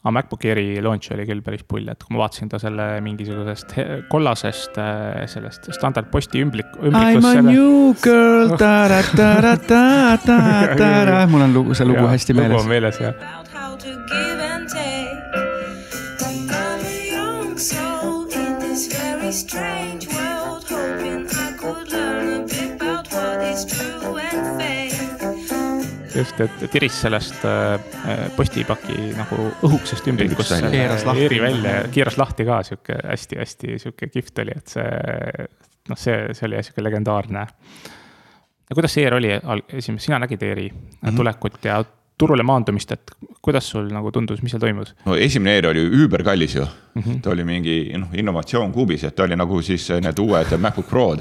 aga 0.08 0.16
MacBook 0.16 0.46
Airi 0.48 0.80
launch 0.84 1.12
oli 1.12 1.26
küll 1.28 1.42
päris 1.44 1.64
pull, 1.68 1.88
et 1.92 2.04
kui 2.04 2.14
ma 2.16 2.20
vaatasin 2.24 2.50
ta 2.52 2.58
selle 2.62 3.02
mingisugusest 3.04 3.70
kollasest 4.12 4.78
äh, 4.80 5.28
sellest 5.30 5.68
standardposti 5.76 6.42
ümblik, 6.46 6.68
I 6.80 6.82
m 6.90 6.96
a 6.96 6.98
selle. 7.20 7.52
new 7.52 7.94
girl, 8.04 8.48
ta-ra-ta-ra-ta-ta-ta-ra, 8.62 11.20
mul 11.32 11.42
on 11.50 11.54
lugu, 11.58 11.72
see 11.78 11.88
lugu 11.90 12.06
hästi 12.08 12.32
lugu 12.38 12.48
meeles 12.48 12.64
on. 12.64 12.68
meeles 12.72 12.98
jah. 13.04 13.14
about 19.28 19.87
just, 26.18 26.40
et 26.42 26.66
tiris 26.72 27.02
sellest 27.02 27.46
äh, 27.46 27.78
postipaki 28.36 29.12
nagu 29.18 29.50
õhukesest 29.68 30.10
ümbrikust 30.12 30.56
välja. 30.56 30.72
Keeras 30.74 31.06
lahti. 31.08 31.28
Airi 31.28 31.42
välja 31.42 31.76
ja 31.76 31.84
keeras 31.94 32.18
lahti 32.18 32.48
ka 32.48 32.62
sihuke 32.68 32.98
hästi-hästi 33.04 33.78
sihuke 33.84 34.10
kihvt 34.14 34.44
oli, 34.44 34.58
et 34.58 34.76
see 34.76 35.48
noh, 35.90 36.00
see, 36.00 36.18
see 36.38 36.48
oli 36.50 36.64
sihuke 36.64 36.84
legendaarne. 36.86 37.46
ja 38.68 38.76
kuidas 38.76 38.94
see 38.94 39.06
Air 39.06 39.18
oli 39.20 39.32
esimene, 39.70 40.04
sina 40.04 40.20
nägid 40.20 40.44
Airi 40.44 40.70
mm 40.70 41.10
-hmm. 41.10 41.16
tulekut 41.16 41.66
ja 41.66 41.84
turule 42.18 42.44
maandumist, 42.44 42.92
et 42.92 43.12
kuidas 43.42 43.70
sul 43.70 43.90
nagu 43.94 44.12
tundus, 44.12 44.42
mis 44.42 44.52
seal 44.52 44.62
toimus? 44.62 44.96
no 45.06 45.16
esimene 45.16 45.56
Air 45.56 45.68
oli 45.68 45.86
üüberkallis 45.90 46.56
ju 46.56 46.66
mm. 46.66 47.02
-hmm. 47.02 47.22
ta 47.22 47.30
oli 47.30 47.44
mingi 47.44 47.94
noh, 47.98 48.08
innovatsioon 48.14 48.72
kuubis, 48.72 49.04
et 49.04 49.16
ta 49.16 49.24
oli 49.24 49.36
nagu 49.36 49.62
siis 49.62 49.90
need 49.90 50.20
uued 50.20 50.58
MacBook 50.58 50.90
Prod, 50.90 51.20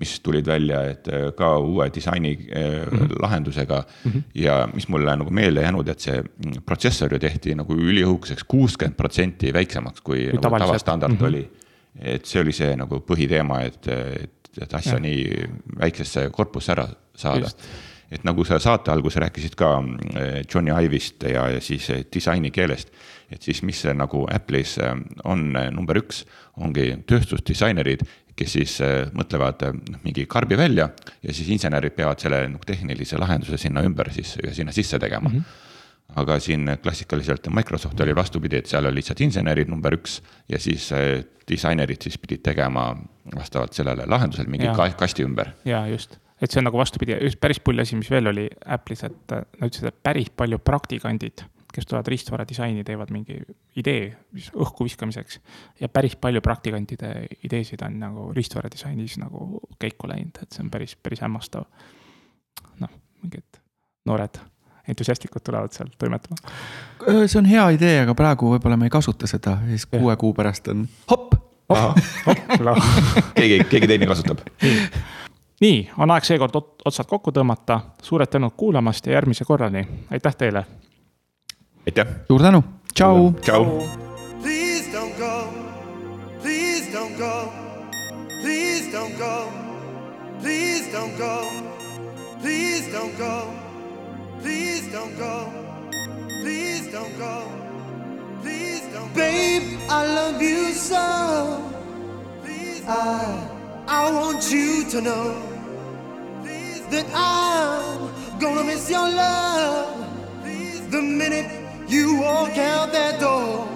mis 0.00 0.14
tulid 0.24 0.46
välja, 0.48 0.80
et 0.88 1.08
äh, 1.12 1.26
ka 1.36 1.50
uue 1.60 1.88
disaini 1.94 2.32
mm 2.36 2.98
-hmm. 2.98 3.16
lahendusega 3.20 3.84
mm. 4.04 4.10
-hmm. 4.10 4.22
ja 4.34 4.68
mis 4.74 4.88
mulle 4.88 5.16
nagu 5.16 5.30
meelde 5.30 5.62
jäänud, 5.62 5.88
et 5.88 6.00
see 6.00 6.22
mm, 6.22 6.62
protsessor 6.66 7.12
ju 7.12 7.18
tehti 7.18 7.54
nagu 7.54 7.74
üliõhukeseks, 7.74 8.44
kuuskümmend 8.48 8.96
protsenti 8.96 9.52
väiksemaks, 9.52 10.00
kui 10.00 10.26
nagu 10.26 10.38
tavaliselt. 10.38 10.68
tavastandard 10.68 11.12
mm. 11.12 11.18
-hmm. 11.18 11.28
oli. 11.28 11.50
et 12.00 12.24
see 12.26 12.40
oli 12.40 12.52
see 12.52 12.76
nagu 12.76 13.00
põhiteema, 13.00 13.60
et, 13.64 13.86
et, 13.88 14.50
et 14.62 14.74
asja 14.74 14.92
ja. 14.92 15.00
nii 15.00 15.48
väiksesse 15.80 16.30
korpusse 16.30 16.72
ära 16.72 16.88
saada 17.14 17.40
Just. 17.40 17.60
et 18.10 18.24
nagu 18.24 18.44
sa 18.44 18.58
saate 18.58 18.90
alguses 18.90 19.20
rääkisid 19.20 19.54
ka 19.54 19.80
mm, 19.80 19.98
Johnny 20.54 20.70
Ive'ist 20.70 21.22
ja, 21.22 21.48
ja 21.48 21.60
siis 21.60 21.90
eh, 21.90 22.04
disaini 22.14 22.50
keelest, 22.50 22.88
et 23.30 23.42
siis 23.42 23.62
mis 23.62 23.82
see 23.82 23.94
nagu 23.94 24.26
Apple'is 24.32 24.78
on 25.24 25.52
number 25.70 25.96
üks, 25.96 26.24
ongi 26.56 26.96
tööstusdisainerid, 27.06 28.04
kes 28.36 28.54
siis 28.58 28.78
eh, 28.84 29.10
mõtlevad 29.16 29.66
eh, 29.66 29.74
noh, 29.92 30.00
mingi 30.06 30.26
karbi 30.30 30.58
välja 30.58 30.88
ja 31.22 31.34
siis 31.34 31.50
insenerid 31.54 31.96
peavad 31.96 32.22
selle 32.22 32.44
nagu 32.48 32.64
tehnilise 32.68 33.20
lahenduse 33.20 33.60
sinna 33.60 33.84
ümber 33.86 34.12
siis 34.14 34.36
ja 34.42 34.54
sinna 34.54 34.72
sisse 34.72 34.98
tegema 35.02 35.28
mm. 35.28 35.36
-hmm 35.36 35.68
aga 36.16 36.38
siin 36.40 36.68
klassikaliselt 36.82 37.46
Microsoft 37.48 38.00
oli 38.04 38.14
vastupidi, 38.16 38.58
et 38.60 38.66
seal 38.68 38.84
oli 38.84 39.00
lihtsalt 39.00 39.20
insenerid 39.24 39.70
number 39.72 39.94
üks 39.96 40.18
ja 40.48 40.58
siis 40.60 40.90
eh, 40.92 41.24
disainerid 41.48 42.02
siis 42.04 42.18
pidid 42.18 42.42
tegema 42.44 42.90
vastavalt 43.34 43.72
sellele 43.72 44.04
lahendusele 44.06 44.50
mingi 44.50 44.68
ka 44.76 44.90
kasti 44.98 45.24
ümber. 45.24 45.54
ja 45.64 45.86
just, 45.88 46.18
et 46.42 46.50
see 46.50 46.60
on 46.60 46.68
nagu 46.68 46.78
vastupidi, 46.78 47.16
üks 47.28 47.38
päris 47.40 47.62
pull 47.64 47.80
asi, 47.80 47.96
mis 47.96 48.10
veel 48.10 48.28
oli 48.32 48.48
Apple'is, 48.66 49.04
et 49.08 49.36
nad 49.36 49.70
ütlesid, 49.70 49.88
et 49.88 50.02
päris 50.02 50.30
palju 50.36 50.58
praktikandid, 50.58 51.44
kes 51.72 51.86
tulevad 51.88 52.08
riistvara 52.12 52.44
disaini, 52.48 52.84
teevad 52.84 53.10
mingi 53.14 53.38
idee 53.76 54.12
mis 54.32 54.50
õhku 54.52 54.84
viskamiseks. 54.84 55.40
ja 55.80 55.88
päris 55.88 56.16
palju 56.16 56.40
praktikantide 56.40 57.12
ideesid 57.44 57.82
on 57.86 57.98
nagu 58.00 58.28
riistvara 58.36 58.70
disainis 58.72 59.18
nagu 59.18 59.60
käiku 59.80 60.08
läinud, 60.08 60.42
et 60.42 60.52
see 60.52 60.64
on 60.64 60.70
päris, 60.70 60.96
päris 60.96 61.24
hämmastav. 61.24 61.64
noh, 62.80 62.90
mingid 63.22 63.62
noored 64.04 64.40
entusiastlikud 64.88 65.42
tulevad 65.44 65.72
seal 65.72 65.88
toimetama. 65.98 66.36
see 67.26 67.38
on 67.38 67.48
hea 67.48 67.68
idee, 67.78 68.00
aga 68.02 68.14
praegu 68.14 68.52
võib-olla 68.54 68.76
me 68.76 68.90
ei 68.90 68.94
kasuta 68.94 69.26
seda 69.30 69.58
ja 69.62 69.72
siis 69.76 69.86
kuue 69.86 70.16
kuu 70.16 70.34
pärast 70.34 70.68
on 70.68 70.86
hopp. 71.10 71.34
keegi, 73.38 73.64
keegi 73.70 73.88
teine 73.88 74.06
kasutab. 74.06 74.44
nii, 75.60 75.90
on 75.98 76.10
aeg 76.10 76.26
seekord 76.26 76.56
ot- 76.58 76.84
otsad 76.84 77.08
kokku 77.08 77.32
tõmmata, 77.32 77.80
suured 78.02 78.28
tänud 78.28 78.52
kuulamast 78.56 79.06
ja 79.06 79.16
järgmise 79.16 79.44
korrani, 79.48 79.86
aitäh 80.10 80.36
teile 80.36 80.66
aitäh. 81.86 82.06
suur 82.28 82.40
tänu, 82.40 82.62
tšau. 82.94 83.34
tšau. 83.42 83.64
Please 84.42 84.86
don't 84.92 85.18
go. 85.18 85.34
Please 86.42 86.86
don't 86.92 87.18
go. 87.18 87.52
Please 88.42 88.92
don't 88.92 89.18
go. 89.18 89.34
Please 90.40 90.92
don't 90.92 91.18
go. 91.18 91.34
Please 92.40 92.86
don't 92.92 93.18
go. 93.18 93.34
Please 94.42 94.92
don't 94.92 95.18
go. 95.18 95.34
Please 96.42 96.92
don't 96.92 97.18
go. 97.18 97.34
Please 98.42 98.82
don't 98.94 99.14
Babe, 99.14 99.78
I 99.88 100.00
love 100.18 100.42
you 100.42 100.72
so. 100.74 101.06
Please 102.42 102.82
I, 102.86 103.48
I 103.86 104.10
want 104.12 104.50
you 104.50 104.84
to 104.90 105.00
know 105.00 105.34
that 106.90 107.06
I'm 107.14 108.10
gonna 108.38 108.64
miss 108.64 108.90
your 108.90 109.08
love 109.08 110.02
the 110.92 111.00
minute 111.00 111.61
you 111.92 112.16
walk 112.16 112.56
out 112.56 112.90
that 112.90 113.20
door. 113.20 113.68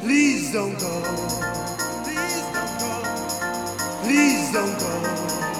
Please 0.00 0.52
don't 0.52 0.76
go. 0.76 1.02
Please 2.02 2.46
don't 2.52 2.78
go. 2.80 2.92
Please 4.02 4.52
don't 4.52 4.78
go. 4.80 5.53